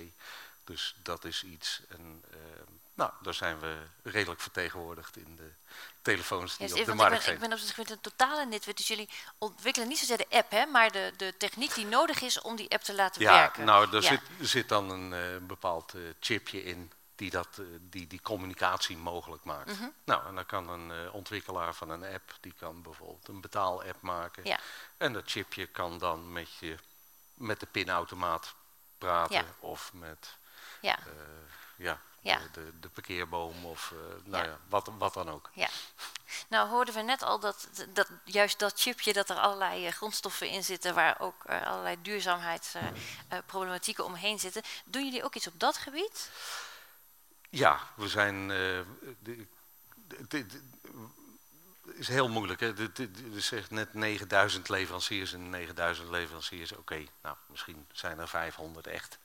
Dus 0.64 0.96
dat 1.04 1.26
is 1.26 1.44
iets. 1.44 1.82
En, 1.90 2.24
eh, 2.32 2.38
nou, 2.96 3.12
daar 3.22 3.34
zijn 3.34 3.60
we 3.60 3.78
redelijk 4.04 4.42
vertegenwoordigd 4.42 5.18
in 5.18 5.36
de 5.36 5.52
telefoons 6.02 6.58
die 6.58 6.80
op 6.80 6.86
de 6.86 6.94
markt 6.94 7.12
ik, 7.12 7.18
ben, 7.18 7.22
zijn. 7.22 7.36
ik 7.36 7.42
ben 7.42 7.54
op 7.54 7.58
zich 7.58 7.78
met 7.78 7.90
een 7.90 8.02
totale 8.02 8.46
nitwit, 8.46 8.78
dus 8.78 8.88
jullie 8.88 9.10
ontwikkelen 9.38 9.88
niet 9.88 9.98
zozeer 9.98 10.18
de 10.18 10.30
app, 10.30 10.52
hè, 10.52 10.66
maar 10.66 10.92
de, 10.92 11.14
de 11.18 11.34
techniek 11.38 11.74
die 11.74 11.86
nodig 11.86 12.22
is 12.22 12.42
om 12.42 12.56
die 12.56 12.72
app 12.72 12.84
te 12.84 12.96
laten 12.96 13.22
Ja, 13.22 13.34
werken. 13.40 13.66
nou, 13.66 13.88
er, 13.88 14.02
Ja. 14.02 14.10
Zit, 14.10 14.22
zit 14.40 14.70
dan 14.70 14.90
een 14.90 15.14
eh, 15.14 15.48
bepaald 15.48 15.94
eh, 15.94 16.02
chipje 16.20 16.64
in 16.64 16.92
die, 17.16 17.30
dat, 17.30 17.48
eh, 17.58 17.66
die 17.82 18.08
die 18.08 18.22
communicatie 18.22 18.98
mogelijk 18.98 19.44
maakt. 19.44 19.80
Mhm. 19.80 19.90
Nou, 20.04 20.28
en 20.28 20.36
dan 20.36 20.46
kan 20.46 20.70
een 20.70 21.12
ontwikkelaar 21.12 21.74
van 21.74 21.90
een 21.90 22.04
app, 22.04 22.38
die 22.40 22.54
kan 22.60 22.82
bijvoorbeeld 22.82 23.28
een 23.28 23.42
betaal-app 23.42 24.02
maken. 24.02 24.46
Ja. 24.46 24.60
En 24.98 25.14
dat 25.14 25.24
chipje 25.26 25.66
kan 25.68 25.98
dan 25.98 26.32
met, 26.32 26.54
je, 26.60 26.78
met 27.34 27.60
de 27.60 27.66
pinautomaat 27.66 28.54
praten 28.98 29.46
of 29.60 29.94
met 29.94 30.38
Ja, 31.78 32.00
ja, 32.26 32.40
Ja. 32.40 32.48
De, 32.52 32.72
de, 32.80 32.90
parkeerboom 32.90 33.66
of 33.66 33.92
eh, 33.92 33.98
nou 34.26 34.44
Ja. 34.44 34.50
ja, 34.50 34.60
wat, 34.70 34.90
wat 34.98 35.14
dan 35.14 35.30
ook. 35.30 35.50
ja. 35.54 35.68
Nou 36.48 36.70
hoorden 36.70 36.94
we 36.94 37.02
net 37.02 37.22
al 37.22 37.40
dat, 37.40 37.68
dat 37.94 38.10
juist 38.24 38.60
dat 38.60 38.80
chipje, 38.80 39.14
dat 39.14 39.30
er 39.30 39.36
allerlei 39.36 39.86
eh, 39.88 39.94
grondstoffen 39.94 40.50
in 40.50 40.64
zitten, 40.64 40.94
waar 40.96 41.20
ook 41.20 41.44
eh, 41.46 41.68
allerlei 41.68 42.02
duurzaamheidsproblematieken 42.02 44.06
omheen 44.06 44.40
zitten. 44.40 44.62
Doen 44.86 45.04
jullie 45.06 45.24
ook 45.24 45.36
iets 45.36 45.48
op 45.48 45.60
dat 45.60 45.78
gebied? 45.78 46.30
Ja, 47.50 47.80
we 47.96 48.08
zijn. 48.08 48.52
eh, 48.52 48.80
de- 49.20 49.48
is 51.94 52.08
heel 52.08 52.30
moeilijk. 52.30 52.60
Hè? 52.60 52.74
Er 53.36 53.42
zegt 53.42 53.72
net 53.72 53.94
9000 53.94 54.70
leveranciers 54.70 55.34
en 55.34 55.50
9000 55.50 56.10
leveranciers. 56.10 56.72
Oké, 56.72 57.04
nou 57.22 57.36
misschien 57.48 57.88
zijn 57.92 58.20
er 58.20 58.28
500 58.28 58.88
echt 58.88 59.18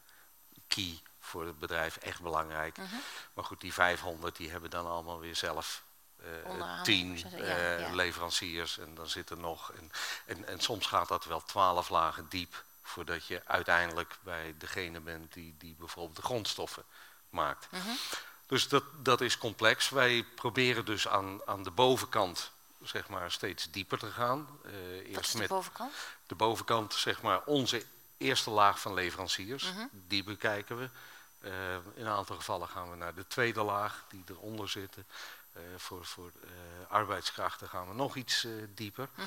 key 0.69 0.99
voor 1.31 1.47
het 1.47 1.59
bedrijf, 1.59 1.97
echt 1.97 2.21
belangrijk. 2.21 2.77
Mhm. 2.77 2.95
Maar 3.33 3.45
goed, 3.45 3.61
die 3.61 3.73
500 3.73 4.37
die 4.37 4.51
hebben 4.51 4.71
dan 4.71 4.87
allemaal 4.87 5.21
weer 5.21 5.37
zelf 5.37 5.83
Onderhandels, 6.45 6.83
tien 6.83 7.19
ja, 7.19 7.27
eh, 7.37 7.81
ja. 7.81 7.95
leveranciers 7.95 8.79
en 8.79 8.95
dan 8.95 9.09
zit 9.09 9.31
er 9.31 9.39
nog. 9.39 9.73
En, 9.73 9.91
en, 10.27 10.47
en 10.47 10.61
soms 10.61 10.87
gaat 10.87 11.09
dat 11.09 11.25
wel 11.25 11.43
twaalf 11.43 11.89
lagen 11.89 12.27
diep 12.29 12.65
voordat 12.83 13.27
je 13.27 13.43
uiteindelijk 13.45 14.19
bij 14.23 14.55
degene 14.59 15.01
bent 15.01 15.33
die, 15.33 15.55
die 15.59 15.75
bijvoorbeeld 15.79 16.17
de 16.17 16.23
grondstoffen 16.23 16.85
maakt. 17.31 17.71
Mhm. 17.71 17.91
Dus 18.47 18.69
dat, 18.69 18.85
dat 18.97 19.21
is 19.21 19.39
complex. 19.39 19.89
Wij 19.89 20.25
proberen 20.35 20.85
dus 20.85 21.09
aan, 21.09 21.41
aan 21.47 21.63
de 21.63 21.71
bovenkant 21.71 22.51
zeg 22.83 23.09
maar, 23.09 23.31
steeds 23.31 23.71
dieper 23.71 23.99
te 23.99 24.11
gaan. 24.11 24.49
Eh, 24.65 24.73
Wat 24.73 25.05
eerst 25.07 25.21
is 25.21 25.31
de 25.31 25.39
met 25.39 25.49
bovenkant? 25.49 25.93
de 26.27 26.35
bovenkant, 26.35 26.95
zeg 26.95 27.23
maar, 27.23 27.45
onze 27.45 27.85
eerste 28.17 28.51
laag 28.51 28.81
van 28.81 28.95
leveranciers. 28.95 29.73
Mhm. 29.73 29.87
Die 29.91 30.25
bekijken 30.25 30.79
we. 30.79 30.89
Eh, 31.41 31.75
in 31.95 32.07
een 32.07 32.13
aantal 32.13 32.37
gevallen 32.37 32.69
gaan 32.69 32.91
we 32.91 32.97
naar 32.97 33.15
de 33.15 33.27
tweede 33.27 33.63
laag, 33.63 34.05
die 34.09 34.25
eronder 34.29 34.69
zitten. 34.69 35.07
Eh, 35.53 35.63
voor 35.77 36.05
voor 36.05 36.31
eh, 36.43 36.51
arbeidskrachten 36.89 37.69
gaan 37.69 37.89
we 37.89 37.95
nog 37.95 38.17
iets 38.17 38.47
dieper. 38.75 39.09
Mhm. 39.15 39.27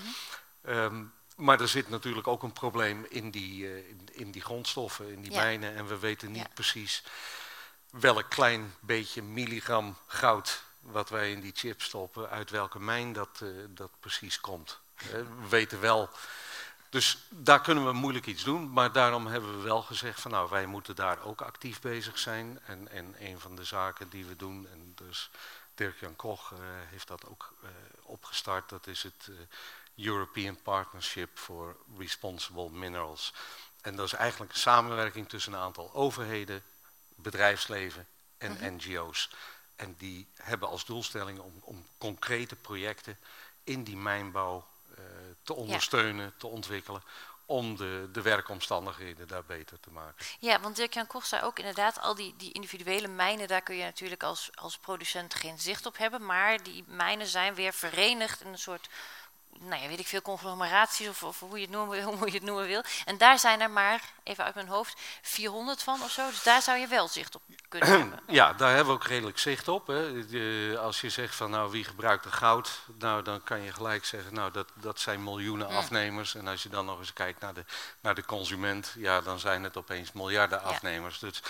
Ehm, 0.62 1.04
maar 1.36 1.62
er 1.62 1.68
zit 1.68 1.90
natuurlijk 1.90 2.28
ook 2.28 2.44
een 2.44 2.54
probleem 2.54 3.06
in 3.10 3.32
die, 3.32 3.88
in, 3.90 4.08
in, 4.12 4.32
die 4.32 4.42
grondstoffen, 4.42 5.12
in 5.12 5.22
die 5.22 5.32
Ja. 5.32 5.42
mijnen. 5.42 5.76
En 5.76 5.88
we 5.88 6.00
weten 6.00 6.32
niet 6.32 6.42
Ja. 6.48 6.54
precies 6.54 7.04
welk 7.90 8.30
klein 8.30 8.76
beetje 8.80 9.22
milligram 9.22 9.98
goud 10.08 10.64
wat 10.80 11.10
wij 11.10 11.32
in 11.32 11.42
die 11.42 11.54
chip 11.56 11.82
stoppen, 11.82 12.30
uit 12.30 12.50
welke 12.50 12.80
mijn 12.80 13.14
dat, 13.14 13.44
dat 13.70 13.92
precies 14.00 14.40
komt. 14.40 14.80
We 15.12 15.26
weten 15.50 15.80
wel. 15.80 16.10
Dus 16.94 17.18
daar 17.30 17.62
kunnen 17.62 17.86
we 17.86 17.92
moeilijk 17.92 18.26
iets 18.26 18.44
doen, 18.44 18.72
maar 18.72 18.92
daarom 18.92 19.28
hebben 19.28 19.58
we 19.58 19.64
wel 19.64 19.82
gezegd 19.82 20.22
van 20.22 20.32
nou 20.32 20.50
wij 20.50 20.66
moeten 20.66 20.96
daar 20.96 21.24
ook 21.24 21.42
actief 21.42 21.82
bezig 21.82 22.20
zijn. 22.20 22.60
En, 22.66 22.88
en 22.88 23.16
een 23.20 23.40
van 23.40 23.56
de 23.56 23.64
zaken 23.64 24.10
die 24.10 24.26
we 24.26 24.36
doen, 24.36 24.68
en 24.72 24.94
dus 24.96 25.30
Dirk-Jan 25.76 26.16
Koch 26.16 26.52
eh, 26.52 26.60
heeft 26.64 27.08
dat 27.08 27.26
ook 27.26 27.54
eh, 27.64 27.70
opgestart, 28.04 28.70
dat 28.70 28.88
is 28.88 29.04
het 29.04 29.30
eh, 29.30 30.06
European 30.06 30.62
Partnership 30.62 31.30
for 31.34 31.76
Responsible 31.98 32.70
Minerals. 32.70 33.34
En 33.82 33.96
dat 33.96 34.06
is 34.06 34.14
eigenlijk 34.14 34.52
een 34.54 34.60
samenwerking 34.60 35.30
tussen 35.30 35.54
een 35.54 35.60
aantal 35.60 35.94
overheden, 35.94 36.64
bedrijfsleven 37.16 38.08
en 38.38 38.52
Mhm. 38.52 38.76
NGO's. 38.76 39.30
En 39.76 39.96
die 39.98 40.28
hebben 40.36 40.70
als 40.70 40.86
doelstelling 40.86 41.40
om, 41.40 41.54
om 41.60 41.88
concrete 41.98 42.56
projecten 42.56 43.18
in 43.64 43.84
die 43.84 43.98
mijnbouw 43.98 44.72
te 45.44 45.54
ondersteunen, 45.54 46.34
te 46.38 46.48
ontwikkelen, 46.48 47.04
om 47.46 47.76
de, 47.76 48.10
de 48.12 48.22
werkomstandigheden 48.22 49.28
daar 49.28 49.44
beter 49.44 49.80
te 49.80 49.92
maken. 49.92 50.26
Ja, 50.40 50.60
want 50.60 50.76
Dirk-Jan 50.76 51.08
Koch 51.08 51.26
zei 51.26 51.44
ook 51.44 51.60
inderdaad, 51.60 52.00
al 52.00 52.16
die, 52.16 52.34
die 52.38 52.52
individuele 52.52 53.08
mijnen, 53.08 53.48
daar 53.48 53.62
kun 53.62 53.76
je 53.76 53.84
natuurlijk 53.84 54.24
als, 54.24 54.50
als 54.54 54.78
producent 54.78 55.34
geen 55.34 55.60
zicht 55.60 55.86
op 55.86 55.98
hebben. 55.98 56.26
Maar 56.26 56.64
die 56.64 56.84
mijnen 56.88 57.28
zijn 57.28 57.56
weer 57.56 57.74
verenigd 57.74 58.42
in 58.42 58.48
een 58.48 58.58
soort, 58.58 58.90
nou 59.60 59.82
ja, 59.82 59.88
weet 59.88 60.00
ik 60.00 60.08
veel, 60.08 60.22
conglomeraties 60.22 61.08
of, 61.08 61.24
of 61.24 61.40
hoe, 61.40 61.56
je 61.58 61.62
het 61.62 61.72
noemen, 61.74 62.04
hoe 62.20 62.28
je 62.28 62.34
het 62.34 62.44
noemen 62.44 62.66
wil. 62.68 62.84
En 63.06 63.18
daar 63.18 63.40
zijn 63.40 63.62
er 63.62 63.70
maar, 63.72 64.02
even 64.24 64.44
uit 64.44 64.56
mijn 64.56 64.68
hoofd, 64.68 65.00
400 65.22 65.84
van 65.84 66.02
of 66.02 66.12
zo. 66.12 66.28
Dus 66.30 66.44
daar 66.44 66.62
zou 66.62 66.78
je 66.78 66.88
wel 66.88 67.08
zicht 67.08 67.36
op 67.36 67.42
kunnen 67.70 67.90
hebben. 68.00 68.20
Ja, 68.28 68.54
daar 68.54 68.70
hebben 68.76 68.94
we 68.94 69.00
ook 69.02 69.08
redelijk 69.08 69.40
zicht 69.40 69.68
op. 69.68 69.88
Hè. 69.88 70.28
De- 70.28 70.78
als 70.82 71.02
je 71.02 71.10
zegt 71.10 71.36
van 71.36 71.50
nou 71.50 71.72
wie 71.72 71.84
gebruikt 71.84 72.26
er 72.26 72.32
goud, 72.32 72.80
nou 73.00 73.22
dan 73.24 73.44
kan 73.44 73.62
je 73.62 73.72
gelijk 73.74 74.06
zeggen 74.06 74.34
nou 74.34 74.52
dat, 74.52 74.68
dat 74.74 75.00
zijn 75.00 75.24
miljoenen 75.24 75.70
Mm. 75.70 75.76
afnemers. 75.78 76.36
En 76.36 76.48
als 76.48 76.64
je 76.64 76.70
dan 76.70 76.86
nog 76.86 77.00
eens 77.00 77.14
kijkt 77.14 77.42
naar 77.42 77.54
de, 77.54 77.66
naar 78.02 78.16
de 78.16 78.26
consument, 78.26 78.94
ja 78.98 79.22
dan 79.22 79.40
zijn 79.40 79.64
het 79.64 79.78
opeens 79.78 80.12
miljarden 80.12 80.60
Ja. 80.60 80.66
afnemers. 80.66 81.20
Dus 81.20 81.42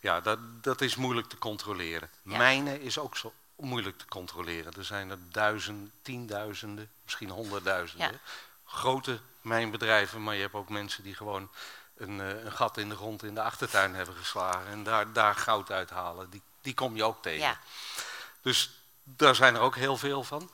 ja, 0.00 0.20
dat, 0.20 0.38
dat 0.62 0.80
is 0.80 0.96
moeilijk 0.96 1.28
te 1.28 1.38
controleren. 1.38 2.10
Ja. 2.24 2.36
Mijnen 2.36 2.80
is 2.80 2.98
ook 2.98 3.16
zo 3.16 3.32
moeilijk 3.62 3.98
te 3.98 4.06
controleren. 4.06 4.72
Er 4.72 4.84
zijn 4.84 5.10
er 5.10 5.18
duizenden, 5.30 5.92
tienduizenden, 6.02 6.90
misschien 7.02 7.30
honderdduizenden. 7.30 8.12
Ja. 8.12 8.18
Grote 8.64 9.20
mijnbedrijven, 9.40 10.22
maar 10.22 10.34
je 10.34 10.40
hebt 10.40 10.54
ook 10.54 10.68
mensen 10.68 11.02
die 11.02 11.14
gewoon 11.14 11.50
een, 11.96 12.20
eh, 12.20 12.44
een 12.44 12.52
gat 12.52 12.76
in 12.76 12.88
de 12.88 12.96
grond 12.96 13.22
in 13.22 13.34
de 13.34 13.42
achtertuin 13.42 13.94
hebben 13.94 14.16
geslagen 14.16 14.66
en 14.66 14.82
daar, 14.82 15.12
daar 15.12 15.34
goud 15.34 15.70
uithalen. 15.70 16.30
Die, 16.30 16.42
die 16.60 16.74
kom 16.74 16.96
je 16.96 17.04
ook 17.04 17.22
tegen. 17.22 17.40
Ja, 17.40 17.60
Dus 18.40 18.70
daar 19.02 19.34
zijn 19.34 19.54
er 19.54 19.60
ook 19.60 19.76
heel 19.76 19.96
veel 19.96 20.22
van. 20.24 20.50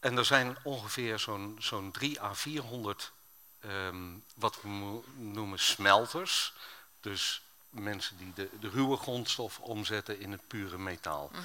En 0.00 0.16
er 0.16 0.24
zijn 0.24 0.56
ongeveer 0.62 1.18
zo'n 1.18 1.56
zo'n 1.58 1.90
3 1.90 2.22
à 2.22 2.34
400 2.34 3.12
ehm, 3.60 4.12
wat 4.34 4.58
we 4.62 5.00
noemen 5.14 5.58
smelters. 5.58 6.52
Dus 7.00 7.42
mensen 7.70 8.16
die 8.16 8.32
de, 8.34 8.48
de 8.60 8.68
ruwe 8.68 8.96
grondstof 8.96 9.58
omzetten 9.58 10.20
in 10.20 10.32
het 10.32 10.46
pure 10.46 10.78
metaal. 10.78 11.30
Mhm. 11.32 11.40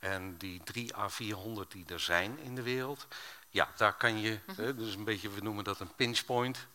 En 0.00 0.36
die 0.36 0.62
3 0.64 0.96
à 0.96 1.08
400 1.08 1.70
die 1.70 1.84
er 1.88 2.00
zijn 2.00 2.38
in 2.38 2.54
de 2.54 2.62
wereld, 2.62 3.06
ja, 3.50 3.68
daar 3.76 3.92
kan 3.94 4.20
je, 4.20 4.38
Mhm. 4.46 4.76
dus 4.76 4.94
een 4.94 5.04
beetje, 5.04 5.30
we 5.30 5.40
noemen 5.40 5.64
dat 5.64 5.80
een 5.80 5.94
pinch 5.94 6.24
point, 6.24 6.66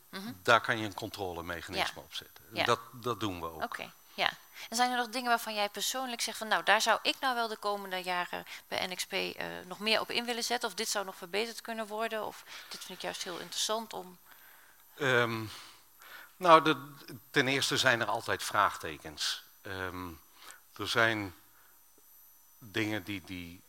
daar 0.42 0.62
kan 0.62 0.78
je 0.78 0.86
een 0.86 0.94
controlemechanisme 0.94 2.02
op 2.02 2.14
zetten. 2.14 2.44
Ja. 2.54 2.64
Dat, 2.64 2.80
dat 2.92 3.20
doen 3.20 3.40
we 3.40 3.46
ook. 3.52 3.64
oké. 3.64 3.92
Ja. 4.14 4.30
En 4.70 4.76
zijn 4.76 4.92
er 4.92 4.98
nog 4.98 5.10
dingen 5.10 5.30
waarvan 5.30 5.54
jij 5.56 5.70
persoonlijk 5.70 6.22
zegt 6.22 6.38
van 6.38 6.48
nou, 6.48 6.64
daar 6.64 6.82
zou 6.82 7.00
ik 7.02 7.16
nou 7.20 7.36
wel 7.36 7.48
de 7.48 7.58
komende 7.58 7.98
jaren 8.04 8.46
bij 8.68 8.88
NXP 8.88 9.12
eh, 9.14 9.46
nog 9.66 9.80
meer 9.80 10.00
op 10.00 10.12
in 10.12 10.26
willen 10.26 10.44
zetten? 10.44 10.70
Of 10.70 10.76
dit 10.76 10.90
zou 10.90 11.06
nog 11.06 11.16
verbeterd 11.16 11.62
kunnen 11.62 11.88
worden? 11.88 12.26
Of 12.26 12.44
dit 12.70 12.84
vind 12.84 12.98
ik 12.98 13.04
juist 13.04 13.24
heel 13.24 13.40
interessant 13.40 13.94
om... 13.94 14.18
Ehm, 14.98 15.44
nou, 16.38 16.64
de, 16.64 16.92
ten 17.32 17.48
eerste 17.48 17.78
zijn 17.78 18.02
er 18.02 18.08
altijd 18.08 18.44
vraagtekens. 18.44 19.44
Ehm, 19.62 20.08
er 20.76 20.88
zijn 20.88 21.36
dingen 22.60 23.04
die, 23.04 23.22
die 23.26 23.64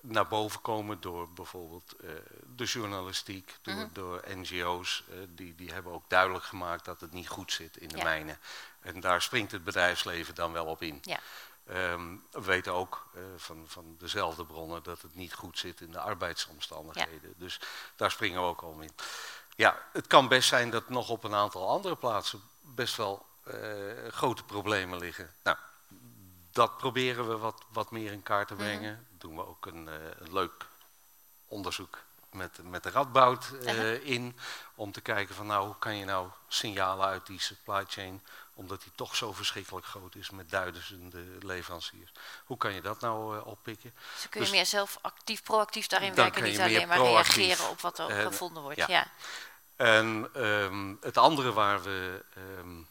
naar 0.00 0.28
boven 0.28 0.60
komen 0.60 1.00
door 1.00 1.32
bijvoorbeeld 1.32 1.92
eh, 1.96 2.10
de 2.56 2.64
journalistiek, 2.64 3.56
door, 3.62 3.74
Mhm. 3.74 3.88
door 3.92 4.22
NGO's. 4.28 5.04
eh, 5.10 5.16
die, 5.28 5.54
die 5.54 5.72
hebben 5.72 5.92
ook 5.92 6.04
duidelijk 6.08 6.44
gemaakt 6.44 6.84
dat 6.84 7.00
het 7.00 7.12
niet 7.12 7.28
goed 7.28 7.52
zit 7.52 7.76
in 7.76 7.88
de 7.88 7.96
Ja. 7.96 8.04
mijnen. 8.04 8.38
En 8.80 9.00
daar 9.00 9.22
springt 9.22 9.52
het 9.52 9.64
bedrijfsleven 9.64 10.34
dan 10.34 10.52
wel 10.52 10.66
op 10.66 10.82
in. 10.82 10.98
Ja. 11.02 11.18
Ehm, 11.66 12.16
we 12.30 12.42
weten 12.42 12.72
ook 12.72 13.06
eh, 13.14 13.22
van, 13.36 13.64
van 13.68 13.96
dezelfde 13.98 14.44
bronnen 14.44 14.82
dat 14.82 15.02
het 15.02 15.14
niet 15.14 15.34
goed 15.34 15.58
zit 15.58 15.80
in 15.80 15.90
de 15.90 16.00
arbeidsomstandigheden. 16.00 17.34
Dus 17.36 17.60
daar 17.96 18.10
springen 18.10 18.40
we 18.40 18.46
ook 18.46 18.62
al 18.62 18.80
in. 18.80 18.90
Ja, 19.56 19.82
het 19.92 20.06
kan 20.06 20.28
best 20.28 20.48
zijn 20.48 20.70
dat 20.70 20.88
nog 20.88 21.08
op 21.08 21.24
een 21.24 21.34
aantal 21.34 21.68
andere 21.68 21.96
plaatsen 21.96 22.42
best 22.60 22.96
wel 22.96 23.26
eh, 23.44 23.54
grote 24.08 24.42
problemen 24.44 24.98
liggen. 24.98 25.34
Nou, 25.42 25.56
dat 26.52 26.76
proberen 26.76 27.28
we 27.28 27.36
wat, 27.36 27.62
wat 27.68 27.90
meer 27.90 28.12
in 28.12 28.22
kaart 28.22 28.48
te 28.48 28.54
brengen. 28.54 29.06
Doen 29.18 29.36
we 29.36 29.46
ook 29.46 29.66
een, 29.66 29.88
eh, 29.88 29.94
een 30.18 30.32
leuk 30.32 30.66
onderzoek 31.48 31.98
met, 32.32 32.58
met 32.62 32.82
de 32.82 32.90
Radboud 32.90 33.52
eh, 33.64 34.06
in. 34.06 34.38
Om 34.74 34.92
te 34.92 35.00
kijken 35.00 35.34
van 35.34 35.46
nou, 35.46 35.66
hoe 35.66 35.78
kan 35.78 35.96
je 35.96 36.04
nou 36.04 36.28
signalen 36.48 37.06
uit 37.06 37.26
die 37.26 37.40
supply 37.40 37.84
chain, 37.88 38.22
omdat 38.54 38.82
die 38.82 38.92
toch 38.94 39.16
zo 39.16 39.32
verschrikkelijk 39.32 39.86
groot 39.86 40.14
is 40.14 40.30
met 40.30 40.50
duizenden 40.50 41.38
leveranciers. 41.38 42.12
Hoe 42.44 42.56
kan 42.56 42.72
je 42.72 42.80
dat 42.80 43.00
nou 43.00 43.36
eh, 43.36 43.46
oppikken? 43.46 43.94
Dus 44.14 44.28
kun 44.28 44.40
je 44.40 44.46
Dus- 44.46 44.50
meer 44.56 44.66
zelf 44.66 44.98
actief, 45.00 45.42
proactief 45.42 45.86
daarin 45.86 46.14
werken, 46.14 46.42
niet 46.42 46.60
alleen 46.60 46.88
maar 46.88 46.96
proactief, 46.96 47.36
reageren 47.36 47.70
op 47.70 47.80
wat 47.80 47.98
er 47.98 48.10
gevonden 48.10 48.62
wordt. 48.62 48.78
ja. 48.78 48.86
Ja. 48.88 49.06
En 49.76 50.28
ehm, 50.34 50.94
het 51.00 51.16
andere 51.16 51.52
waar 51.52 51.82
we 51.82 52.24
ehm, 52.34 52.82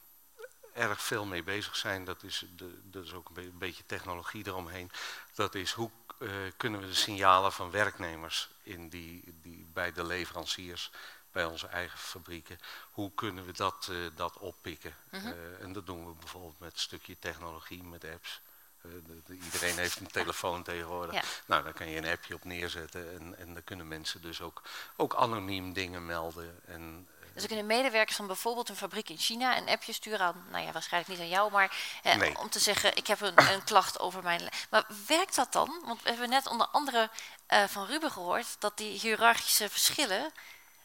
erg 0.80 1.02
veel 1.02 1.26
mee 1.26 1.44
bezig 1.44 1.76
zijn, 1.76 2.06
dat 2.06 2.24
is, 2.24 2.46
de, 2.56 2.80
dat 2.84 3.04
is 3.04 3.14
ook 3.14 3.28
een, 3.28 3.34
be- 3.34 3.42
een 3.42 3.58
beetje 3.58 3.84
technologie 3.86 4.48
eromheen. 4.48 4.92
Dat 5.34 5.56
is 5.56 5.72
hoe 5.72 5.90
eh, 6.20 6.28
kunnen 6.58 6.80
we 6.80 6.88
de 6.88 6.94
signalen 6.94 7.52
van 7.52 7.72
werknemers 7.72 8.50
in 8.64 8.90
die, 8.90 9.24
die, 9.42 9.66
bij 9.74 9.92
de 9.92 10.04
leveranciers, 10.06 10.92
bij 11.32 11.46
onze 11.46 11.68
eigen 11.68 12.00
fabrieken, 12.00 12.60
hoe 12.92 13.12
kunnen 13.16 13.46
we 13.46 13.52
dat, 13.52 13.88
eh, 13.92 13.98
dat 14.16 14.38
oppikken? 14.38 14.96
Mhm. 15.12 15.28
Eh, 15.28 15.62
en 15.62 15.74
dat 15.74 15.86
doen 15.86 16.06
we 16.08 16.14
bijvoorbeeld 16.14 16.60
met 16.60 16.74
een 16.74 16.80
stukje 16.80 17.20
technologie, 17.20 17.84
met 17.84 18.04
apps. 18.06 18.42
De- 18.82 19.22
de- 19.26 19.34
iedereen 19.44 19.78
heeft 19.78 20.00
een 20.00 20.12
telefoon 20.12 20.64
tegenwoordig. 20.64 21.14
Ja. 21.14 21.22
Nou, 21.46 21.64
daar 21.64 21.74
kan 21.74 21.90
je 21.90 21.98
een 21.98 22.12
appje 22.12 22.34
op 22.34 22.44
neerzetten 22.44 23.14
en, 23.20 23.38
en 23.38 23.54
dan 23.54 23.64
kunnen 23.64 23.88
mensen 23.88 24.22
dus 24.22 24.42
ook, 24.42 24.62
ook 24.96 25.16
anoniem 25.16 25.74
dingen 25.74 26.06
melden. 26.06 26.60
En, 26.66 27.08
Dus 27.34 27.48
dan 27.48 27.58
kunnen 27.58 27.66
medewerkers 27.78 28.16
van 28.16 28.28
bijvoorbeeld 28.28 28.70
een 28.70 28.76
fabriek 28.76 29.10
in 29.10 29.18
China 29.18 29.58
een 29.58 29.70
appje 29.70 29.94
sturen 29.94 30.20
aan, 30.20 30.46
nou 30.52 30.66
ja, 30.66 30.72
waarschijnlijk 30.72 31.12
niet 31.14 31.22
aan 31.22 31.34
jou, 31.36 31.52
maar 31.52 31.78
eh, 32.04 32.16
Nee. 32.16 32.38
om 32.38 32.50
te 32.50 32.60
zeggen, 32.60 32.96
ik 32.96 33.08
heb 33.08 33.22
een, 33.22 33.52
een 33.52 33.64
klacht 33.64 34.00
over 34.00 34.24
mijn... 34.24 34.50
Maar 34.70 34.86
werkt 35.08 35.36
dat 35.36 35.54
dan? 35.54 35.82
Want 35.86 36.04
we 36.04 36.10
hebben 36.10 36.30
net 36.30 36.48
onder 36.48 36.68
andere 36.68 37.10
eh, 37.48 37.64
van 37.64 37.86
Ruben 37.86 38.12
gehoord 38.12 38.56
dat 38.60 38.78
die 38.78 39.00
hiërarchische 39.00 39.70
verschillen 39.70 40.32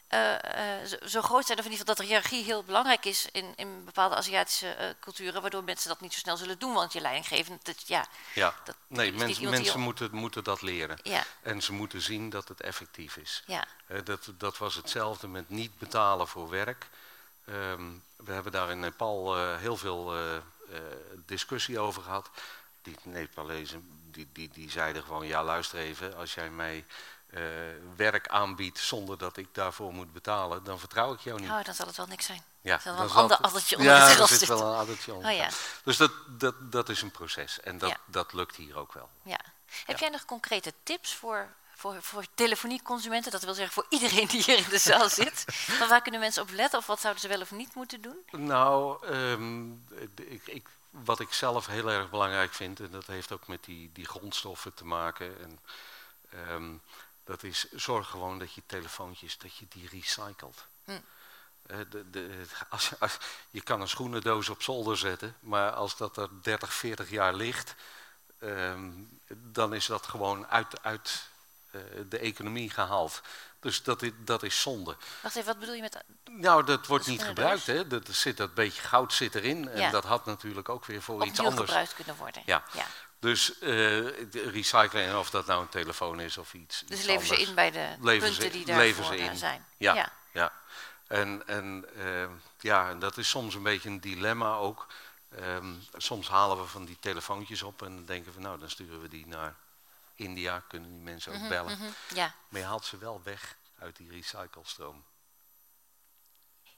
eh, 0.07 0.79
eh, 0.79 0.85
zo, 0.85 0.95
zo 1.07 1.21
groot 1.21 1.45
zijn, 1.45 1.59
of 1.59 1.65
in 1.65 1.71
ieder 1.71 1.85
geval 1.85 1.85
dat 1.85 1.97
de 1.97 2.03
hiërarchie 2.03 2.43
heel 2.43 2.63
belangrijk 2.63 3.05
is 3.05 3.27
in, 3.31 3.53
in 3.55 3.85
bepaalde 3.85 4.15
Aziatische 4.15 4.67
eh, 4.67 4.89
culturen, 4.99 5.41
waardoor 5.41 5.63
mensen 5.63 5.89
dat 5.89 6.01
niet 6.01 6.13
zo 6.13 6.19
snel 6.19 6.37
zullen 6.37 6.59
doen, 6.59 6.73
want 6.73 6.93
je 6.93 7.01
leidinggevende, 7.01 7.59
dat, 7.63 7.87
ja, 7.87 8.05
ja, 8.33 8.55
dat 8.63 8.75
nee, 8.87 9.11
mensen, 9.11 9.51
die 9.51 9.77
moeten, 9.77 10.15
moeten 10.15 10.43
dat 10.43 10.61
leren. 10.61 10.99
ja, 11.03 11.23
En 11.41 11.61
ze 11.61 11.73
moeten 11.73 12.01
zien 12.01 12.29
dat 12.29 12.47
het 12.47 12.61
effectief 12.61 13.17
is. 13.17 13.43
ja, 13.45 13.65
dat, 14.03 14.31
dat 14.37 14.57
was 14.57 14.75
hetzelfde 14.75 15.27
met 15.27 15.49
niet 15.49 15.77
betalen 15.77 16.27
voor 16.27 16.49
werk. 16.49 16.87
Ehm, 17.45 17.91
we 18.15 18.31
hebben 18.31 18.51
daar 18.51 18.71
in 18.71 18.79
Nepal 18.79 19.35
heel 19.55 19.77
veel 19.77 20.13
discussie 21.25 21.79
over 21.79 22.01
gehad. 22.01 22.29
Die 22.81 22.95
Nepalezen 23.03 24.05
die, 24.15 24.27
die, 24.33 24.49
die 24.53 24.71
zeiden 24.71 25.03
gewoon, 25.03 25.27
ja 25.27 25.43
luister 25.43 25.79
even, 25.79 26.15
als 26.15 26.33
jij 26.33 26.49
mij 26.49 26.85
eh, 27.35 27.41
werk 27.95 28.27
aanbiedt 28.27 28.79
zonder 28.79 29.17
dat 29.17 29.37
ik 29.37 29.47
daarvoor 29.51 29.93
moet 29.93 30.13
betalen, 30.13 30.63
dan 30.63 30.79
vertrouw 30.79 31.13
ik 31.13 31.19
jou 31.19 31.39
niet. 31.39 31.49
oh, 31.49 31.63
dan 31.63 31.73
zal 31.73 31.87
het 31.87 31.95
wel 31.97 32.05
niks 32.07 32.25
zijn. 32.25 32.43
Ja, 32.61 32.79
zal 32.79 32.83
wel 32.83 32.93
dan 32.95 33.03
een 33.03 33.09
zal 33.11 33.21
ander 33.21 33.37
het- 33.37 33.45
addertje 33.45 33.77
onder 33.77 33.91
ja, 33.93 34.05
het 34.05 34.15
gras 34.15 34.29
zit 34.29 34.39
zitten. 34.39 34.57
wel 34.57 34.67
een 34.73 34.79
addertje 34.79 35.13
onder. 35.13 35.31
Oh 35.31 35.37
ja. 35.37 35.49
Dus 35.83 35.97
dat, 35.97 36.11
dat, 36.27 36.71
dat 36.71 36.89
is 36.89 37.01
een 37.01 37.11
proces 37.11 37.59
en 37.59 37.77
dat, 37.77 37.89
Ja. 37.89 37.97
dat 38.05 38.33
lukt 38.33 38.55
hier 38.55 38.77
ook 38.77 38.93
wel. 38.93 39.09
Ja. 39.23 39.39
Heb 39.85 39.95
Ja. 39.97 40.01
jij 40.01 40.09
nog 40.09 40.25
concrete 40.25 40.73
tips 40.83 41.15
voor, 41.15 41.47
voor, 41.75 42.01
voor 42.01 42.23
telefonieconsumenten? 42.33 43.31
Dat 43.31 43.43
wil 43.43 43.53
zeggen 43.53 43.73
voor 43.73 43.85
iedereen 43.89 44.27
die 44.27 44.43
hier 44.43 44.57
in 44.57 44.69
de 44.69 44.77
zaal 44.77 45.09
zit. 45.21 45.43
Van 45.47 45.87
waar 45.87 46.01
kunnen 46.01 46.19
mensen 46.21 46.41
op 46.43 46.49
letten 46.51 46.79
of 46.79 46.85
wat 46.85 46.99
zouden 46.99 47.21
ze 47.21 47.27
wel 47.27 47.41
of 47.41 47.51
niet 47.51 47.73
moeten 47.75 48.01
doen? 48.01 48.17
Nou, 48.31 49.05
ehm, 49.07 49.71
ik, 50.15 50.41
ik, 50.45 50.67
wat 50.89 51.19
ik 51.19 51.33
zelf 51.33 51.65
heel 51.67 51.91
erg 51.91 52.09
belangrijk 52.09 52.53
vind, 52.53 52.79
en 52.79 52.91
dat 52.91 53.05
heeft 53.07 53.31
ook 53.31 53.47
met 53.47 53.63
die, 53.63 53.89
die 53.93 54.05
grondstoffen 54.07 54.73
te 54.73 54.85
maken, 54.85 55.35
en, 55.41 55.59
ehm, 56.29 56.73
dat 57.25 57.43
is 57.43 57.71
zorg 57.71 58.09
gewoon 58.09 58.39
dat 58.39 58.53
je 58.53 58.61
telefoontjes, 58.65 59.37
dat 59.37 59.55
je 59.55 59.65
die 59.69 59.89
recycelt. 59.91 60.65
Hm. 60.83 60.91
de, 61.89 62.09
de, 62.09 62.45
als, 62.69 62.91
als, 62.99 63.17
je 63.49 63.61
kan 63.61 63.81
een 63.81 63.87
schoenendoos 63.87 64.49
op 64.49 64.61
zolder 64.61 64.97
zetten, 64.97 65.35
maar 65.39 65.71
als 65.71 65.97
dat 65.97 66.17
er 66.17 66.29
30, 66.41 66.73
40 66.73 67.09
jaar 67.09 67.33
ligt, 67.33 67.75
ehm, 68.39 68.91
dan 69.27 69.73
is 69.73 69.85
dat 69.85 70.07
gewoon 70.07 70.47
uit, 70.47 70.83
uit 70.83 71.27
uh, 71.71 71.81
de 72.09 72.17
economie 72.17 72.69
gehaald. 72.69 73.21
Dus 73.59 73.83
dat 73.83 74.01
is, 74.01 74.11
dat 74.17 74.43
is 74.43 74.61
zonde. 74.61 74.95
Wacht 75.21 75.35
even, 75.35 75.47
wat 75.47 75.59
bedoel 75.59 75.75
je 75.75 75.81
met... 75.81 76.03
Nou, 76.29 76.63
dat 76.63 76.87
wordt 76.87 77.07
niet 77.07 77.23
gebruikt. 77.23 77.65
Hè? 77.65 77.87
Dat, 77.87 78.07
zit, 78.09 78.37
dat 78.37 78.53
beetje 78.53 78.81
goud 78.81 79.13
zit 79.13 79.35
erin. 79.35 79.69
En 79.69 79.91
dat 79.91 80.03
had 80.03 80.25
natuurlijk 80.25 80.69
ook 80.69 80.85
weer 80.85 81.01
voor 81.01 81.25
iets 81.25 81.39
anders... 81.39 81.59
gebruikt 81.59 81.93
kunnen 81.93 82.15
worden. 82.15 82.41
Ja. 82.45 82.63
ja. 82.73 82.85
Dus 83.19 83.61
uh, 83.61 84.31
recyclen, 84.31 85.19
of 85.19 85.29
dat 85.29 85.45
nou 85.45 85.61
een 85.61 85.69
telefoon 85.69 86.19
is 86.19 86.37
of 86.37 86.53
iets 86.53 86.83
Dus 86.85 87.03
leven 87.03 87.27
ze 87.27 87.41
in 87.41 87.55
bij 87.55 87.71
de 87.71 87.95
punten 87.99 88.51
die 88.51 88.65
daarvoor 88.65 89.13
eh, 89.13 89.33
zijn. 89.33 89.65
Ja, 89.77 89.93
ja. 89.95 90.11
ja. 90.31 90.53
En, 91.07 91.47
en 91.47 91.85
uh, 91.95 92.29
ja, 92.59 92.93
dat 92.93 93.17
is 93.17 93.29
soms 93.29 93.55
een 93.55 93.63
beetje 93.63 93.89
een 93.89 93.99
dilemma 93.99 94.55
ook. 94.55 94.87
Um, 95.39 95.83
soms 95.97 96.27
halen 96.27 96.57
we 96.57 96.67
van 96.67 96.85
die 96.85 96.97
telefoontjes 96.99 97.61
op 97.61 97.81
en 97.81 98.05
denken 98.05 98.33
we, 98.33 98.39
nou, 98.39 98.59
dan 98.59 98.69
sturen 98.69 99.01
we 99.01 99.07
die 99.07 99.27
naar 99.27 99.55
India 100.15 100.63
kunnen 100.67 100.89
die 100.89 101.01
mensen 101.01 101.33
ook 101.33 101.39
mhm, 101.39 101.49
bellen. 101.49 101.77
Mhm, 101.77 101.89
ja. 102.13 102.35
Maar 102.47 102.59
je 102.59 102.67
haalt 102.67 102.85
ze 102.85 102.97
wel 102.97 103.21
weg 103.23 103.55
uit 103.79 103.95
die 103.95 104.09
recyclestroom. 104.09 105.03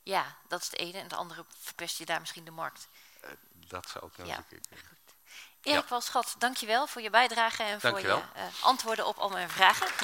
Ja, 0.03 0.37
dat 0.47 0.61
is 0.61 0.67
het 0.69 0.79
ene. 0.79 0.97
En 0.97 1.03
het 1.03 1.13
andere 1.13 1.45
verpest 1.59 1.97
je 1.97 2.05
daar 2.05 2.19
misschien 2.19 2.45
de 2.45 2.51
markt. 2.51 2.87
Uh, 3.23 3.29
dat 3.53 3.89
zou 3.89 4.03
ook 4.03 4.17
nog 4.17 4.27
ja. 4.27 4.37
een 4.37 4.47
keer 4.47 4.59
kunnen. 4.69 4.96
Erik 5.67 5.81
ja. 5.81 5.89
Walschat, 5.89 6.35
dankjewel 6.37 6.87
voor 6.87 7.01
je 7.01 7.09
bijdrage 7.09 7.63
en 7.63 7.81
voor 7.81 7.99
je 7.99 8.07
uh, 8.07 8.21
antwoorden 8.59 9.07
op 9.07 9.17
al 9.17 9.29
mijn 9.29 9.49
vragen. 9.49 9.87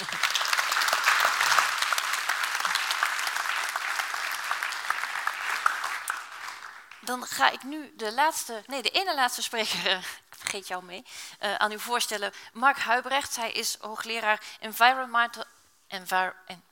Dan 6.99 7.25
ga 7.25 7.49
ik 7.49 7.63
nu 7.63 7.93
de 7.95 8.13
laatste, 8.13 8.63
nee, 8.67 8.81
de 8.81 8.89
ene 8.89 9.15
laatste 9.15 9.41
spreker, 9.41 9.87
eh, 9.87 9.97
ik 9.97 10.35
vergeet 10.37 10.67
jou 10.67 10.83
mee, 10.83 11.05
uh, 11.41 11.55
aan 11.55 11.71
u 11.71 11.79
voorstellen. 11.79 12.33
Mark 12.53 12.77
Huibrecht, 12.77 13.35
hij 13.35 13.51
is 13.51 13.77
hoogleraar 13.79 14.41
Environmental, 14.59 15.43
envir, 15.87 16.35
en, 16.45 16.63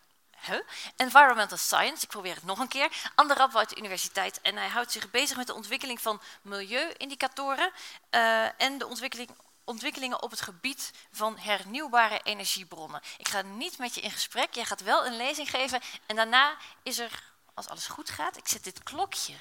huh? 0.46 0.60
environmental 0.96 1.58
Science, 1.58 2.04
ik 2.04 2.10
probeer 2.10 2.36
het 2.36 2.44
nog 2.44 2.60
een 2.60 2.68
keer, 2.68 3.12
aan 3.16 3.28
de 3.28 3.34
Radboud 3.34 3.78
Universiteit. 3.78 4.42
En 4.42 4.56
hij 4.56 4.68
houdt 4.68 4.92
zich 4.92 5.12
bezig 5.12 5.38
met 5.38 5.48
de 5.48 5.54
ontwikkeling 5.54 6.02
van 6.02 6.22
milieuindicatoren 6.42 7.72
uh, 8.12 8.62
en 8.62 8.78
de 8.78 8.88
ontwikkeling 8.88 9.30
ontwikkelingen 9.64 10.22
op 10.22 10.32
het 10.32 10.42
gebied 10.42 10.92
van 11.12 11.38
hernieuwbare 11.38 12.20
energiebronnen. 12.24 13.02
Ik 13.18 13.28
ga 13.28 13.42
niet 13.42 13.78
met 13.78 13.96
je 13.96 14.02
in 14.02 14.12
gesprek, 14.12 14.54
jij 14.54 14.66
gaat 14.66 14.82
wel 14.82 15.06
een 15.06 15.18
lezing 15.18 15.50
geven 15.50 15.82
en 16.06 16.16
daarna 16.16 16.56
is 16.84 17.00
er, 17.00 17.24
als 17.54 17.68
alles 17.68 17.88
goed 17.88 18.10
gaat, 18.10 18.38
ik 18.38 18.48
zet 18.48 18.64
dit 18.64 18.84
klokje 18.84 19.34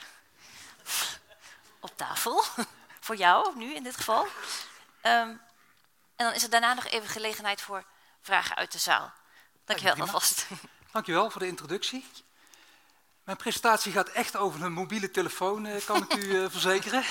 op 1.80 1.96
tafel. 1.96 2.44
voor 3.06 3.16
jou, 3.16 3.56
nu 3.56 3.74
in 3.74 3.82
dit 3.82 3.96
geval. 3.96 4.26
Um, 5.02 5.40
en 6.16 6.26
dan 6.26 6.32
is 6.32 6.42
er 6.42 6.50
daarna 6.50 6.74
nog 6.74 6.86
even 6.86 7.08
gelegenheid 7.08 7.60
voor 7.60 7.84
vragen 8.20 8.56
uit 8.56 8.72
de 8.72 8.78
zaal. 8.78 9.12
Dankjewel 9.64 9.96
alvast. 10.00 10.46
Dankjewel 10.92 11.30
voor 11.30 11.40
de 11.40 11.46
introductie. 11.46 12.04
Mijn 13.24 13.36
presentatie 13.36 13.92
gaat 13.92 14.08
echt 14.08 14.36
over 14.36 14.62
een 14.62 14.72
mobiele 14.72 15.10
telefoon, 15.10 15.66
eh, 15.66 15.84
kan 15.84 16.02
ik 16.02 16.14
u 16.14 16.24
uh, 16.24 16.50
verzekeren. 16.50 17.02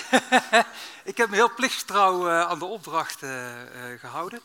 ik 1.03 1.17
heb 1.17 1.29
me 1.29 1.35
heel 1.35 1.53
plichtstrouw 1.53 2.27
uh, 2.27 2.41
aan 2.41 2.59
de 2.59 2.65
opdracht 2.65 3.19
gehouden. 3.97 4.41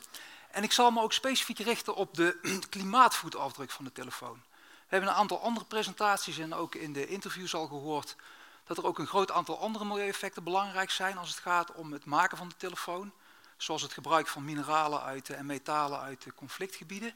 En 0.51 0.62
ik 0.62 0.72
zal 0.72 0.91
me 0.91 1.01
ook 1.01 1.12
specifiek 1.12 1.59
richten 1.59 1.95
op 1.95 2.14
de 2.14 2.39
klimaatvoetafdruk 2.70 3.70
van 3.70 3.85
de 3.85 3.93
telefoon. 3.93 4.43
We 4.55 4.87
hebben 4.89 5.09
een 5.09 5.16
aantal 5.16 5.41
andere 5.41 5.66
presentaties 5.66 6.39
en 6.39 6.55
ook 6.55 6.74
in 6.74 6.93
de 6.93 7.07
interviews 7.07 7.55
al 7.55 7.66
gehoord 7.66 8.16
dat 8.64 8.78
er 8.78 8.87
ook 8.87 8.99
een 8.99 9.07
groot 9.07 9.30
aantal 9.30 9.59
andere 9.59 9.85
milieueffecten 9.85 10.45
belangrijk 10.45 10.91
zijn 10.91 11.18
als 11.18 11.28
het 11.28 11.39
gaat 11.39 11.72
om 11.72 11.93
het 11.93 12.05
maken 12.05 12.37
van 12.37 12.49
de 12.49 12.57
telefoon. 12.57 13.12
Zoals 13.57 13.82
het 13.82 13.93
gebruik 13.93 14.26
van 14.26 14.45
mineralen 14.45 15.03
uit, 15.03 15.30
en 15.30 15.47
metalen 15.47 16.01
uit 16.01 16.22
de 16.22 16.35
conflictgebieden. 16.35 17.14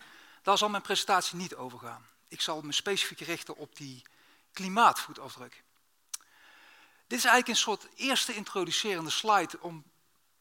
Daar 0.49 0.59
zal 0.59 0.69
mijn 0.69 0.83
presentatie 0.83 1.37
niet 1.37 1.55
over 1.55 1.79
gaan. 1.79 2.07
Ik 2.29 2.41
zal 2.41 2.61
me 2.61 2.73
specifiek 2.73 3.21
richten 3.21 3.57
op 3.57 3.77
die 3.77 4.03
klimaatvoetafdruk. 4.53 5.63
Dit 7.07 7.19
is 7.19 7.25
eigenlijk 7.25 7.49
een 7.49 7.57
soort 7.57 7.89
eerste 7.95 8.35
introducerende 8.35 9.11
slide 9.11 9.61
om 9.61 9.85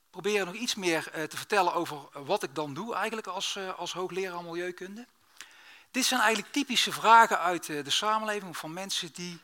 proberen 0.10 0.46
nog 0.46 0.56
iets 0.56 0.76
meer 0.76 1.12
uh, 1.16 1.24
te 1.24 1.38
vertellen 1.38 1.74
over 1.74 2.26
wat 2.26 2.44
ik 2.44 2.56
dan 2.56 2.74
doe 2.74 2.96
eigenlijk 2.96 3.28
als, 3.28 3.56
uh, 3.56 3.78
als 3.78 3.94
hoogleraar 3.94 4.44
milieukunde. 4.44 5.08
Dit 5.92 6.06
zijn 6.06 6.22
eigenlijk 6.22 6.54
typische 6.54 6.92
vragen 6.92 7.40
uit 7.40 7.66
de 7.66 7.90
samenleving 7.90 8.58
van 8.58 8.74
mensen 8.74 9.14
die 9.14 9.40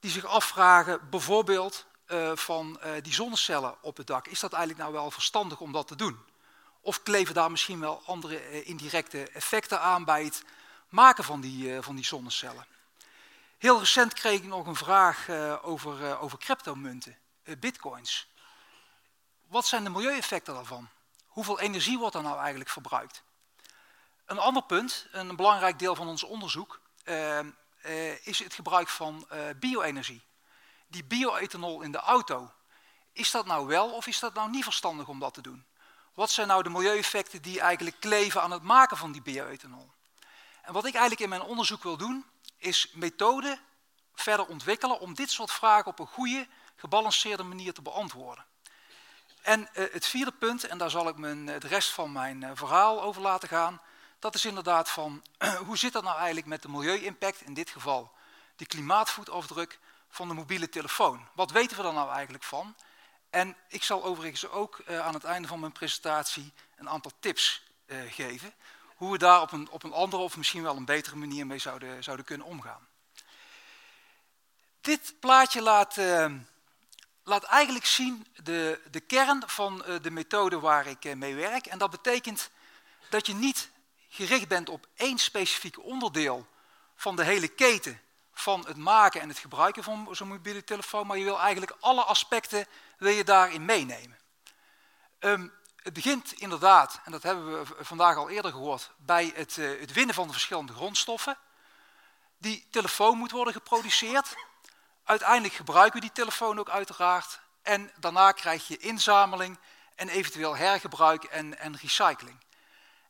die 0.00 0.10
zich 0.10 0.24
afvragen 0.24 1.10
bijvoorbeeld 1.10 1.86
van 2.34 2.80
die 3.02 3.14
zonnecellen 3.14 3.82
op 3.82 3.96
het 3.96 4.06
dak. 4.06 4.26
Is 4.26 4.40
dat 4.40 4.52
eigenlijk 4.52 4.82
nou 4.82 4.92
wel 4.92 5.10
verstandig 5.10 5.60
om 5.60 5.72
dat 5.72 5.86
te 5.86 5.96
doen? 5.96 6.18
Of 6.84 7.02
kleven 7.02 7.34
daar 7.34 7.50
misschien 7.50 7.80
wel 7.80 8.02
andere 8.06 8.50
uh, 8.50 8.68
indirecte 8.68 9.30
effecten 9.30 9.80
aan 9.80 10.04
bij 10.04 10.24
het 10.24 10.44
maken 10.88 11.24
van 11.24 11.40
die, 11.40 11.82
van 11.82 11.94
die 11.94 12.04
zonnecellen? 12.04 12.66
Heel 13.58 13.78
recent 13.78 14.12
kreeg 14.12 14.38
ik 14.38 14.46
nog 14.46 14.66
een 14.66 14.76
vraag 14.76 15.28
over, 15.62 16.18
over 16.18 16.38
cryptomunten, 16.38 17.18
bitcoins. 17.58 18.28
Wat 19.46 19.66
zijn 19.66 19.84
de 19.84 19.90
milieueffecten 19.90 20.54
daarvan? 20.54 20.88
Hoeveel 21.26 21.60
energie 21.60 21.98
wordt 21.98 22.14
er 22.14 22.22
nou 22.22 22.38
eigenlijk 22.38 22.70
verbruikt? 22.70 23.22
Een 24.26 24.38
ander 24.38 24.62
punt, 24.62 25.06
een 25.12 25.36
belangrijk 25.36 25.78
deel 25.78 25.94
van 25.94 26.08
ons 26.08 26.22
onderzoek, 26.22 26.80
uh, 27.04 27.38
is 28.22 28.38
het 28.38 28.54
gebruik 28.54 28.88
van 28.88 29.26
bio-energie. 29.56 30.22
Die 30.86 31.04
bioethanol 31.04 31.82
in 31.82 31.92
de 31.92 31.98
auto, 31.98 32.52
is 33.12 33.30
dat 33.30 33.46
nou 33.46 33.66
wel 33.66 33.90
of 33.90 34.06
is 34.06 34.18
dat 34.18 34.34
nou 34.34 34.50
niet 34.50 34.64
verstandig 34.64 35.08
om 35.08 35.18
dat 35.18 35.34
te 35.34 35.42
doen? 35.42 35.64
Wat 36.14 36.30
zijn 36.30 36.48
nou 36.48 36.62
de 36.62 36.68
milieueffecten 36.68 37.42
die 37.42 37.60
eigenlijk 37.60 38.00
kleven 38.00 38.42
aan 38.42 38.50
het 38.50 38.62
maken 38.62 38.96
van 38.96 39.12
die 39.12 39.22
bioethanol? 39.22 39.90
En 40.62 40.72
wat 40.72 40.84
ik 40.84 40.92
eigenlijk 40.92 41.20
in 41.20 41.28
mijn 41.28 41.42
onderzoek 41.42 41.82
wil 41.82 41.96
doen, 41.96 42.24
is 42.56 42.90
methoden 42.92 43.60
verder 44.14 44.46
ontwikkelen 44.46 45.00
om 45.00 45.14
dit 45.14 45.30
soort 45.30 45.50
vragen 45.50 45.86
op 45.86 45.98
een 45.98 46.06
goede, 46.06 46.46
gebalanceerde 46.76 47.42
manier 47.42 47.72
te 47.72 47.82
beantwoorden. 47.82 48.44
En 49.42 49.60
uh, 49.60 49.84
het 49.92 50.06
vierde 50.06 50.32
punt, 50.32 50.64
en 50.64 50.78
daar 50.78 50.90
zal 50.90 51.08
ik 51.08 51.16
mijn, 51.16 51.46
de 51.46 51.58
rest 51.58 51.90
van 51.90 52.12
mijn 52.12 52.56
verhaal 52.56 53.02
over 53.02 53.22
laten 53.22 53.48
gaan, 53.48 53.80
dat 54.18 54.34
is 54.34 54.44
inderdaad 54.44 54.90
van 54.90 55.22
hoe 55.66 55.78
zit 55.78 55.92
dat 55.92 56.02
nou 56.02 56.16
eigenlijk 56.16 56.46
met 56.46 56.62
de 56.62 56.68
milieu-impact, 56.68 57.40
in 57.40 57.54
dit 57.54 57.70
geval 57.70 58.12
de 58.56 58.66
klimaatvoetafdruk 58.66 59.78
van 60.08 60.28
de 60.28 60.34
mobiele 60.34 60.68
telefoon. 60.68 61.28
Wat 61.32 61.50
weten 61.50 61.76
we 61.76 61.82
er 61.82 61.92
nou 61.92 62.10
eigenlijk 62.10 62.44
van? 62.44 62.74
En 63.34 63.56
ik 63.68 63.82
zal 63.82 64.04
overigens 64.04 64.48
ook 64.48 64.82
uh, 64.88 65.00
aan 65.00 65.14
het 65.14 65.24
einde 65.24 65.48
van 65.48 65.60
mijn 65.60 65.72
presentatie 65.72 66.52
een 66.76 66.88
aantal 66.88 67.12
tips 67.20 67.62
uh, 67.86 67.98
geven, 68.12 68.54
hoe 68.96 69.12
we 69.12 69.18
daar 69.18 69.40
op 69.40 69.52
een, 69.52 69.68
op 69.70 69.82
een 69.82 69.92
andere 69.92 70.22
of 70.22 70.36
misschien 70.36 70.62
wel 70.62 70.76
een 70.76 70.84
betere 70.84 71.16
manier 71.16 71.46
mee 71.46 71.58
zouden, 71.58 72.04
zouden 72.04 72.26
kunnen 72.26 72.46
omgaan. 72.46 72.88
Dit 74.80 75.14
plaatje 75.20 75.62
laat, 75.62 75.96
uh, 75.96 76.32
laat 77.22 77.44
eigenlijk 77.44 77.86
zien 77.86 78.26
de, 78.42 78.80
de 78.90 79.00
kern 79.00 79.42
van 79.46 79.84
de 80.02 80.10
methode 80.10 80.60
waar 80.60 80.86
ik 80.86 81.14
mee 81.14 81.34
werk. 81.34 81.66
En 81.66 81.78
dat 81.78 81.90
betekent 81.90 82.50
dat 83.10 83.26
je 83.26 83.34
niet 83.34 83.70
gericht 84.08 84.48
bent 84.48 84.68
op 84.68 84.86
één 84.96 85.18
specifiek 85.18 85.84
onderdeel 85.84 86.46
van 86.96 87.16
de 87.16 87.24
hele 87.24 87.48
keten 87.48 88.00
van 88.34 88.64
het 88.66 88.76
maken 88.76 89.20
en 89.20 89.28
het 89.28 89.38
gebruiken 89.38 89.82
van 89.82 90.08
zo'n 90.10 90.28
mobiele 90.28 90.64
telefoon, 90.64 91.06
maar 91.06 91.18
je 91.18 91.24
wil 91.24 91.40
eigenlijk 91.40 91.76
alle 91.80 92.02
aspecten 92.02 92.66
wil 92.98 93.12
je 93.12 93.24
daarin 93.24 93.64
meenemen. 93.64 94.18
Um, 95.20 95.52
het 95.82 95.92
begint 95.92 96.32
inderdaad, 96.32 97.00
en 97.04 97.12
dat 97.12 97.22
hebben 97.22 97.58
we 97.58 97.84
vandaag 97.84 98.16
al 98.16 98.30
eerder 98.30 98.50
gehoord, 98.50 98.90
bij 98.96 99.32
het, 99.34 99.56
uh, 99.56 99.80
het 99.80 99.92
winnen 99.92 100.14
van 100.14 100.26
de 100.26 100.32
verschillende 100.32 100.72
grondstoffen. 100.72 101.38
Die 102.38 102.66
telefoon 102.70 103.18
moet 103.18 103.30
worden 103.30 103.52
geproduceerd. 103.54 104.34
Uiteindelijk 105.04 105.54
gebruiken 105.54 105.94
we 105.94 106.06
die 106.06 106.12
telefoon 106.14 106.58
ook 106.58 106.68
uiteraard. 106.68 107.40
En 107.62 107.90
daarna 107.96 108.32
krijg 108.32 108.68
je 108.68 108.76
inzameling 108.76 109.58
en 109.94 110.08
eventueel 110.08 110.56
hergebruik 110.56 111.24
en, 111.24 111.58
en 111.58 111.76
recycling. 111.76 112.44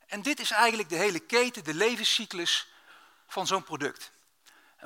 En 0.07 0.21
dit 0.21 0.39
is 0.39 0.51
eigenlijk 0.51 0.89
de 0.89 0.95
hele 0.95 1.19
keten, 1.19 1.63
de 1.63 1.73
levenscyclus 1.73 2.67
van 3.27 3.47
zo'n 3.47 3.63
product. 3.63 4.11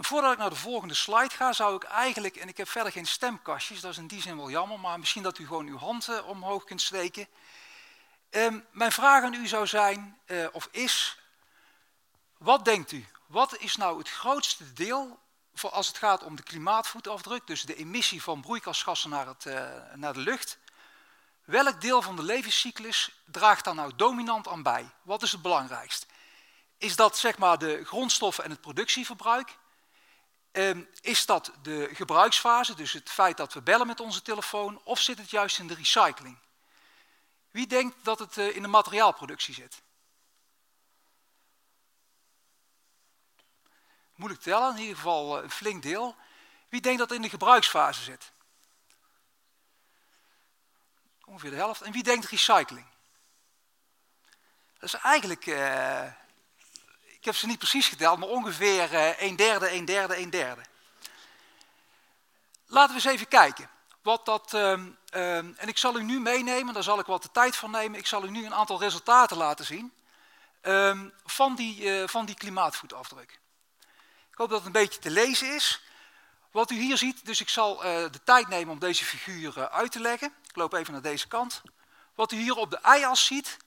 Voordat 0.01 0.31
ik 0.31 0.37
naar 0.37 0.49
de 0.49 0.55
volgende 0.55 0.93
slide 0.93 1.35
ga, 1.35 1.53
zou 1.53 1.75
ik 1.75 1.83
eigenlijk, 1.83 2.35
en 2.35 2.47
ik 2.47 2.57
heb 2.57 2.69
verder 2.69 2.91
geen 2.91 3.07
stemkastjes, 3.07 3.81
dat 3.81 3.91
is 3.91 3.97
in 3.97 4.07
die 4.07 4.21
zin 4.21 4.37
wel 4.37 4.49
jammer, 4.49 4.79
maar 4.79 4.99
misschien 4.99 5.23
dat 5.23 5.37
u 5.37 5.47
gewoon 5.47 5.67
uw 5.67 5.77
hand 5.77 6.07
uh, 6.09 6.27
omhoog 6.27 6.63
kunt 6.63 6.81
steken. 6.81 7.27
Um, 8.29 8.65
mijn 8.71 8.91
vraag 8.91 9.23
aan 9.23 9.33
u 9.33 9.47
zou 9.47 9.67
zijn, 9.67 10.19
uh, 10.25 10.47
of 10.51 10.67
is, 10.71 11.17
wat 12.37 12.65
denkt 12.65 12.91
u? 12.91 13.05
Wat 13.25 13.57
is 13.57 13.75
nou 13.75 13.97
het 13.97 14.09
grootste 14.09 14.73
deel 14.73 15.19
voor 15.53 15.69
als 15.69 15.87
het 15.87 15.97
gaat 15.97 16.23
om 16.23 16.35
de 16.35 16.43
klimaatvoetafdruk, 16.43 17.47
dus 17.47 17.61
de 17.61 17.75
emissie 17.75 18.23
van 18.23 18.41
broeikasgassen 18.41 19.09
naar, 19.09 19.27
het, 19.27 19.45
uh, 19.45 19.71
naar 19.95 20.13
de 20.13 20.19
lucht? 20.19 20.57
Welk 21.43 21.81
deel 21.81 22.01
van 22.01 22.15
de 22.15 22.23
levenscyclus 22.23 23.09
draagt 23.25 23.63
daar 23.63 23.75
nou 23.75 23.95
dominant 23.95 24.47
aan 24.47 24.63
bij? 24.63 24.89
Wat 25.01 25.21
is 25.21 25.31
het 25.31 25.41
belangrijkst? 25.41 26.05
Is 26.77 26.95
dat 26.95 27.17
zeg 27.17 27.37
maar 27.37 27.57
de 27.57 27.85
grondstoffen 27.85 28.43
en 28.43 28.49
het 28.49 28.61
productieverbruik? 28.61 29.57
Ehm, 30.51 30.83
is 31.01 31.25
dat 31.25 31.51
de 31.61 31.89
gebruiksfase, 31.93 32.75
dus 32.75 32.93
het 32.93 33.09
feit 33.09 33.37
dat 33.37 33.53
we 33.53 33.61
bellen 33.61 33.87
met 33.87 33.99
onze 33.99 34.21
telefoon, 34.21 34.81
of 34.83 34.99
zit 34.99 35.17
het 35.17 35.29
juist 35.29 35.59
in 35.59 35.67
de 35.67 35.73
recycling? 35.73 36.37
Wie 37.51 37.67
denkt 37.67 38.03
dat 38.03 38.19
het 38.19 38.37
eh, 38.37 38.55
in 38.55 38.61
de 38.61 38.67
materiaalproductie 38.67 39.53
zit? 39.53 39.81
Moeilijk 44.15 44.41
tellen, 44.41 44.75
in 44.75 44.81
ieder 44.81 44.95
geval 44.95 45.37
eh, 45.37 45.43
een 45.43 45.51
flink 45.51 45.83
deel. 45.83 46.15
Wie 46.69 46.81
denkt 46.81 46.99
dat 46.99 47.09
het 47.09 47.17
in 47.17 47.23
de 47.23 47.29
gebruiksfase 47.29 48.03
zit? 48.03 48.31
Ongeveer 51.25 51.49
de 51.49 51.55
helft. 51.55 51.81
En 51.81 51.91
wie 51.91 52.03
denkt 52.03 52.25
recycling? 52.25 52.87
Dat 54.79 54.93
is 54.93 54.93
eigenlijk, 54.93 55.45
uh, 55.45 56.13
ik 57.19 57.25
heb 57.25 57.35
ze 57.35 57.45
niet 57.45 57.57
precies 57.57 57.87
geteld, 57.87 58.19
maar 58.19 58.27
ongeveer 58.27 58.93
uh, 58.93 59.21
een 59.21 59.35
derde, 59.35 59.71
een 59.71 59.85
derde, 59.85 60.17
een 60.17 60.29
derde. 60.29 60.61
Laten 62.65 62.95
we 62.95 63.01
eens 63.01 63.13
even 63.13 63.27
kijken. 63.27 63.69
Wat 64.01 64.25
dat, 64.25 64.53
um, 64.53 64.97
um, 65.13 65.55
en 65.57 65.67
ik 65.67 65.77
zal 65.77 65.97
u 65.97 66.03
nu 66.03 66.19
meenemen, 66.19 66.73
daar 66.73 66.83
zal 66.83 66.99
ik 66.99 67.05
wat 67.05 67.21
de 67.21 67.31
tijd 67.31 67.55
van 67.55 67.71
nemen. 67.71 67.99
Ik 67.99 68.07
zal 68.07 68.25
u 68.25 68.29
nu 68.29 68.45
een 68.45 68.53
aantal 68.53 68.79
resultaten 68.79 69.37
laten 69.37 69.65
zien 69.65 69.93
um, 70.61 71.13
van, 71.25 71.55
die, 71.55 71.81
uh, 71.81 72.07
van 72.07 72.25
die 72.25 72.35
klimaatvoetafdruk. 72.35 73.39
Ik 74.31 74.37
hoop 74.37 74.49
dat 74.49 74.57
het 74.57 74.65
een 74.65 74.81
beetje 74.81 74.99
te 74.99 75.09
lezen 75.09 75.55
is. 75.55 75.81
Wat 76.51 76.71
u 76.71 76.75
hier 76.75 76.97
ziet, 76.97 77.25
dus 77.25 77.41
ik 77.41 77.49
zal 77.49 77.77
de 77.77 78.21
tijd 78.23 78.47
nemen 78.47 78.73
om 78.73 78.79
deze 78.79 79.05
figuur 79.05 79.69
uit 79.69 79.91
te 79.91 79.99
leggen. 79.99 80.33
Ik 80.47 80.55
loop 80.55 80.73
even 80.73 80.93
naar 80.93 81.01
deze 81.01 81.27
kant. 81.27 81.61
Wat 82.15 82.31
u 82.31 82.37
hier 82.37 82.55
op 82.55 82.71
de 82.71 82.79
y-as 82.83 83.25
ziet, 83.25 83.57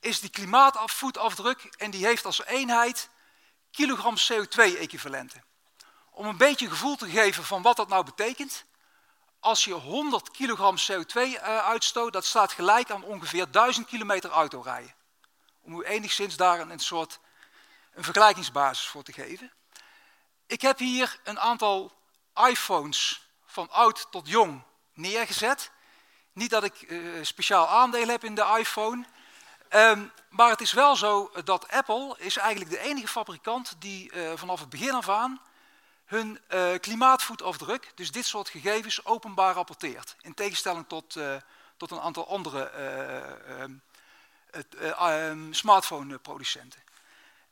is 0.00 0.20
die 0.20 0.30
klimaatvoetafdruk 0.30 1.62
en 1.62 1.90
die 1.90 2.06
heeft 2.06 2.24
als 2.24 2.44
eenheid 2.44 3.10
kilogram 3.70 4.14
CO2-equivalenten. 4.16 5.44
Om 6.10 6.26
een 6.26 6.36
beetje 6.36 6.68
gevoel 6.68 6.96
te 6.96 7.10
geven 7.10 7.44
van 7.44 7.62
wat 7.62 7.76
dat 7.76 7.88
nou 7.88 8.04
betekent, 8.04 8.64
als 9.40 9.64
je 9.64 9.72
100 9.72 10.30
kilogram 10.30 10.76
CO2 10.76 11.14
uh, 11.14 11.38
uitstoot, 11.58 12.12
dat 12.12 12.24
staat 12.24 12.52
gelijk 12.52 12.90
aan 12.90 13.02
ongeveer 13.02 13.50
1000 13.50 13.86
kilometer 13.86 14.30
autorijden. 14.30 14.94
Om 15.60 15.80
u 15.80 15.84
enigszins 15.84 16.36
daar 16.36 16.60
een, 16.60 16.78
soort 16.78 17.20
een 17.94 18.04
vergelijkingsbasis 18.04 18.86
voor 18.86 19.02
te 19.02 19.12
geven. 19.12 19.52
Ik 20.46 20.60
heb 20.60 20.78
hier 20.78 21.20
een 21.24 21.40
aantal 21.40 21.92
iPhones 22.48 23.28
van 23.46 23.70
oud 23.70 24.06
tot 24.10 24.28
jong 24.28 24.62
neergezet. 24.92 25.70
Niet 26.32 26.50
dat 26.50 26.64
ik 26.64 26.82
uh, 26.82 27.24
speciaal 27.24 27.68
aandeel 27.68 28.08
heb 28.08 28.24
in 28.24 28.34
de 28.34 28.56
iPhone. 28.58 29.06
Um, 29.70 30.12
maar 30.28 30.50
het 30.50 30.60
is 30.60 30.72
wel 30.72 30.96
zo 30.96 31.30
dat 31.44 31.68
Apple 31.68 32.14
is 32.18 32.36
eigenlijk 32.36 32.70
de 32.70 32.78
enige 32.78 33.08
fabrikant 33.08 33.74
die 33.78 34.12
uh, 34.12 34.32
vanaf 34.34 34.60
het 34.60 34.68
begin 34.68 34.94
af 34.94 35.08
aan 35.08 35.40
hun 36.04 36.40
uh, 36.54 36.78
klimaatvoetafdruk, 36.80 37.92
dus 37.94 38.10
dit 38.10 38.26
soort 38.26 38.48
gegevens, 38.48 39.04
openbaar 39.04 39.54
rapporteert. 39.54 40.16
In 40.20 40.34
tegenstelling 40.34 40.84
tot, 40.88 41.16
uh, 41.16 41.36
tot 41.76 41.90
een 41.90 42.00
aantal 42.00 42.28
andere 42.28 42.70
um, 43.60 45.54
smartphone-producenten. 45.54 46.82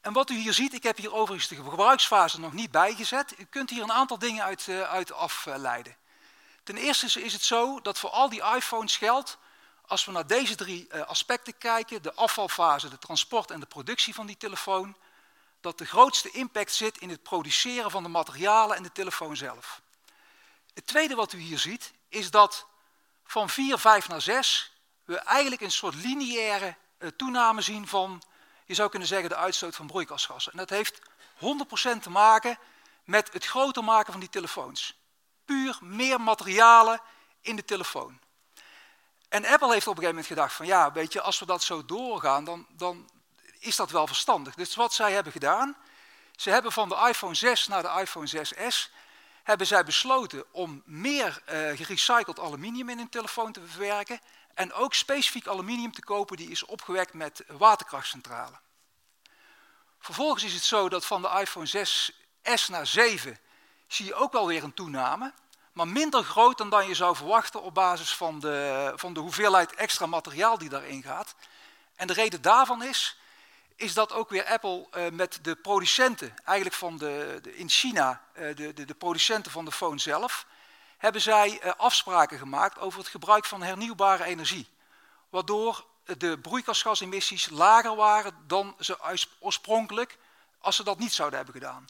En 0.01 0.13
wat 0.13 0.31
u 0.31 0.35
hier 0.35 0.53
ziet, 0.53 0.75
ik 0.75 0.83
heb 0.83 0.97
hier 0.97 1.15
overigens 1.15 1.49
de 1.49 1.55
gebruiksfase 1.55 2.41
nog 2.41 2.53
niet 2.53 2.71
bijgezet. 2.71 3.39
U 3.39 3.45
kunt 3.45 3.71
hier 3.71 3.83
een 3.83 3.93
aantal 3.93 4.19
dingen 4.19 4.45
uit, 4.45 4.69
uit 4.69 5.13
afleiden. 5.13 5.97
Ten 6.63 6.77
eerste 6.77 7.23
is 7.23 7.33
het 7.33 7.45
zo 7.45 7.81
dat 7.81 7.99
voor 7.99 8.11
al 8.11 8.29
die 8.29 8.43
iPhones 8.57 8.97
geldt 8.97 9.39
als 9.87 10.05
we 10.05 10.13
naar 10.13 10.27
deze 10.27 10.55
drie 10.55 10.89
uh, 10.93 11.01
aspecten 11.01 11.59
kijken, 11.59 12.03
de 12.03 12.15
afvalfase, 12.15 12.89
de 12.89 12.99
transport 12.99 13.51
en 13.51 13.61
de 13.61 13.67
productie 13.67 14.15
van 14.15 14.27
die 14.27 14.37
telefoon, 14.37 14.97
dat 15.61 15.79
de 15.79 15.87
grootste 15.87 16.31
impact 16.31 16.73
zit 16.73 16.99
in 16.99 17.09
het 17.09 17.23
produceren 17.23 17.91
van 17.91 18.03
de 18.03 18.09
materialen 18.09 18.77
en 18.77 18.83
de 18.83 18.93
telefoon 18.93 19.37
zelf. 19.37 19.81
Het 20.75 20.87
tweede 20.87 21.15
wat 21.15 21.33
u 21.33 21.39
hier 21.39 21.59
ziet, 21.59 21.93
is 22.09 22.31
dat 22.31 22.67
van 23.25 23.49
4, 23.49 23.79
5 23.79 24.09
naar 24.09 24.21
6 24.21 24.73
we 25.05 25.19
eigenlijk 25.19 25.63
een 25.63 25.71
soort 25.71 25.95
lineaire 25.95 26.77
uh, 26.99 27.09
toename 27.17 27.61
zien 27.61 27.89
van, 27.89 28.23
je 28.67 28.75
zou 28.75 28.91
kunnen 28.91 29.09
zeggen, 29.09 29.29
de 29.29 29.37
uitstoot 29.37 29.75
van 29.75 29.87
broeikasgassen. 29.87 30.53
En 30.53 30.59
dat 30.59 30.71
heeft 30.71 30.99
100% 30.99 32.01
te 32.01 32.11
maken 32.11 32.59
met 33.05 33.33
het 33.33 33.45
groter 33.45 33.85
maken 33.85 34.13
van 34.13 34.21
die 34.21 34.31
telefoons. 34.31 34.99
Puur 35.45 35.79
meer 35.81 36.21
materialen 36.21 37.01
in 37.41 37.57
de 37.57 37.65
telefoon. 37.65 38.21
En 39.35 39.47
Apple 39.47 39.73
heeft 39.73 39.87
op 39.87 39.97
een 39.97 40.03
gegeven 40.03 40.09
moment 40.09 40.27
gedacht 40.27 40.53
van 40.53 40.67
ja, 40.67 40.93
weet 40.93 41.13
je, 41.13 41.21
als 41.21 41.39
we 41.39 41.47
dat 41.47 41.63
zo 41.63 41.85
doorgaan, 41.85 42.45
dan, 42.45 42.67
dan 42.71 43.11
is 43.59 43.77
dat 43.77 43.91
wel 43.91 44.07
verstandig. 44.07 44.55
Dus 44.55 44.75
wat 44.75 44.93
zij 44.93 45.13
hebben 45.13 45.33
gedaan, 45.33 45.77
ze 46.37 46.51
hebben 46.51 46.73
van 46.73 46.89
de 46.89 47.07
iPhone 47.09 47.35
6 47.35 47.67
naar 47.67 47.83
de 47.83 48.01
iPhone 48.01 48.29
6S, 48.29 48.91
hebben 49.43 49.67
zij 49.67 49.85
besloten 49.85 50.45
om 50.53 50.83
meer 50.85 51.43
uh, 51.49 51.77
gerecycled 51.77 52.39
aluminium 52.39 52.89
in 52.89 52.99
hun 52.99 53.09
telefoon 53.09 53.53
te 53.53 53.67
verwerken 53.67 54.21
en 54.55 54.73
ook 54.73 54.95
specifiek 54.95 55.47
aluminium 55.47 55.93
te 55.93 56.05
kopen 56.05 56.37
die 56.37 56.51
is 56.51 56.65
opgewekt 56.65 57.13
met 57.13 57.45
waterkrachtcentrale. 57.47 58.59
Vervolgens 59.99 60.45
is 60.45 60.55
het 60.55 60.65
zo 60.65 60.89
dat 60.89 61.07
van 61.07 61.23
de 61.23 61.31
iPhone 61.41 61.69
6S 61.69 62.69
naar 62.69 62.87
7 62.87 63.39
zie 63.87 64.07
je 64.07 64.15
ook 64.15 64.33
wel 64.33 64.47
weer 64.47 64.63
een 64.63 64.75
toename 64.75 65.33
maar 65.75 65.89
minder 65.89 66.25
groot 66.25 66.59
dan, 66.59 66.71
dan 66.71 66.89
je 66.89 66.95
zou 66.95 67.17
verwachten 67.17 67.63
op 67.63 67.75
basis 67.75 68.15
van 68.15 68.41
de, 68.41 68.93
van 68.97 69.13
de 69.13 69.21
hoeveelheid 69.21 69.75
extra 69.75 70.07
materiaal 70.07 70.59
die 70.59 70.69
daarin 70.69 71.03
gaat. 71.03 71.35
En 71.95 72.07
de 72.07 72.13
reden 72.13 72.43
daarvan 72.43 72.83
is, 72.83 73.19
is 73.77 73.95
dat 73.95 74.13
ook 74.13 74.31
weer 74.31 74.45
Apple 74.45 74.87
uh, 74.97 75.09
met 75.11 75.39
de 75.43 75.55
producenten, 75.55 76.35
eigenlijk 76.45 76.77
van 76.77 76.97
de, 76.97 77.41
in 77.55 77.69
China, 77.69 78.23
uh, 78.39 78.57
de, 78.57 78.73
de, 78.73 78.85
de, 78.85 78.95
producenten 78.95 79.53
van 79.53 79.65
de 79.65 79.73
phone 79.73 79.99
zelf, 79.99 80.47
hebben 80.99 81.21
zij 81.21 81.61
uh, 81.65 81.73
afspraken 81.77 82.39
gemaakt 82.39 82.79
over 82.79 82.99
het 82.99 83.09
gebruik 83.09 83.45
van 83.45 83.63
hernieuwbare 83.63 84.25
energie. 84.25 84.69
Waardoor 85.29 85.87
de 86.19 86.39
broeikasgasemissies 86.39 87.51
lager 87.51 87.97
waren 87.97 88.35
dan 88.47 88.77
ze 88.79 89.27
oorspronkelijk, 89.39 90.19
als 90.61 90.77
ze 90.77 90.85
dat 90.85 90.99
niet 90.99 91.13
zouden 91.13 91.37
hebben 91.37 91.55
gedaan. 91.55 91.87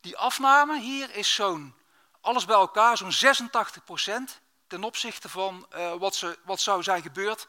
Die 0.00 0.16
afname 0.16 0.80
hier 0.80 1.14
is 1.14 1.34
zo'n 1.34 1.74
alles 2.20 2.44
bij 2.44 2.56
elkaar 2.56 2.96
zo'n 2.96 3.12
86% 3.12 4.40
ten 4.66 4.84
opzichte 4.84 5.28
van 5.28 5.66
uh, 5.74 5.94
wat, 5.94 6.14
ze, 6.14 6.38
wat 6.44 6.60
zou 6.60 6.82
zijn 6.82 7.02
gebeurd 7.02 7.46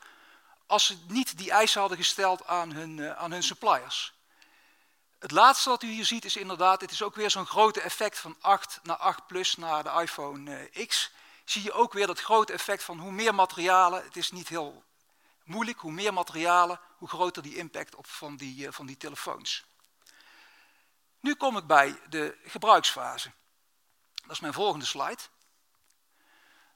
als 0.66 0.86
ze 0.86 0.98
niet 1.08 1.38
die 1.38 1.52
eisen 1.52 1.80
hadden 1.80 1.98
gesteld 1.98 2.48
aan 2.48 2.72
hun, 2.72 2.98
uh, 2.98 3.12
aan 3.12 3.32
hun 3.32 3.44
suppliers. 3.44 4.14
Het 5.20 5.32
laatste 5.32 5.70
wat 5.70 5.84
u 5.84 5.88
hier 5.88 6.06
ziet 6.06 6.26
is 6.26 6.36
inderdaad, 6.36 6.82
het 6.82 6.92
is 6.92 7.02
ook 7.02 7.16
weer 7.16 7.30
zo'n 7.30 7.46
grote 7.46 7.82
effect 7.82 8.20
van 8.20 8.36
8 8.42 8.80
naar 8.84 8.96
8 8.96 9.28
plus 9.28 9.56
naar 9.56 9.84
de 9.84 10.02
iPhone 10.02 10.70
uh, 10.72 10.88
X. 10.88 11.12
Zie 11.46 11.64
je 11.64 11.72
ook 11.72 11.94
weer 11.94 12.08
dat 12.08 12.20
grote 12.20 12.54
effect 12.54 12.84
van 12.84 13.00
hoe 13.00 13.12
meer 13.12 13.36
materialen, 13.36 14.04
het 14.04 14.18
is 14.18 14.32
niet 14.32 14.48
heel 14.48 14.84
moeilijk, 15.44 15.80
hoe 15.80 15.92
meer 15.92 16.14
materialen, 16.14 16.80
hoe 16.98 17.08
groter 17.08 17.44
die 17.44 17.56
impact 17.56 17.96
op 17.96 18.08
van 18.08 18.36
die, 18.36 18.72
van 18.72 18.86
die 18.86 18.98
telefoons. 18.98 19.66
Nu 21.20 21.36
kom 21.36 21.58
ik 21.58 21.68
bij 21.68 22.00
de 22.10 22.38
gebruiksfase. 22.44 23.32
Dat 24.30 24.38
is 24.38 24.44
mijn 24.44 24.54
volgende 24.54 24.86
slide. 24.86 25.22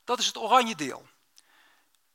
Dat 0.03 0.19
is 0.19 0.25
het 0.25 0.37
oranje 0.37 0.75
deel. 0.75 1.07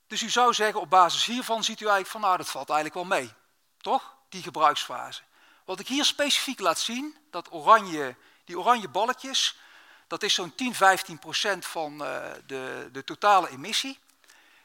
Dus 0.07 0.23
u 0.23 0.31
zou 0.31 0.55
zeggen, 0.55 0.81
op 0.81 0.91
basis 0.91 1.25
hiervan 1.25 1.65
ziet 1.65 1.81
u 1.81 1.85
eigenlijk 1.85 2.11
van, 2.11 2.21
nou 2.21 2.37
dat 2.37 2.49
valt 2.49 2.71
eigenlijk 2.71 3.09
wel 3.09 3.19
mee. 3.19 3.33
Toch? 3.81 4.17
Die 4.29 4.43
gebruiksfase. 4.43 5.23
Wat 5.65 5.81
ik 5.81 5.89
hier 5.89 6.05
specifiek 6.05 6.61
laat 6.61 6.79
zien, 6.79 7.17
dat 7.31 7.53
oranje, 7.53 8.17
die 8.45 8.59
oranje 8.59 8.89
balkjes, 8.89 9.59
dat 10.07 10.23
is 10.23 10.35
zo'n 10.35 10.55
10, 10.55 10.75
15 10.75 11.19
procent 11.19 11.67
van 11.67 11.93
uh, 11.93 12.31
de, 12.47 12.89
de 12.93 13.05
totale 13.05 13.49
emissie. 13.49 13.99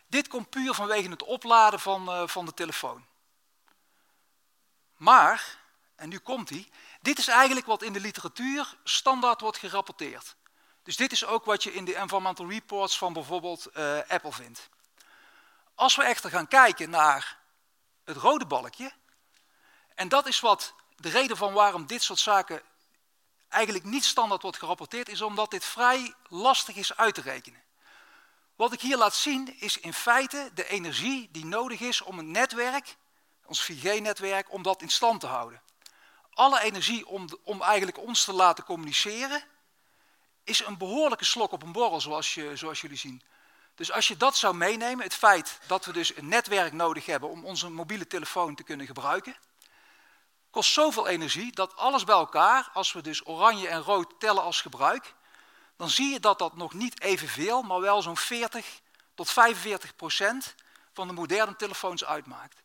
Dit 0.07 0.27
komt 0.27 0.49
puur 0.49 0.73
vanwege 0.73 1.09
het 1.09 1.23
opladen 1.23 1.79
van, 1.79 2.09
uh, 2.09 2.27
van 2.27 2.45
de 2.45 2.53
telefoon. 2.53 3.05
Maar, 4.95 5.57
en 5.95 6.09
nu 6.09 6.17
komt 6.17 6.49
hij, 6.49 6.69
dit 7.01 7.17
is 7.17 7.27
eigenlijk 7.27 7.65
wat 7.65 7.81
in 7.81 7.93
de 7.93 7.99
literatuur 7.99 8.77
standaard 8.83 9.41
wordt 9.41 9.57
gerapporteerd. 9.57 10.35
Dus 10.83 10.95
dit 10.95 11.11
is 11.11 11.25
ook 11.25 11.45
wat 11.45 11.63
je 11.63 11.73
in 11.73 11.85
de 11.85 11.95
environmental 11.95 12.49
reports 12.49 12.97
van 12.97 13.13
bijvoorbeeld 13.13 13.67
uh, 13.73 13.99
Apple 14.07 14.31
vindt. 14.31 14.69
Als 15.75 15.95
we 15.95 16.03
echter 16.03 16.29
gaan 16.29 16.47
kijken 16.47 16.89
naar 16.89 17.37
het 18.03 18.17
rode 18.17 18.45
balkje, 18.45 18.91
en 19.95 20.09
dat 20.09 20.27
is 20.27 20.39
wat 20.39 20.73
de 20.95 21.09
reden 21.09 21.37
van 21.37 21.53
waarom 21.53 21.85
dit 21.85 22.03
soort 22.03 22.19
zaken 22.19 22.61
eigenlijk 23.49 23.85
niet 23.85 24.05
standaard 24.05 24.41
wordt 24.41 24.57
gerapporteerd, 24.57 25.09
is 25.09 25.21
omdat 25.21 25.51
dit 25.51 25.65
vrij 25.65 26.13
lastig 26.27 26.75
is 26.75 26.97
uit 26.97 27.15
te 27.15 27.21
rekenen. 27.21 27.61
Wat 28.55 28.73
ik 28.73 28.81
hier 28.81 28.97
laat 28.97 29.15
zien 29.15 29.59
is 29.59 29.77
in 29.77 29.93
feite 29.93 30.51
de 30.53 30.67
energie 30.67 31.29
die 31.31 31.45
nodig 31.45 31.79
is 31.79 32.01
om 32.01 32.19
een 32.19 32.31
netwerk, 32.31 32.95
ons 33.45 33.71
4G-netwerk, 33.71 34.51
om 34.51 34.63
dat 34.63 34.81
in 34.81 34.89
stand 34.89 35.19
te 35.19 35.27
houden. 35.27 35.61
Alle 36.33 36.61
energie 36.61 37.07
om, 37.07 37.27
om 37.43 37.61
eigenlijk 37.61 37.97
ons 37.97 38.23
te 38.23 38.33
laten 38.33 38.63
communiceren, 38.63 39.43
is 40.43 40.65
een 40.65 40.77
behoorlijke 40.77 41.25
slok 41.25 41.51
op 41.51 41.63
een 41.63 41.71
borrel, 41.71 42.01
zoals, 42.01 42.33
je, 42.33 42.55
zoals 42.55 42.81
jullie 42.81 42.97
zien. 42.97 43.21
Dus 43.75 43.91
als 43.91 44.07
je 44.07 44.17
dat 44.17 44.37
zou 44.37 44.55
meenemen, 44.55 45.03
het 45.03 45.15
feit 45.15 45.59
dat 45.67 45.85
we 45.85 45.91
dus 45.91 46.15
een 46.15 46.27
netwerk 46.27 46.73
nodig 46.73 47.05
hebben 47.05 47.29
om 47.29 47.45
onze 47.45 47.69
mobiele 47.69 48.07
telefoon 48.07 48.55
te 48.55 48.63
kunnen 48.63 48.85
gebruiken, 48.85 49.35
kost 50.49 50.73
zoveel 50.73 51.07
energie 51.07 51.51
dat 51.51 51.75
alles 51.75 52.03
bij 52.03 52.15
elkaar, 52.15 52.69
als 52.73 52.93
we 52.93 53.01
dus 53.01 53.27
oranje 53.27 53.67
en 53.67 53.81
rood 53.81 54.19
tellen 54.19 54.43
als 54.43 54.61
gebruik, 54.61 55.13
dan 55.77 55.89
zie 55.89 56.11
je 56.11 56.19
dat 56.19 56.39
dat 56.39 56.55
nog 56.55 56.73
niet 56.73 57.01
evenveel, 57.01 57.61
maar 57.61 57.79
wel 57.79 58.01
zo'n 58.01 58.17
40 58.17 58.81
tot 59.15 59.29
45 59.29 59.95
procent 59.95 60.55
van 60.93 61.07
de 61.07 61.13
moderne 61.13 61.55
telefoons 61.55 62.05
uitmaakt. 62.05 62.63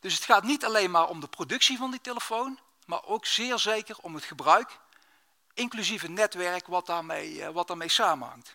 Dus 0.00 0.14
het 0.14 0.24
gaat 0.24 0.42
niet 0.42 0.64
alleen 0.64 0.90
maar 0.90 1.08
om 1.08 1.20
de 1.20 1.28
productie 1.28 1.78
van 1.78 1.90
die 1.90 2.00
telefoon, 2.00 2.58
maar 2.86 3.04
ook 3.04 3.26
zeer 3.26 3.58
zeker 3.58 3.96
om 4.00 4.14
het 4.14 4.24
gebruik, 4.24 4.78
inclusief 5.56 6.08
netwerk 6.08 6.66
wat 6.66 6.86
daarmee, 6.86 7.42
eh, 7.42 7.48
wat 7.48 7.66
daarmee 7.66 7.88
samenhangt. 7.88 8.54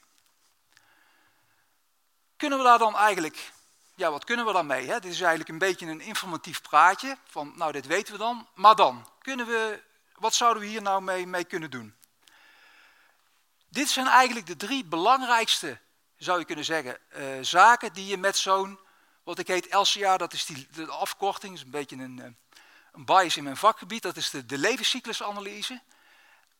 Kunnen 2.37 2.57
we 2.57 2.63
daar 2.63 2.77
dan 2.77 2.97
eigenlijk, 2.97 3.51
ja 3.95 4.11
wat 4.11 4.23
kunnen 4.23 4.45
we 4.45 4.53
daarmee? 4.53 4.87
Hè? 4.87 4.99
Dit 4.99 5.11
is 5.11 5.19
eigenlijk 5.19 5.49
een 5.49 5.57
beetje 5.57 5.85
een 5.85 6.01
informatief 6.01 6.61
praatje 6.61 7.17
van, 7.25 7.53
nou 7.55 7.71
dit 7.71 7.85
weten 7.85 8.13
we 8.13 8.19
dan, 8.19 8.47
maar 8.53 8.75
dan, 8.75 9.07
kunnen 9.21 9.45
we, 9.45 9.81
wat 10.15 10.33
zouden 10.33 10.63
we 10.63 10.69
hier 10.69 10.81
nou 10.81 11.01
mee, 11.01 11.27
mee 11.27 11.43
kunnen 11.43 11.71
doen? 11.71 11.95
Dit 13.67 13.89
zijn 13.89 14.07
eigenlijk 14.07 14.47
de 14.47 14.55
drie 14.55 14.85
belangrijkste, 14.85 15.79
zou 16.17 16.39
je 16.39 16.45
kunnen 16.45 16.65
zeggen, 16.65 16.97
uh, 17.17 17.25
zaken 17.41 17.93
die 17.93 18.05
je 18.05 18.17
met 18.17 18.37
zo'n, 18.37 18.79
wat 19.23 19.39
ik 19.39 19.47
heet 19.47 19.73
LCA, 19.73 20.17
dat 20.17 20.33
is 20.33 20.45
die, 20.45 20.67
de 20.71 20.87
afkorting, 20.87 21.53
is 21.53 21.61
een 21.61 21.69
beetje 21.69 21.95
een, 21.95 22.17
uh, 22.17 22.25
een 22.91 23.05
bias 23.05 23.37
in 23.37 23.43
mijn 23.43 23.57
vakgebied, 23.57 24.01
dat 24.01 24.17
is 24.17 24.29
de 24.29 24.57
levenscyclusanalyse. 24.57 25.81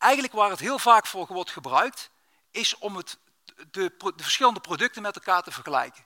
Eigenlijk 0.02 0.32
waar 0.32 0.50
het 0.50 0.60
heel 0.60 0.78
vaak 0.78 1.06
voor 1.06 1.26
wordt 1.26 1.50
gebruikt, 1.50 2.10
is 2.50 2.78
om 2.78 2.96
het, 2.96 3.18
de, 3.70 3.94
de 3.98 4.22
verschillende 4.22 4.60
producten 4.60 5.02
met 5.02 5.14
elkaar 5.14 5.42
te 5.42 5.50
vergelijken. 5.50 6.04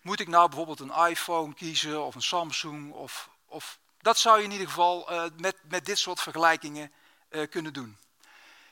Moet 0.00 0.20
ik 0.20 0.28
nou 0.28 0.48
bijvoorbeeld 0.48 0.80
een 0.80 1.08
iPhone 1.08 1.54
kiezen 1.54 2.04
of 2.04 2.14
een 2.14 2.22
Samsung? 2.22 2.92
Of, 2.92 3.28
of 3.46 3.78
dat 4.00 4.18
zou 4.18 4.38
je 4.38 4.44
in 4.44 4.50
ieder 4.50 4.66
geval 4.66 5.12
uh, 5.12 5.24
met, 5.36 5.56
met 5.68 5.86
dit 5.86 5.98
soort 5.98 6.20
vergelijkingen 6.20 6.92
uh, 7.30 7.48
kunnen 7.48 7.72
doen. 7.72 7.98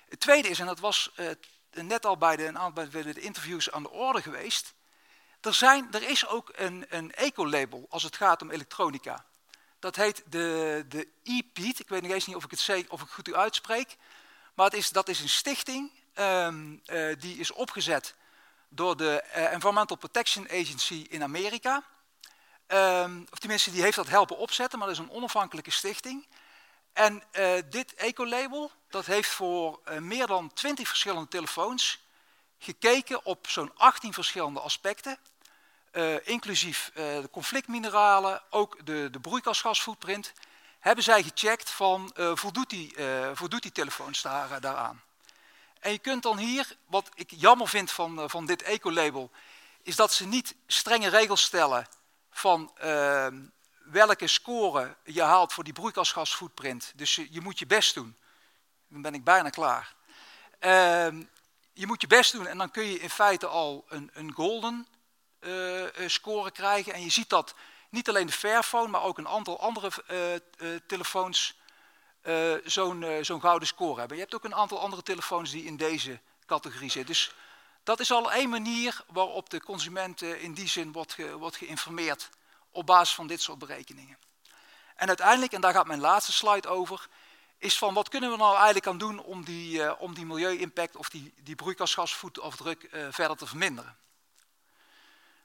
Het 0.09 0.21
tweede 0.21 0.49
is, 0.49 0.59
en 0.59 0.67
dat 0.67 0.81
was 0.81 1.11
uh, 1.17 1.31
net 1.71 2.07
al 2.07 2.17
bij 2.17 2.37
de, 2.37 2.71
bij 2.75 3.03
de 3.03 3.21
interviews 3.21 3.71
aan 3.71 3.83
de 3.83 3.91
orde 3.91 4.23
geweest. 4.23 4.75
Er, 5.41 5.55
zijn, 5.55 5.93
er 5.93 6.03
is 6.03 6.27
ook 6.27 6.51
een, 6.55 6.87
een 6.89 7.13
ecolabel 7.13 7.87
als 7.89 8.03
het 8.03 8.17
gaat 8.17 8.43
om 8.43 8.51
elektronica. 8.51 9.25
Dat 9.79 9.97
heet 9.97 10.23
de, 10.27 10.85
de 10.89 11.09
EPEAT. 11.23 11.79
Ik 11.79 11.89
weet 11.89 12.03
nog 12.03 12.11
eens 12.11 12.27
niet 12.27 12.37
of 12.37 12.45
ik 12.45 12.51
het, 12.51 12.89
of 12.89 13.03
ik 13.03 13.09
goed 13.09 13.35
uitspreek. 13.35 13.97
Maar 14.55 14.67
het 14.67 14.75
is, 14.75 14.91
dat 14.91 15.09
is 15.09 15.21
een 15.21 15.29
stichting 15.29 15.91
um, 16.15 16.83
uh, 16.87 17.15
die 17.19 17.39
is 17.39 17.51
opgezet 17.51 18.15
door 18.69 18.97
de 18.97 19.25
uh, 19.37 19.53
Environmental 19.53 19.97
Protection 19.97 20.49
Agency 20.51 21.07
in 21.09 21.23
Amerika. 21.23 21.85
Um, 22.67 23.27
of 23.31 23.39
tenminste, 23.39 23.71
die 23.71 23.83
heeft 23.83 23.97
dat 23.97 24.09
helpen 24.09 24.37
opzetten, 24.37 24.79
maar 24.79 24.89
dat 24.89 24.97
is 24.97 25.03
een 25.03 25.11
onafhankelijke 25.11 25.71
stichting. 25.71 26.27
En 26.93 27.23
uh, 27.33 27.53
dit 27.71 27.95
ecolabel, 27.95 28.71
dat 28.89 29.07
heeft 29.07 29.29
voor 29.29 29.81
meer 29.99 30.27
dan 30.27 30.53
20 30.53 30.89
verschillende 30.89 31.29
telefoons 31.29 32.03
gekeken 32.59 33.25
op 33.25 33.49
zo'n 33.49 33.73
18 33.77 34.13
verschillende 34.13 34.61
aspecten. 34.61 35.19
Inclusief 36.23 36.91
de 36.95 37.29
conflictmineralen, 37.31 38.43
ook 38.51 38.87
de, 38.87 39.09
de 39.11 39.21
broeikasgasfootprint. 39.21 40.33
Hebben 40.85 41.05
zij 41.05 41.23
gecheckt 41.23 41.71
van 41.71 42.11
voldoet, 42.15 42.71
die, 42.71 42.95
voldoet 43.33 43.63
die 43.63 43.73
telefoons 43.73 44.23
daar, 44.23 44.61
daaraan. 44.61 45.03
En 45.81 45.93
je 45.93 45.99
kunt 45.99 46.23
dan 46.23 46.39
hier, 46.39 46.77
wat 46.87 47.09
ik 47.15 47.31
jammer 47.31 47.69
vind 47.69 47.91
van, 47.91 48.31
van 48.31 48.47
dit 48.47 48.63
ecolabel, 48.63 49.31
is 49.83 49.97
dat 49.97 50.13
ze 50.13 50.27
niet 50.27 50.55
strenge 50.67 51.09
regels 51.09 51.43
stellen 51.43 51.87
van 52.31 52.71
ehm, 52.77 53.41
welke 53.85 54.27
score 54.27 54.97
je 55.05 55.23
haalt 55.23 55.53
voor 55.53 55.65
die 55.65 55.73
broeikasgasfootprint. 55.73 56.93
Dus 56.95 57.15
je, 57.15 57.27
je, 57.31 57.41
moet 57.41 57.59
je 57.59 57.67
best 57.67 57.95
doen. 57.95 58.17
Dan 58.89 59.03
ben 59.03 59.15
ik 59.15 59.25
bijna 59.25 59.51
klaar. 59.51 59.95
Uh, 60.61 61.23
je 61.73 61.87
moet 61.87 62.01
je 62.01 62.07
best 62.07 62.33
doen 62.33 62.47
en 62.47 62.59
dan 62.59 62.71
kun 62.71 62.85
je 62.85 63.01
in 63.01 63.11
feite 63.11 63.47
al 63.47 63.85
een, 63.89 64.11
een 64.13 64.33
golden 64.33 64.87
uh, 65.41 65.85
score 66.07 66.51
krijgen. 66.51 66.93
En 66.93 67.03
je 67.03 67.11
ziet 67.11 67.29
dat 67.29 67.55
niet 67.95 68.09
alleen 68.09 68.27
de 68.27 68.33
Fairphone, 68.33 68.89
maar 68.89 69.03
ook 69.03 69.19
een 69.19 69.29
aantal 69.29 69.61
andere 69.61 69.91
uh, 70.59 70.77
telefoons 70.87 71.59
zo'n 72.65 73.07
zo'n 73.21 73.41
gouden 73.41 73.69
score 73.69 73.99
hebben. 73.99 74.17
Je 74.17 74.23
hebt 74.23 74.35
ook 74.35 74.45
een 74.45 74.55
aantal 74.55 74.81
andere 74.81 75.03
telefoons 75.03 75.51
die 75.51 75.65
in 75.65 75.77
deze 75.77 76.21
categorie 76.47 76.91
zitten. 76.91 77.15
Dus 77.15 77.35
dat 77.83 78.01
is 78.01 78.11
al 78.11 78.33
één 78.33 78.49
manier 78.49 79.05
waarop 79.07 79.51
de 79.51 79.61
consument 79.61 80.23
in 80.23 80.55
die 80.55 80.69
zin 80.69 80.93
wordt, 80.93 81.17
wordt 81.39 81.57
geïnformeerd 81.57 82.31
op 82.71 82.87
basis 82.87 83.15
van 83.15 83.27
dit 83.27 83.43
soort 83.43 83.59
berekeningen. 83.59 84.19
En 84.97 85.09
uiteindelijk, 85.09 85.53
en 85.53 85.61
daar 85.61 85.73
gaat 85.73 85.87
mijn 85.87 86.01
laatste 86.01 86.33
slide 86.33 86.69
over, 86.69 87.09
is 87.59 87.79
van 87.79 87.95
wat 87.95 88.09
kunnen 88.09 88.31
we 88.31 88.37
nou 88.37 88.55
eigenlijk 88.55 88.87
aan 88.87 88.99
doen 88.99 89.19
om 89.19 89.45
die, 89.45 89.79
uh, 89.79 89.93
om 89.99 90.15
die 90.15 90.27
milieu-impact 90.27 90.97
of 90.97 91.09
die, 91.09 91.35
die 91.37 91.55
broeikasgasvoetafdruk 91.55 92.83
uh, 92.83 93.07
verder 93.11 93.37
te 93.37 93.47
verminderen. 93.47 93.97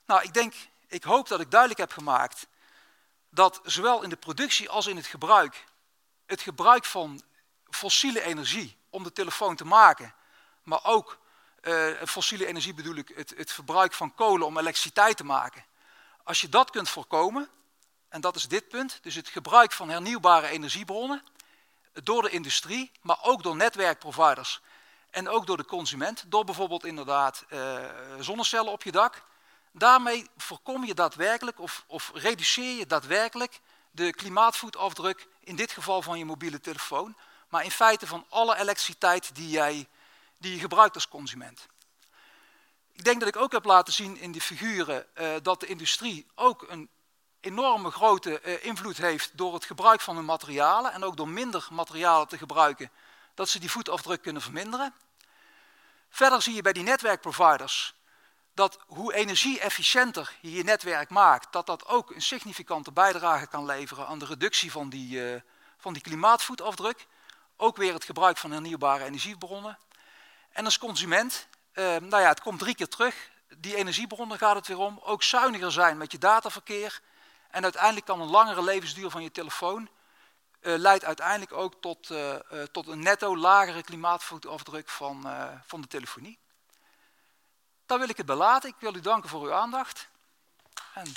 Nou, 0.06 0.22
ik 0.24 0.34
denk, 0.34 0.54
ik 0.90 1.04
hoop 1.04 1.28
dat 1.28 1.40
ik 1.40 1.52
duidelijk 1.52 1.80
heb 1.80 1.92
gemaakt 1.92 2.48
dat 3.30 3.60
zowel 3.64 4.04
in 4.04 4.10
de 4.10 4.16
productie 4.16 4.70
als 4.70 4.88
in 4.88 4.96
het 4.96 5.06
gebruik, 5.06 5.66
het 6.26 6.42
gebruik 6.42 6.86
van 6.86 7.22
fossiele 7.70 8.22
energie 8.22 8.78
om 8.90 9.04
de 9.04 9.12
telefoon 9.12 9.56
te 9.56 9.66
maken, 9.66 10.14
maar 10.64 10.80
ook 10.84 11.20
uh, 11.62 12.04
fossiele 12.06 12.46
energie 12.46 12.74
bedoel 12.74 12.96
ik 12.96 13.12
het, 13.16 13.34
het 13.38 13.52
verbruik 13.52 13.94
van 13.94 14.16
kolen 14.16 14.48
om 14.48 14.58
elektriciteit 14.58 15.18
te 15.18 15.24
maken, 15.24 15.66
als 16.24 16.42
je 16.42 16.50
dat 16.50 16.70
kunt 16.70 16.90
voorkomen, 16.90 17.50
en 18.10 18.22
dat 18.22 18.36
is 18.36 18.48
dit 18.48 18.68
punt, 18.68 19.00
dus 19.02 19.16
het 19.16 19.28
gebruik 19.28 19.72
van 19.72 19.90
hernieuwbare 19.90 20.48
energiebronnen 20.48 21.24
door 21.94 22.22
de 22.22 22.30
industrie, 22.30 22.92
maar 23.02 23.18
ook 23.22 23.44
door 23.44 23.56
netwerkproviders 23.56 24.62
en 25.10 25.30
ook 25.30 25.46
door 25.46 25.58
de 25.58 25.66
consument, 25.66 26.24
door 26.28 26.46
bijvoorbeeld 26.46 26.86
inderdaad 26.86 27.46
uh, 27.50 27.86
zonnecellen 28.20 28.72
op 28.72 28.84
je 28.84 28.92
dak. 28.92 29.24
Daarmee 29.72 30.30
voorkom 30.38 30.86
je 30.86 30.94
daadwerkelijk 30.94 31.60
of, 31.60 31.84
of 31.88 32.12
reduceer 32.14 32.78
je 32.78 32.86
daadwerkelijk 32.86 33.60
de 33.92 34.12
klimaatvoetafdruk, 34.12 35.28
in 35.40 35.56
dit 35.56 35.72
geval 35.72 36.02
van 36.02 36.18
je 36.18 36.26
mobiele 36.26 36.60
telefoon, 36.60 37.18
maar 37.50 37.64
in 37.64 37.72
feite 37.72 38.08
van 38.08 38.26
alle 38.30 38.58
elektriciteit 38.58 39.36
die, 39.36 39.50
jij, 39.50 39.88
die 40.38 40.54
je 40.54 40.60
gebruikt 40.60 40.96
als 40.96 41.08
consument. 41.08 41.68
Ik 42.92 43.04
denk 43.04 43.20
dat 43.20 43.30
ik 43.30 43.36
ook 43.36 43.52
heb 43.52 43.66
laten 43.66 43.94
zien 43.94 44.18
in 44.18 44.32
die 44.32 44.42
figuren 44.42 45.06
uh, 45.16 45.36
dat 45.42 45.60
de 45.60 45.66
industrie 45.66 46.28
ook 46.36 46.66
een 46.70 46.90
enorme 47.40 47.92
grote 47.92 48.42
uh, 48.44 48.66
invloed 48.66 48.98
heeft 48.98 49.38
door 49.38 49.54
het 49.54 49.66
gebruik 49.66 50.02
van 50.02 50.16
hun 50.16 50.26
materialen 50.26 50.92
en 50.92 51.04
ook 51.04 51.18
door 51.18 51.30
minder 51.30 51.68
materialen 51.72 52.28
te 52.28 52.38
gebruiken, 52.38 52.92
dat 53.34 53.50
ze 53.50 53.60
die 53.60 53.72
voetafdruk 53.72 54.22
kunnen 54.22 54.42
verminderen. 54.42 54.94
Verder 56.10 56.42
zie 56.42 56.54
je 56.54 56.62
bij 56.62 56.74
die 56.74 56.84
netwerkproviders 56.84 57.94
dat 58.60 58.80
hoe 58.88 59.14
energie-efficiënter 59.14 60.36
je 60.42 60.52
je 60.52 60.64
netwerk 60.64 61.10
maakt, 61.10 61.52
dat 61.52 61.66
dat 61.66 61.88
ook 61.88 62.12
een 62.12 62.22
significante 62.22 62.92
bijdrage 62.92 63.48
kan 63.48 63.66
leveren 63.66 64.08
aan 64.08 64.20
de 64.20 64.26
reductie 64.26 64.72
van 64.72 64.90
die, 64.90 65.34
uh, 65.34 65.42
van 65.78 65.94
die 65.94 66.02
klimaatvoetafdruk. 66.02 67.08
Ook 67.58 67.78
weer 67.78 67.94
het 67.94 68.04
gebruik 68.04 68.38
van 68.38 68.52
hernieuwbare 68.52 69.04
energiebronnen. 69.04 69.78
En 70.52 70.66
als 70.66 70.78
consument 70.78 71.48
uh, 71.74 71.86
nou 71.86 72.22
ja, 72.22 72.28
het 72.28 72.42
komt 72.42 72.60
drie 72.60 72.76
keer 72.76 72.88
terug. 72.88 73.30
Die 73.58 73.76
energiebronnen 73.76 74.38
gaat 74.38 74.56
het 74.56 74.68
weer 74.68 74.78
om. 74.78 75.00
Ook 75.04 75.24
zuiniger 75.24 75.72
zijn 75.72 75.98
met 75.98 76.12
je 76.12 76.18
dataverkeer. 76.18 77.02
En 77.52 77.64
uiteindelijk 77.64 78.06
kan 78.06 78.22
een 78.22 78.30
langere 78.30 78.64
levensduur 78.64 79.10
van 79.10 79.24
je 79.24 79.32
telefoon 79.32 79.90
uh, 80.62 80.78
leidt 80.78 81.06
uiteindelijk 81.06 81.54
ook 81.54 81.74
tot, 81.82 82.12
tot 82.72 82.88
een 82.88 83.00
netto 83.00 83.38
lagere 83.38 83.84
klimaatvoetafdruk 83.84 84.90
van, 84.90 85.28
van 85.66 85.82
de 85.82 85.88
telefonie. 85.88 86.40
Daar 87.90 88.00
wil 88.00 88.10
ik 88.10 88.18
het 88.18 88.26
bij 88.26 88.36
laten. 88.36 88.70
Ik 88.70 88.76
wil 88.80 88.96
u 88.96 89.00
danken 89.00 89.30
voor 89.30 89.42
uw 89.42 89.54
aandacht. 89.54 90.08
En... 90.94 91.14